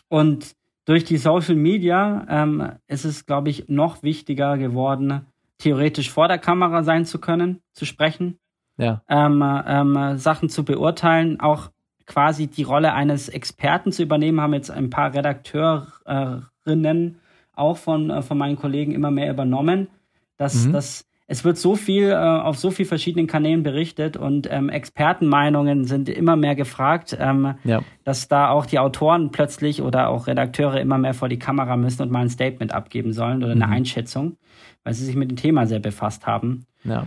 Und 0.09 0.55
durch 0.85 1.05
die 1.05 1.17
Social 1.17 1.55
Media 1.55 2.27
ähm, 2.29 2.73
ist 2.89 3.05
es, 3.05 3.27
glaube 3.27 3.51
ich, 3.51 3.69
noch 3.69 4.03
wichtiger 4.03 4.59
geworden, 4.59 5.27
theoretisch 5.59 6.11
vor 6.11 6.29
der 6.29 6.39
Kamera 6.39 6.83
sein 6.83 7.05
zu 7.05 7.21
können, 7.21 7.63
zu 7.73 7.85
sprechen, 7.85 8.39
ja. 8.77 9.03
ähm, 9.09 9.43
ähm, 9.67 10.19
Sachen 10.19 10.49
zu 10.49 10.65
beurteilen, 10.65 11.41
auch 11.41 11.71
quasi 12.07 12.49
die 12.49 12.65
Rolle 12.65 12.95
eines 12.95 13.29
Experten 13.29 13.93
zu 13.93 14.03
übernehmen, 14.03 14.41
haben 14.41 14.55
jetzt 14.55 14.71
ein 14.71 14.91
paar 14.91 15.15
Redakteurinnen 15.15 17.21
auch 17.55 17.77
von, 17.77 18.11
äh, 18.11 18.23
von 18.23 18.39
meinen 18.39 18.57
Kollegen 18.57 18.93
immer 18.93 19.11
mehr 19.11 19.31
übernommen, 19.31 19.89
dass, 20.37 20.67
mhm. 20.67 20.73
dass 20.73 21.07
es 21.33 21.45
wird 21.45 21.57
so 21.57 21.77
viel 21.77 22.11
äh, 22.11 22.15
auf 22.15 22.59
so 22.59 22.71
vielen 22.71 22.89
verschiedenen 22.89 23.27
Kanälen 23.27 23.63
berichtet 23.63 24.19
und 24.19 24.47
ähm, 24.51 24.69
Expertenmeinungen 24.69 25.85
sind 25.85 26.11
immer 26.11 26.37
mehr 26.37 26.55
gefragt, 26.55 27.17
ähm, 27.19 27.55
ja. 27.65 27.81
dass 28.05 28.29
da 28.29 28.51
auch 28.51 28.67
die 28.67 28.79
Autoren 28.79 29.31
plötzlich 29.31 29.81
oder 29.81 30.11
auch 30.11 30.27
Redakteure 30.27 30.79
immer 30.79 30.99
mehr 30.99 31.15
vor 31.15 31.31
die 31.31 31.39
Kamera 31.39 31.79
müssen 31.79 32.03
und 32.03 32.11
mal 32.11 32.21
ein 32.21 32.29
Statement 32.29 32.75
abgeben 32.75 33.15
sollen 33.15 33.43
oder 33.43 33.53
eine 33.53 33.67
mhm. 33.67 33.73
Einschätzung, 33.73 34.37
weil 34.85 34.93
sie 34.93 35.07
sich 35.07 35.17
mit 35.17 35.31
dem 35.31 35.39
Thema 35.39 35.67
sehr 35.67 35.79
befasst 35.79 36.27
haben. 36.27 36.67
Ja. 36.85 37.07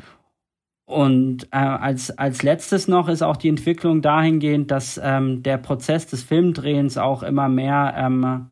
Und 0.85 1.45
äh, 1.51 1.57
als, 1.57 2.09
als 2.17 2.41
letztes 2.41 2.87
noch 2.87 3.07
ist 3.07 3.21
auch 3.21 3.37
die 3.37 3.49
Entwicklung 3.49 4.01
dahingehend, 4.01 4.71
dass 4.71 4.99
ähm, 5.03 5.43
der 5.43 5.59
Prozess 5.59 6.07
des 6.07 6.23
Filmdrehens 6.23 6.97
auch 6.97 7.21
immer 7.21 7.47
mehr 7.47 7.93
ähm, 7.95 8.49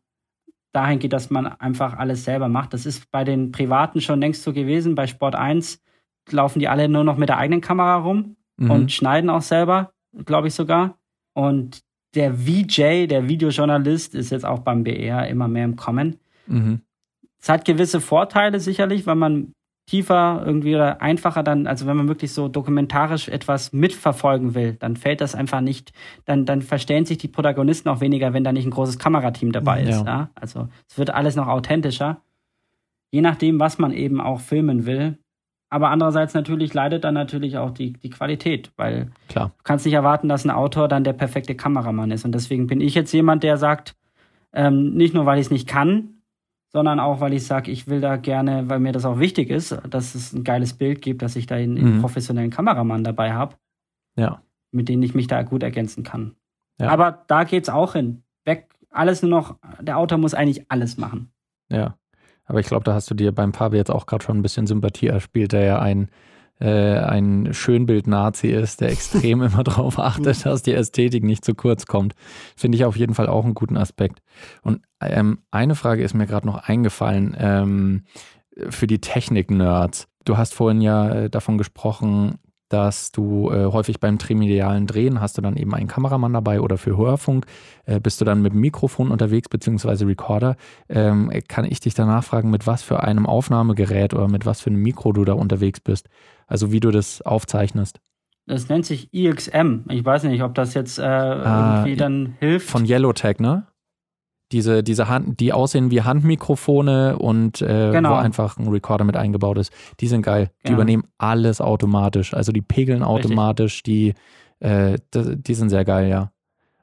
dahin 0.74 0.98
geht, 0.98 1.12
dass 1.12 1.30
man 1.30 1.46
einfach 1.46 1.96
alles 1.96 2.24
selber 2.24 2.48
macht. 2.48 2.74
Das 2.74 2.84
ist 2.84 3.10
bei 3.10 3.24
den 3.24 3.52
Privaten 3.52 4.00
schon 4.00 4.20
längst 4.20 4.42
so 4.42 4.52
gewesen. 4.52 4.94
Bei 4.94 5.06
Sport 5.06 5.34
1 5.34 5.80
laufen 6.30 6.58
die 6.58 6.68
alle 6.68 6.88
nur 6.88 7.04
noch 7.04 7.16
mit 7.16 7.28
der 7.28 7.38
eigenen 7.38 7.60
Kamera 7.60 7.96
rum 7.96 8.36
mhm. 8.56 8.70
und 8.70 8.92
schneiden 8.92 9.30
auch 9.30 9.42
selber, 9.42 9.92
glaube 10.24 10.48
ich 10.48 10.54
sogar. 10.54 10.98
Und 11.32 11.80
der 12.14 12.34
VJ, 12.34 13.06
der 13.06 13.28
Videojournalist, 13.28 14.14
ist 14.14 14.30
jetzt 14.30 14.44
auch 14.44 14.60
beim 14.60 14.84
BR 14.84 15.28
immer 15.28 15.48
mehr 15.48 15.64
im 15.64 15.76
Kommen. 15.76 16.18
Mhm. 16.46 16.80
Es 17.40 17.48
hat 17.48 17.64
gewisse 17.64 18.00
Vorteile 18.00 18.58
sicherlich, 18.60 19.06
weil 19.06 19.16
man 19.16 19.52
tiefer 19.86 20.42
irgendwie 20.44 20.74
oder 20.74 21.02
einfacher 21.02 21.42
dann, 21.42 21.66
also 21.66 21.86
wenn 21.86 21.96
man 21.96 22.08
wirklich 22.08 22.32
so 22.32 22.48
dokumentarisch 22.48 23.28
etwas 23.28 23.72
mitverfolgen 23.72 24.54
will, 24.54 24.74
dann 24.74 24.96
fällt 24.96 25.20
das 25.20 25.34
einfach 25.34 25.60
nicht, 25.60 25.92
dann, 26.24 26.46
dann 26.46 26.62
verstehen 26.62 27.04
sich 27.04 27.18
die 27.18 27.28
Protagonisten 27.28 27.88
auch 27.88 28.00
weniger, 28.00 28.32
wenn 28.32 28.44
da 28.44 28.52
nicht 28.52 28.64
ein 28.64 28.70
großes 28.70 28.98
Kamerateam 28.98 29.52
dabei 29.52 29.82
ist. 29.82 30.00
Ja. 30.00 30.04
ja? 30.04 30.30
Also 30.34 30.68
es 30.88 30.96
wird 30.96 31.10
alles 31.10 31.36
noch 31.36 31.48
authentischer, 31.48 32.22
je 33.10 33.20
nachdem, 33.20 33.60
was 33.60 33.78
man 33.78 33.92
eben 33.92 34.20
auch 34.20 34.40
filmen 34.40 34.86
will. 34.86 35.18
Aber 35.68 35.90
andererseits 35.90 36.34
natürlich 36.34 36.72
leidet 36.72 37.04
dann 37.04 37.14
natürlich 37.14 37.58
auch 37.58 37.72
die, 37.72 37.94
die 37.94 38.10
Qualität, 38.10 38.70
weil 38.76 39.10
Klar. 39.28 39.48
du 39.48 39.62
kannst 39.64 39.84
nicht 39.84 39.94
erwarten, 39.94 40.28
dass 40.28 40.44
ein 40.44 40.50
Autor 40.50 40.88
dann 40.88 41.04
der 41.04 41.14
perfekte 41.14 41.56
Kameramann 41.56 42.10
ist. 42.12 42.24
Und 42.24 42.32
deswegen 42.32 42.68
bin 42.68 42.80
ich 42.80 42.94
jetzt 42.94 43.12
jemand, 43.12 43.42
der 43.42 43.56
sagt, 43.56 43.96
ähm, 44.52 44.94
nicht 44.94 45.14
nur, 45.14 45.26
weil 45.26 45.40
ich 45.40 45.46
es 45.46 45.50
nicht 45.50 45.66
kann, 45.66 46.22
sondern 46.74 46.98
auch, 46.98 47.20
weil 47.20 47.32
ich 47.32 47.46
sage, 47.46 47.70
ich 47.70 47.86
will 47.86 48.00
da 48.00 48.16
gerne, 48.16 48.68
weil 48.68 48.80
mir 48.80 48.90
das 48.90 49.04
auch 49.04 49.20
wichtig 49.20 49.48
ist, 49.48 49.78
dass 49.88 50.16
es 50.16 50.32
ein 50.32 50.42
geiles 50.42 50.72
Bild 50.72 51.00
gibt, 51.02 51.22
dass 51.22 51.36
ich 51.36 51.46
da 51.46 51.54
einen, 51.54 51.98
mhm. 51.98 52.00
professionellen 52.00 52.50
Kameramann 52.50 53.04
dabei 53.04 53.32
habe, 53.32 53.54
ja. 54.16 54.42
mit 54.72 54.88
dem 54.88 55.00
ich 55.04 55.14
mich 55.14 55.28
da 55.28 55.42
gut 55.42 55.62
ergänzen 55.62 56.02
kann. 56.02 56.34
Ja. 56.80 56.88
Aber 56.88 57.22
da 57.28 57.44
geht's 57.44 57.68
auch 57.68 57.92
hin. 57.92 58.24
Weg, 58.44 58.66
alles 58.90 59.22
nur 59.22 59.30
noch, 59.30 59.56
der 59.80 59.98
Autor 59.98 60.18
muss 60.18 60.34
eigentlich 60.34 60.68
alles 60.68 60.96
machen. 60.96 61.30
Ja. 61.70 61.96
Aber 62.44 62.58
ich 62.58 62.66
glaube, 62.66 62.82
da 62.82 62.92
hast 62.92 63.08
du 63.08 63.14
dir 63.14 63.30
beim 63.30 63.52
Pavel 63.52 63.78
jetzt 63.78 63.92
auch 63.92 64.06
gerade 64.06 64.24
schon 64.24 64.36
ein 64.36 64.42
bisschen 64.42 64.66
Sympathie 64.66 65.06
erspielt, 65.06 65.52
der 65.52 65.62
ja 65.62 65.78
ein 65.78 66.08
äh, 66.60 66.98
ein 66.98 67.52
Schönbild-Nazi 67.52 68.48
ist, 68.48 68.80
der 68.80 68.90
extrem 68.90 69.42
immer 69.42 69.64
darauf 69.64 69.98
achtet, 69.98 70.44
dass 70.46 70.62
die 70.62 70.74
Ästhetik 70.74 71.24
nicht 71.24 71.44
zu 71.44 71.54
kurz 71.54 71.86
kommt. 71.86 72.14
Finde 72.56 72.76
ich 72.76 72.84
auf 72.84 72.96
jeden 72.96 73.14
Fall 73.14 73.28
auch 73.28 73.44
einen 73.44 73.54
guten 73.54 73.76
Aspekt. 73.76 74.20
Und 74.62 74.82
ähm, 75.00 75.40
eine 75.50 75.74
Frage 75.74 76.02
ist 76.02 76.14
mir 76.14 76.26
gerade 76.26 76.46
noch 76.46 76.56
eingefallen 76.56 77.36
ähm, 77.38 78.04
für 78.70 78.86
die 78.86 79.00
Technik-Nerds. 79.00 80.08
Du 80.24 80.38
hast 80.38 80.54
vorhin 80.54 80.80
ja 80.80 81.10
äh, 81.10 81.30
davon 81.30 81.58
gesprochen, 81.58 82.38
dass 82.68 83.12
du 83.12 83.50
äh, 83.50 83.66
häufig 83.66 84.00
beim 84.00 84.18
trimedialen 84.18 84.86
Drehen 84.86 85.20
hast 85.20 85.38
du 85.38 85.42
dann 85.42 85.56
eben 85.56 85.74
einen 85.74 85.88
Kameramann 85.88 86.32
dabei 86.32 86.60
oder 86.60 86.78
für 86.78 86.96
Hörfunk 86.96 87.46
äh, 87.84 88.00
bist 88.00 88.20
du 88.20 88.24
dann 88.24 88.42
mit 88.42 88.52
dem 88.52 88.60
Mikrofon 88.60 89.10
unterwegs 89.10 89.48
beziehungsweise 89.48 90.06
Recorder. 90.06 90.56
Ähm, 90.88 91.30
kann 91.48 91.64
ich 91.64 91.80
dich 91.80 91.94
danach 91.94 92.24
fragen, 92.24 92.50
mit 92.50 92.66
was 92.66 92.82
für 92.82 93.02
einem 93.02 93.26
Aufnahmegerät 93.26 94.14
oder 94.14 94.28
mit 94.28 94.46
was 94.46 94.60
für 94.60 94.70
einem 94.70 94.82
Mikro 94.82 95.12
du 95.12 95.24
da 95.24 95.34
unterwegs 95.34 95.80
bist? 95.80 96.08
Also 96.46 96.72
wie 96.72 96.80
du 96.80 96.90
das 96.90 97.22
aufzeichnest? 97.22 98.00
Das 98.46 98.68
nennt 98.68 98.84
sich 98.84 99.08
IXM. 99.12 99.84
Ich 99.88 100.04
weiß 100.04 100.24
nicht, 100.24 100.42
ob 100.42 100.54
das 100.54 100.74
jetzt 100.74 100.98
äh, 100.98 101.02
ah, 101.02 101.78
irgendwie 101.78 101.96
dann 101.96 102.36
hilft. 102.40 102.68
Von 102.68 102.84
Yellowtech, 102.84 103.38
ne? 103.38 103.66
Diese, 104.54 104.82
diese 104.82 105.08
Hand, 105.08 105.40
die 105.40 105.52
aussehen 105.52 105.90
wie 105.90 106.02
Handmikrofone 106.02 107.18
und 107.18 107.60
äh, 107.60 107.90
genau. 107.90 108.12
wo 108.12 108.14
einfach 108.14 108.56
ein 108.56 108.68
Recorder 108.68 109.04
mit 109.04 109.16
eingebaut 109.16 109.58
ist, 109.58 109.72
die 110.00 110.06
sind 110.06 110.22
geil. 110.22 110.50
Die 110.62 110.68
genau. 110.68 110.76
übernehmen 110.76 111.04
alles 111.18 111.60
automatisch. 111.60 112.32
Also 112.32 112.52
die 112.52 112.62
pegeln 112.62 113.02
automatisch, 113.02 113.82
die, 113.82 114.14
äh, 114.60 114.96
die, 115.12 115.42
die 115.42 115.54
sind 115.54 115.70
sehr 115.70 115.84
geil, 115.84 116.08
ja. 116.08 116.30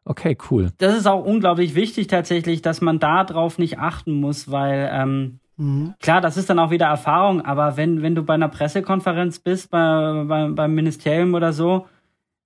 Okay, 0.03 0.37
cool. 0.49 0.71
Das 0.79 0.97
ist 0.97 1.07
auch 1.07 1.23
unglaublich 1.23 1.73
wichtig 1.73 2.07
tatsächlich, 2.07 2.61
dass 2.61 2.81
man 2.81 2.99
da 2.99 3.23
drauf 3.23 3.57
nicht 3.57 3.79
achten 3.79 4.13
muss, 4.13 4.51
weil 4.51 4.89
ähm, 4.91 5.39
mhm. 5.57 5.93
klar, 6.01 6.19
das 6.19 6.37
ist 6.37 6.49
dann 6.49 6.59
auch 6.59 6.71
wieder 6.71 6.87
Erfahrung, 6.87 7.41
aber 7.41 7.77
wenn, 7.77 8.01
wenn 8.01 8.15
du 8.15 8.23
bei 8.23 8.33
einer 8.33 8.49
Pressekonferenz 8.49 9.39
bist, 9.39 9.71
bei, 9.71 10.25
bei, 10.27 10.49
beim 10.49 10.75
Ministerium 10.75 11.35
oder 11.35 11.53
so, 11.53 11.85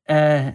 äh, 0.04 0.52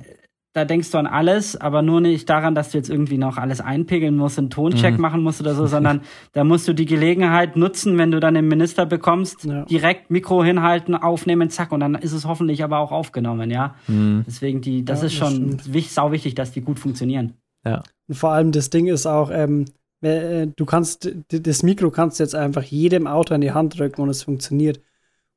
da 0.53 0.65
denkst 0.65 0.91
du 0.91 0.99
an 0.99 1.07
alles, 1.07 1.57
aber 1.57 1.81
nur 1.83 2.01
nicht 2.01 2.29
daran, 2.29 2.57
dass 2.57 2.71
du 2.71 2.79
jetzt 2.79 2.91
irgendwie 2.91 3.19
noch 3.19 3.37
alles 3.37 3.61
einpegeln 3.61 4.17
musst, 4.17 4.39
einen 4.39 4.51
Toncheck 4.51 4.95
mhm. 4.95 5.01
machen 5.01 5.23
musst 5.23 5.41
oder 5.41 5.55
so, 5.55 5.67
sondern 5.69 6.01
da 6.33 6.43
musst 6.43 6.67
du 6.67 6.73
die 6.73 6.87
Gelegenheit 6.87 7.57
nutzen, 7.57 7.99
wenn 7.99 8.11
du 8.11 8.19
dann 8.19 8.35
den 8.35 8.49
Minister 8.49 8.85
bekommst, 8.85 9.45
ja. 9.45 9.65
direkt 9.65 10.11
Mikro 10.11 10.43
hinhalten, 10.43 10.97
aufnehmen, 10.97 11.51
zack, 11.51 11.71
und 11.71 11.81
dann 11.81 11.95
ist 11.95 12.13
es 12.13 12.25
hoffentlich 12.27 12.65
aber 12.65 12.79
auch 12.79 12.91
aufgenommen, 12.91 13.51
ja. 13.51 13.77
Mhm. 13.87 14.25
Deswegen 14.27 14.61
die, 14.61 14.85
das 14.85 15.01
ja, 15.01 15.07
ist 15.07 15.15
schon 15.15 15.59
das 15.59 15.95
sau 15.95 16.11
wichtig, 16.11 16.35
dass 16.35 16.51
die 16.51 16.63
gut 16.63 16.81
funktionieren. 16.81 17.35
Ja. 17.65 17.83
Und 18.09 18.15
vor 18.17 18.33
allem 18.33 18.51
das 18.51 18.71
Ding 18.71 18.89
ist 18.89 19.07
auch, 19.07 19.31
ähm, 19.31 19.67
äh, 20.01 20.49
du 20.49 20.65
kannst, 20.65 21.11
das 21.29 21.63
Mikro 21.63 21.91
kannst 21.91 22.19
du 22.19 22.25
jetzt 22.25 22.35
einfach 22.35 22.65
jedem 22.65 23.07
Auto 23.07 23.35
in 23.35 23.41
die 23.41 23.53
Hand 23.53 23.79
drücken 23.79 24.01
und 24.03 24.09
es 24.09 24.25
funktioniert. 24.25 24.81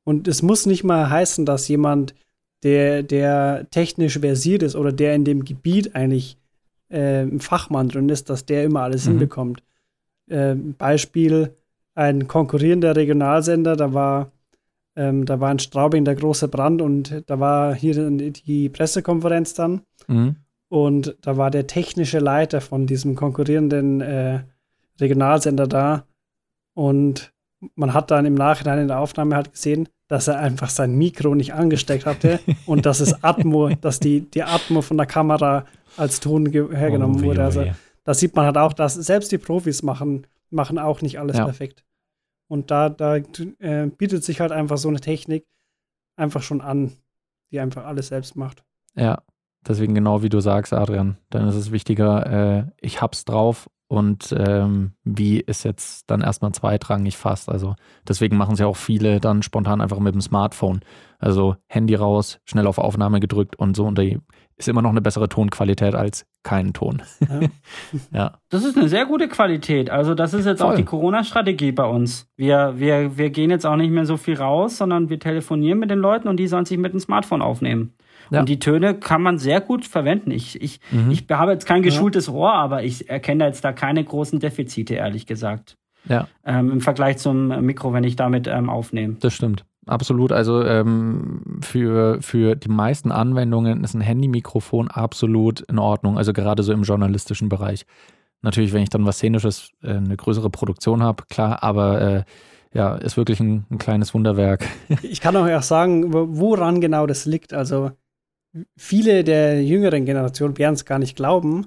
Und 0.04 0.26
es 0.26 0.42
muss 0.42 0.66
nicht 0.66 0.84
mal 0.84 1.08
heißen, 1.08 1.46
dass 1.46 1.68
jemand 1.68 2.14
der, 2.64 3.02
der 3.02 3.68
technisch 3.70 4.18
versiert 4.18 4.62
ist 4.62 4.74
oder 4.74 4.90
der 4.90 5.14
in 5.14 5.24
dem 5.24 5.44
Gebiet 5.44 5.94
eigentlich 5.94 6.38
äh, 6.88 7.22
ein 7.22 7.40
Fachmann 7.40 7.88
drin 7.88 8.08
ist, 8.08 8.30
dass 8.30 8.46
der 8.46 8.64
immer 8.64 8.80
alles 8.80 9.04
mhm. 9.04 9.10
hinbekommt. 9.10 9.62
Äh, 10.28 10.54
Beispiel, 10.54 11.54
ein 11.94 12.26
konkurrierender 12.26 12.96
Regionalsender, 12.96 13.76
da 13.76 13.92
war, 13.92 14.32
ähm, 14.96 15.26
da 15.26 15.38
war 15.40 15.52
in 15.52 15.58
Straubing 15.58 16.04
der 16.04 16.16
große 16.16 16.48
Brand 16.48 16.82
und 16.82 17.22
da 17.26 17.38
war 17.38 17.74
hier 17.74 18.10
die 18.10 18.68
Pressekonferenz 18.70 19.54
dann. 19.54 19.82
Mhm. 20.08 20.36
Und 20.68 21.16
da 21.20 21.36
war 21.36 21.50
der 21.50 21.66
technische 21.66 22.18
Leiter 22.18 22.60
von 22.60 22.86
diesem 22.86 23.14
konkurrierenden 23.14 24.00
äh, 24.00 24.40
Regionalsender 24.98 25.66
da. 25.66 26.06
Und 26.72 27.33
man 27.74 27.94
hat 27.94 28.10
dann 28.10 28.26
im 28.26 28.34
Nachhinein 28.34 28.78
in 28.80 28.88
der 28.88 28.98
Aufnahme 28.98 29.36
halt 29.36 29.52
gesehen, 29.52 29.88
dass 30.08 30.28
er 30.28 30.38
einfach 30.38 30.68
sein 30.70 30.96
Mikro 30.96 31.34
nicht 31.34 31.54
angesteckt 31.54 32.06
hatte 32.06 32.40
und 32.66 32.86
dass 32.86 33.00
es 33.00 33.24
Atmo, 33.24 33.70
dass 33.70 34.00
die, 34.00 34.20
die 34.30 34.42
Atmo 34.42 34.82
von 34.82 34.96
der 34.96 35.06
Kamera 35.06 35.64
als 35.96 36.20
Ton 36.20 36.50
hergenommen 36.50 37.20
oh, 37.20 37.26
wurde. 37.26 37.44
Also 37.44 37.64
da 38.04 38.14
sieht 38.14 38.34
man 38.34 38.46
halt 38.46 38.58
auch, 38.58 38.72
dass 38.72 38.94
selbst 38.94 39.32
die 39.32 39.38
Profis 39.38 39.82
machen, 39.82 40.26
machen 40.50 40.78
auch 40.78 41.02
nicht 41.02 41.18
alles 41.18 41.36
ja. 41.36 41.44
perfekt. 41.44 41.84
Und 42.48 42.70
da, 42.70 42.88
da 42.88 43.16
äh, 43.16 43.86
bietet 43.86 44.24
sich 44.24 44.40
halt 44.40 44.52
einfach 44.52 44.78
so 44.78 44.88
eine 44.88 45.00
Technik 45.00 45.46
einfach 46.16 46.42
schon 46.42 46.60
an, 46.60 46.92
die 47.50 47.60
einfach 47.60 47.84
alles 47.84 48.08
selbst 48.08 48.36
macht. 48.36 48.64
Ja, 48.94 49.22
deswegen 49.66 49.94
genau 49.94 50.22
wie 50.22 50.28
du 50.28 50.40
sagst, 50.40 50.72
Adrian, 50.72 51.16
dann 51.30 51.48
ist 51.48 51.54
es 51.54 51.72
wichtiger, 51.72 52.26
äh, 52.58 52.64
ich 52.80 53.00
hab's 53.00 53.24
drauf 53.24 53.70
und 53.94 54.34
ähm, 54.36 54.92
wie 55.04 55.40
ist 55.40 55.64
jetzt 55.64 56.10
dann 56.10 56.20
erstmal 56.20 56.52
zweitrangig 56.52 57.16
fast. 57.16 57.48
Also 57.48 57.74
deswegen 58.06 58.36
machen 58.36 58.54
es 58.54 58.60
ja 58.60 58.66
auch 58.66 58.76
viele 58.76 59.20
dann 59.20 59.42
spontan 59.42 59.80
einfach 59.80 59.98
mit 59.98 60.14
dem 60.14 60.20
Smartphone. 60.20 60.80
Also 61.18 61.56
Handy 61.66 61.94
raus, 61.94 62.40
schnell 62.44 62.66
auf 62.66 62.78
Aufnahme 62.78 63.20
gedrückt 63.20 63.56
und 63.56 63.76
so 63.76 63.86
und 63.86 63.98
die 63.98 64.18
ist 64.56 64.68
immer 64.68 64.82
noch 64.82 64.90
eine 64.90 65.00
bessere 65.00 65.28
Tonqualität 65.28 65.94
als 65.94 66.26
keinen 66.42 66.72
Ton. 66.72 67.02
Ja. 67.20 67.40
ja. 68.12 68.32
Das 68.50 68.64
ist 68.64 68.76
eine 68.76 68.88
sehr 68.88 69.06
gute 69.06 69.28
Qualität. 69.28 69.90
Also 69.90 70.14
das 70.14 70.34
ist 70.34 70.46
jetzt 70.46 70.60
Voll. 70.60 70.72
auch 70.72 70.76
die 70.76 70.84
Corona-Strategie 70.84 71.72
bei 71.72 71.86
uns. 71.86 72.30
Wir, 72.36 72.74
wir, 72.76 73.16
wir 73.16 73.30
gehen 73.30 73.50
jetzt 73.50 73.66
auch 73.66 73.76
nicht 73.76 73.90
mehr 73.90 74.06
so 74.06 74.16
viel 74.16 74.36
raus, 74.36 74.76
sondern 74.76 75.08
wir 75.08 75.18
telefonieren 75.18 75.78
mit 75.78 75.90
den 75.90 75.98
Leuten 75.98 76.28
und 76.28 76.36
die 76.36 76.46
sollen 76.46 76.66
sich 76.66 76.78
mit 76.78 76.92
dem 76.92 77.00
Smartphone 77.00 77.42
aufnehmen. 77.42 77.94
Ja. 78.30 78.40
Und 78.40 78.48
die 78.48 78.58
Töne 78.58 78.94
kann 78.94 79.22
man 79.22 79.38
sehr 79.38 79.60
gut 79.60 79.84
verwenden. 79.84 80.30
Ich, 80.30 80.60
ich, 80.60 80.80
mhm. 80.90 81.10
ich 81.10 81.26
habe 81.30 81.52
jetzt 81.52 81.66
kein 81.66 81.82
geschultes 81.82 82.28
Ohr, 82.28 82.52
aber 82.52 82.82
ich 82.82 83.08
erkenne 83.08 83.46
jetzt 83.46 83.64
da 83.64 83.72
keine 83.72 84.04
großen 84.04 84.40
Defizite, 84.40 84.94
ehrlich 84.94 85.26
gesagt. 85.26 85.76
Ja. 86.08 86.28
Ähm, 86.44 86.70
Im 86.70 86.80
Vergleich 86.80 87.18
zum 87.18 87.48
Mikro, 87.64 87.92
wenn 87.92 88.04
ich 88.04 88.16
damit 88.16 88.46
ähm, 88.46 88.68
aufnehme. 88.68 89.16
Das 89.20 89.34
stimmt. 89.34 89.64
Absolut. 89.86 90.32
Also 90.32 90.62
ähm, 90.64 91.60
für, 91.60 92.20
für 92.22 92.56
die 92.56 92.68
meisten 92.68 93.12
Anwendungen 93.12 93.84
ist 93.84 93.94
ein 93.94 94.00
Handy-Mikrofon 94.00 94.88
absolut 94.88 95.60
in 95.60 95.78
Ordnung. 95.78 96.16
Also 96.16 96.32
gerade 96.32 96.62
so 96.62 96.72
im 96.72 96.82
journalistischen 96.82 97.48
Bereich. 97.48 97.84
Natürlich, 98.40 98.72
wenn 98.72 98.82
ich 98.82 98.90
dann 98.90 99.06
was 99.06 99.16
Szenisches, 99.16 99.70
äh, 99.82 99.94
eine 99.94 100.16
größere 100.16 100.50
Produktion 100.50 101.02
habe, 101.02 101.24
klar, 101.28 101.62
aber 101.62 102.00
äh, 102.00 102.24
ja, 102.72 102.94
ist 102.96 103.16
wirklich 103.16 103.40
ein, 103.40 103.64
ein, 103.70 103.78
kleines 103.78 104.14
Wunderwerk. 104.14 104.66
Ich 105.02 105.20
kann 105.20 105.36
auch 105.36 105.62
sagen, 105.62 106.12
woran 106.12 106.80
genau 106.80 107.06
das 107.06 107.24
liegt. 107.24 107.54
Also 107.54 107.92
viele 108.76 109.24
der 109.24 109.62
jüngeren 109.64 110.04
Generationen 110.04 110.58
werden 110.58 110.74
es 110.74 110.84
gar 110.84 110.98
nicht 110.98 111.16
glauben, 111.16 111.66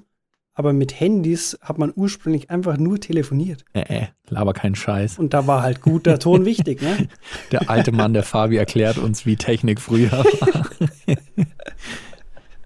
aber 0.54 0.72
mit 0.72 0.98
Handys 0.98 1.56
hat 1.62 1.78
man 1.78 1.92
ursprünglich 1.94 2.50
einfach 2.50 2.78
nur 2.78 2.98
telefoniert. 3.00 3.64
Äh, 3.74 3.82
äh, 4.00 4.06
laber 4.28 4.52
keinen 4.54 4.74
Scheiß. 4.74 5.16
Und 5.18 5.32
da 5.32 5.46
war 5.46 5.62
halt 5.62 5.80
guter 5.80 6.18
Ton 6.18 6.44
wichtig, 6.44 6.82
ne? 6.82 7.08
Der 7.52 7.70
alte 7.70 7.92
Mann, 7.92 8.12
der 8.12 8.24
Fabi, 8.24 8.56
erklärt 8.56 8.98
uns, 8.98 9.24
wie 9.24 9.36
Technik 9.36 9.80
früher 9.80 10.10
war. 10.10 10.68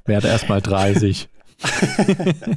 Werde 0.06 0.28
erst 0.28 0.48
mal 0.48 0.62
30. 0.62 1.28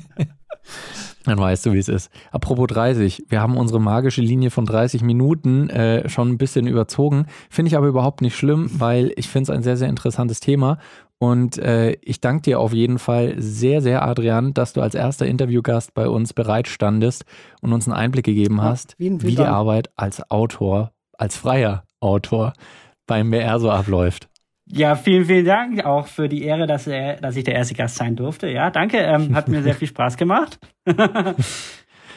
Dann 1.26 1.40
weißt 1.40 1.66
du, 1.66 1.74
wie 1.74 1.80
es 1.80 1.90
ist. 1.90 2.10
Apropos 2.32 2.68
30, 2.68 3.26
wir 3.30 3.42
haben 3.42 3.58
unsere 3.58 3.80
magische 3.80 4.22
Linie 4.22 4.52
von 4.52 4.66
30 4.66 5.02
Minuten 5.02 5.70
äh, 5.70 6.08
schon 6.08 6.30
ein 6.30 6.38
bisschen 6.38 6.68
überzogen. 6.68 7.26
Finde 7.50 7.70
ich 7.70 7.78
aber 7.78 7.88
überhaupt 7.88 8.22
nicht 8.22 8.36
schlimm, 8.36 8.70
weil 8.78 9.12
ich 9.16 9.28
finde 9.28 9.52
es 9.52 9.58
ein 9.58 9.64
sehr, 9.64 9.78
sehr 9.78 9.90
interessantes 9.90 10.40
Thema. 10.40 10.78
Und 11.18 11.58
äh, 11.58 11.94
ich 12.02 12.20
danke 12.22 12.44
dir 12.44 12.60
auf 12.60 12.74
jeden 12.74 13.00
Fall 13.00 13.36
sehr, 13.38 13.82
sehr, 13.82 14.06
Adrian, 14.06 14.54
dass 14.54 14.74
du 14.74 14.82
als 14.82 14.96
erster 14.96 15.26
Interviewgast 15.26 15.94
bei 15.94 16.10
uns 16.10 16.34
bereitstandest 16.34 17.26
und 17.62 17.74
uns 17.74 17.88
einen 17.88 17.96
Einblick 17.96 18.26
gegeben 18.26 18.62
hast, 18.62 18.96
ja, 19.00 19.06
wie, 19.06 19.22
wie 19.22 19.36
die 19.36 19.42
Arbeit 19.42 19.90
als 19.96 20.30
Autor, 20.30 20.92
als 21.18 21.38
freier 21.38 21.86
Autor 22.02 22.54
beim 23.08 23.32
BR 23.32 23.60
so 23.60 23.72
abläuft. 23.72 24.30
Ja, 24.68 24.96
vielen, 24.96 25.26
vielen 25.26 25.46
Dank 25.46 25.86
auch 25.86 26.08
für 26.08 26.28
die 26.28 26.44
Ehre, 26.44 26.66
dass, 26.66 26.88
er, 26.88 27.18
dass 27.18 27.36
ich 27.36 27.44
der 27.44 27.56
erste 27.56 27.76
Gast 27.76 27.96
sein 27.96 28.16
durfte. 28.16 28.50
Ja, 28.50 28.72
danke. 28.72 28.98
Ähm, 28.98 29.36
hat 29.36 29.48
mir 29.48 29.62
sehr 29.62 29.76
viel 29.76 29.88
Spaß 29.88 30.18
gemacht. 30.18 30.60
Dankeschön. 30.86 31.46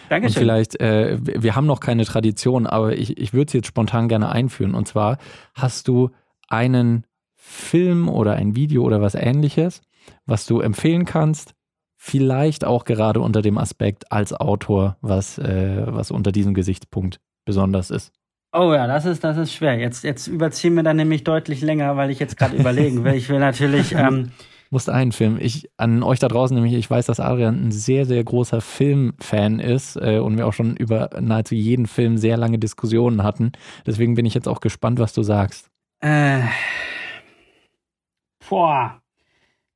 Und 0.08 0.32
vielleicht, 0.32 0.80
äh, 0.80 1.18
wir 1.20 1.54
haben 1.54 1.66
noch 1.66 1.80
keine 1.80 2.04
Tradition, 2.06 2.66
aber 2.66 2.96
ich, 2.96 3.18
ich 3.18 3.34
würde 3.34 3.48
es 3.48 3.52
jetzt 3.52 3.66
spontan 3.66 4.08
gerne 4.08 4.30
einführen. 4.30 4.74
Und 4.74 4.88
zwar 4.88 5.18
hast 5.54 5.88
du 5.88 6.10
einen 6.48 7.04
Film 7.34 8.08
oder 8.08 8.34
ein 8.34 8.56
Video 8.56 8.82
oder 8.82 9.02
was 9.02 9.14
ähnliches, 9.14 9.82
was 10.24 10.46
du 10.46 10.60
empfehlen 10.60 11.04
kannst, 11.04 11.54
vielleicht 11.96 12.64
auch 12.64 12.84
gerade 12.84 13.20
unter 13.20 13.42
dem 13.42 13.58
Aspekt 13.58 14.10
als 14.10 14.32
Autor, 14.32 14.96
was, 15.02 15.38
äh, 15.38 15.82
was 15.86 16.10
unter 16.10 16.32
diesem 16.32 16.54
Gesichtspunkt 16.54 17.20
besonders 17.44 17.90
ist. 17.90 18.12
Oh 18.52 18.72
ja, 18.72 18.86
das 18.86 19.04
ist, 19.04 19.22
das 19.24 19.36
ist 19.36 19.52
schwer. 19.52 19.78
Jetzt, 19.78 20.04
jetzt 20.04 20.26
überziehen 20.26 20.74
wir 20.74 20.82
dann 20.82 20.96
nämlich 20.96 21.24
deutlich 21.24 21.60
länger, 21.60 21.96
weil 21.96 22.10
ich 22.10 22.18
jetzt 22.18 22.36
gerade 22.36 22.56
überlegen 22.58 23.04
will. 23.04 23.14
Ich 23.14 23.28
will 23.28 23.38
natürlich. 23.38 23.94
Ähm, 23.94 24.32
Musst 24.70 24.90
einen 24.90 25.12
Film. 25.12 25.38
Ich, 25.40 25.70
an 25.78 26.02
euch 26.02 26.18
da 26.18 26.28
draußen 26.28 26.54
nämlich, 26.54 26.74
ich 26.74 26.90
weiß, 26.90 27.06
dass 27.06 27.20
Adrian 27.20 27.68
ein 27.68 27.72
sehr, 27.72 28.04
sehr 28.04 28.22
großer 28.22 28.60
Filmfan 28.60 29.60
ist 29.60 29.96
äh, 29.96 30.18
und 30.18 30.36
wir 30.36 30.46
auch 30.46 30.52
schon 30.52 30.76
über 30.76 31.08
nahezu 31.20 31.54
jeden 31.54 31.86
Film 31.86 32.18
sehr 32.18 32.36
lange 32.36 32.58
Diskussionen 32.58 33.22
hatten. 33.22 33.52
Deswegen 33.86 34.14
bin 34.14 34.26
ich 34.26 34.34
jetzt 34.34 34.48
auch 34.48 34.60
gespannt, 34.60 34.98
was 34.98 35.14
du 35.14 35.22
sagst. 35.22 35.70
Äh, 36.00 36.42
boah, 38.48 39.00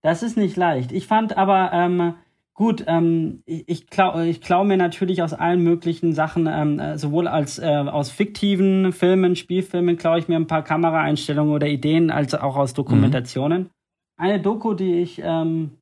das 0.03 0.23
ist 0.23 0.37
nicht 0.37 0.57
leicht. 0.57 0.93
Ich 0.93 1.07
fand 1.07 1.37
aber, 1.39 1.71
ähm, 1.73 2.15
Gut, 2.63 2.85
ähm, 2.87 3.43
ich, 3.45 3.69
ich 3.69 3.87
klaue 3.89 4.25
ich 4.25 4.41
klau 4.41 4.63
mir 4.63 4.77
natürlich 4.77 5.21
aus 5.21 5.33
allen 5.33 5.65
möglichen 5.65 6.13
Sachen, 6.13 6.47
ähm, 6.47 6.79
äh, 6.79 6.97
sowohl 6.97 7.27
als 7.27 7.59
äh, 7.59 7.67
aus 7.67 8.13
fiktiven 8.13 8.93
Filmen, 8.93 9.35
Spielfilmen, 9.35 9.97
klaue 9.97 10.21
ich 10.21 10.29
mir 10.29 10.37
ein 10.37 10.47
paar 10.47 10.63
Kameraeinstellungen 10.63 11.53
oder 11.53 11.67
Ideen, 11.67 12.13
als 12.13 12.37
auch 12.37 12.55
aus 12.55 12.73
Dokumentationen. 12.73 13.63
Mhm. 13.63 13.71
Eine 14.17 14.41
Doku, 14.41 14.75
die 14.75 15.01
ich 15.01 15.21
ähm, 15.25 15.73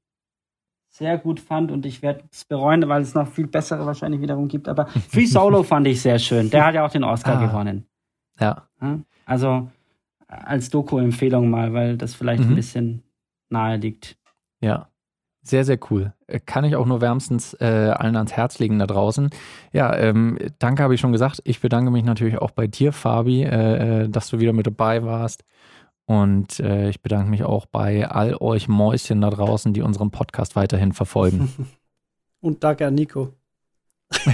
sehr 0.88 1.18
gut 1.18 1.38
fand 1.38 1.70
und 1.70 1.84
ich 1.84 2.00
werde 2.00 2.24
es 2.32 2.46
bereuen, 2.46 2.88
weil 2.88 3.02
es 3.02 3.12
noch 3.12 3.28
viel 3.28 3.46
bessere 3.46 3.84
wahrscheinlich 3.84 4.22
wiederum 4.22 4.48
gibt, 4.48 4.66
aber 4.66 4.86
Free 5.10 5.26
Solo 5.26 5.62
fand 5.62 5.86
ich 5.86 6.00
sehr 6.00 6.18
schön. 6.18 6.48
Der 6.48 6.64
hat 6.64 6.74
ja 6.74 6.86
auch 6.86 6.90
den 6.90 7.04
Oscar 7.04 7.42
ah. 7.42 7.46
gewonnen. 7.46 7.84
Ja. 8.40 8.68
Also 9.26 9.68
als 10.26 10.70
Doku-Empfehlung 10.70 11.50
mal, 11.50 11.74
weil 11.74 11.98
das 11.98 12.14
vielleicht 12.14 12.42
mhm. 12.42 12.52
ein 12.52 12.56
bisschen 12.56 13.02
nahe 13.50 13.76
liegt. 13.76 14.16
Ja. 14.62 14.89
Sehr, 15.42 15.64
sehr 15.64 15.78
cool. 15.90 16.12
Äh, 16.26 16.40
kann 16.40 16.64
ich 16.64 16.76
auch 16.76 16.86
nur 16.86 17.00
wärmstens 17.00 17.54
äh, 17.54 17.64
allen 17.64 18.16
ans 18.16 18.32
Herz 18.32 18.58
legen 18.58 18.78
da 18.78 18.86
draußen. 18.86 19.30
Ja, 19.72 19.96
ähm, 19.96 20.38
danke 20.58 20.82
habe 20.82 20.94
ich 20.94 21.00
schon 21.00 21.12
gesagt. 21.12 21.40
Ich 21.44 21.60
bedanke 21.60 21.90
mich 21.90 22.04
natürlich 22.04 22.38
auch 22.38 22.50
bei 22.50 22.66
dir, 22.66 22.92
Fabi, 22.92 23.44
äh, 23.44 24.02
äh, 24.04 24.08
dass 24.08 24.28
du 24.28 24.38
wieder 24.38 24.52
mit 24.52 24.66
dabei 24.66 25.02
warst. 25.02 25.44
Und 26.04 26.60
äh, 26.60 26.90
ich 26.90 27.02
bedanke 27.02 27.30
mich 27.30 27.44
auch 27.44 27.66
bei 27.66 28.08
all 28.08 28.34
euch 28.34 28.68
Mäuschen 28.68 29.20
da 29.20 29.30
draußen, 29.30 29.72
die 29.72 29.82
unseren 29.82 30.10
Podcast 30.10 30.56
weiterhin 30.56 30.92
verfolgen. 30.92 31.52
Und 32.40 32.64
danke 32.64 32.86
an 32.86 32.94
Nico. 32.94 33.34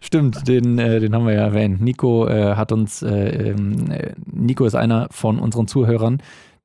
Stimmt, 0.00 0.48
den, 0.48 0.78
äh, 0.78 0.98
den 0.98 1.14
haben 1.14 1.26
wir 1.26 1.34
ja 1.34 1.42
erwähnt. 1.42 1.80
Nico 1.80 2.28
hat 2.28 2.72
uns, 2.72 3.02
ähm, 3.02 3.92
Nico 4.26 4.64
ist 4.64 4.74
einer 4.74 5.06
von 5.10 5.38
unseren 5.38 5.68
Zuhörern, 5.68 6.20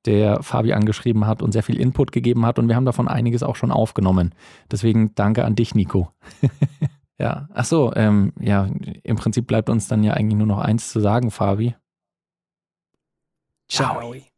der 0.06 0.42
Fabi 0.44 0.74
angeschrieben 0.74 1.28
hat 1.28 1.42
und 1.42 1.52
sehr 1.52 1.64
viel 1.64 1.80
Input 1.80 2.12
gegeben 2.12 2.46
hat 2.46 2.60
und 2.60 2.68
wir 2.68 2.76
haben 2.76 2.86
davon 2.86 3.08
einiges 3.08 3.44
auch 3.44 3.56
schon 3.56 3.72
aufgenommen. 3.72 4.34
Deswegen 4.72 5.14
danke 5.16 5.46
an 5.46 5.56
dich, 5.56 5.76
Nico. 5.76 6.12
ja, 7.20 7.48
ach 7.54 7.66
so, 7.66 7.94
ähm, 7.96 8.34
ja, 8.40 8.70
im 9.04 9.16
Prinzip 9.16 9.48
bleibt 9.48 9.70
uns 9.70 9.88
dann 9.88 10.04
ja 10.04 10.14
eigentlich 10.14 10.38
nur 10.38 10.48
noch 10.48 10.60
eins 10.60 10.92
zu 10.92 11.00
sagen, 11.00 11.32
Fabi. 11.32 11.76
Ciao. 13.68 14.00
Ciao. 14.00 14.35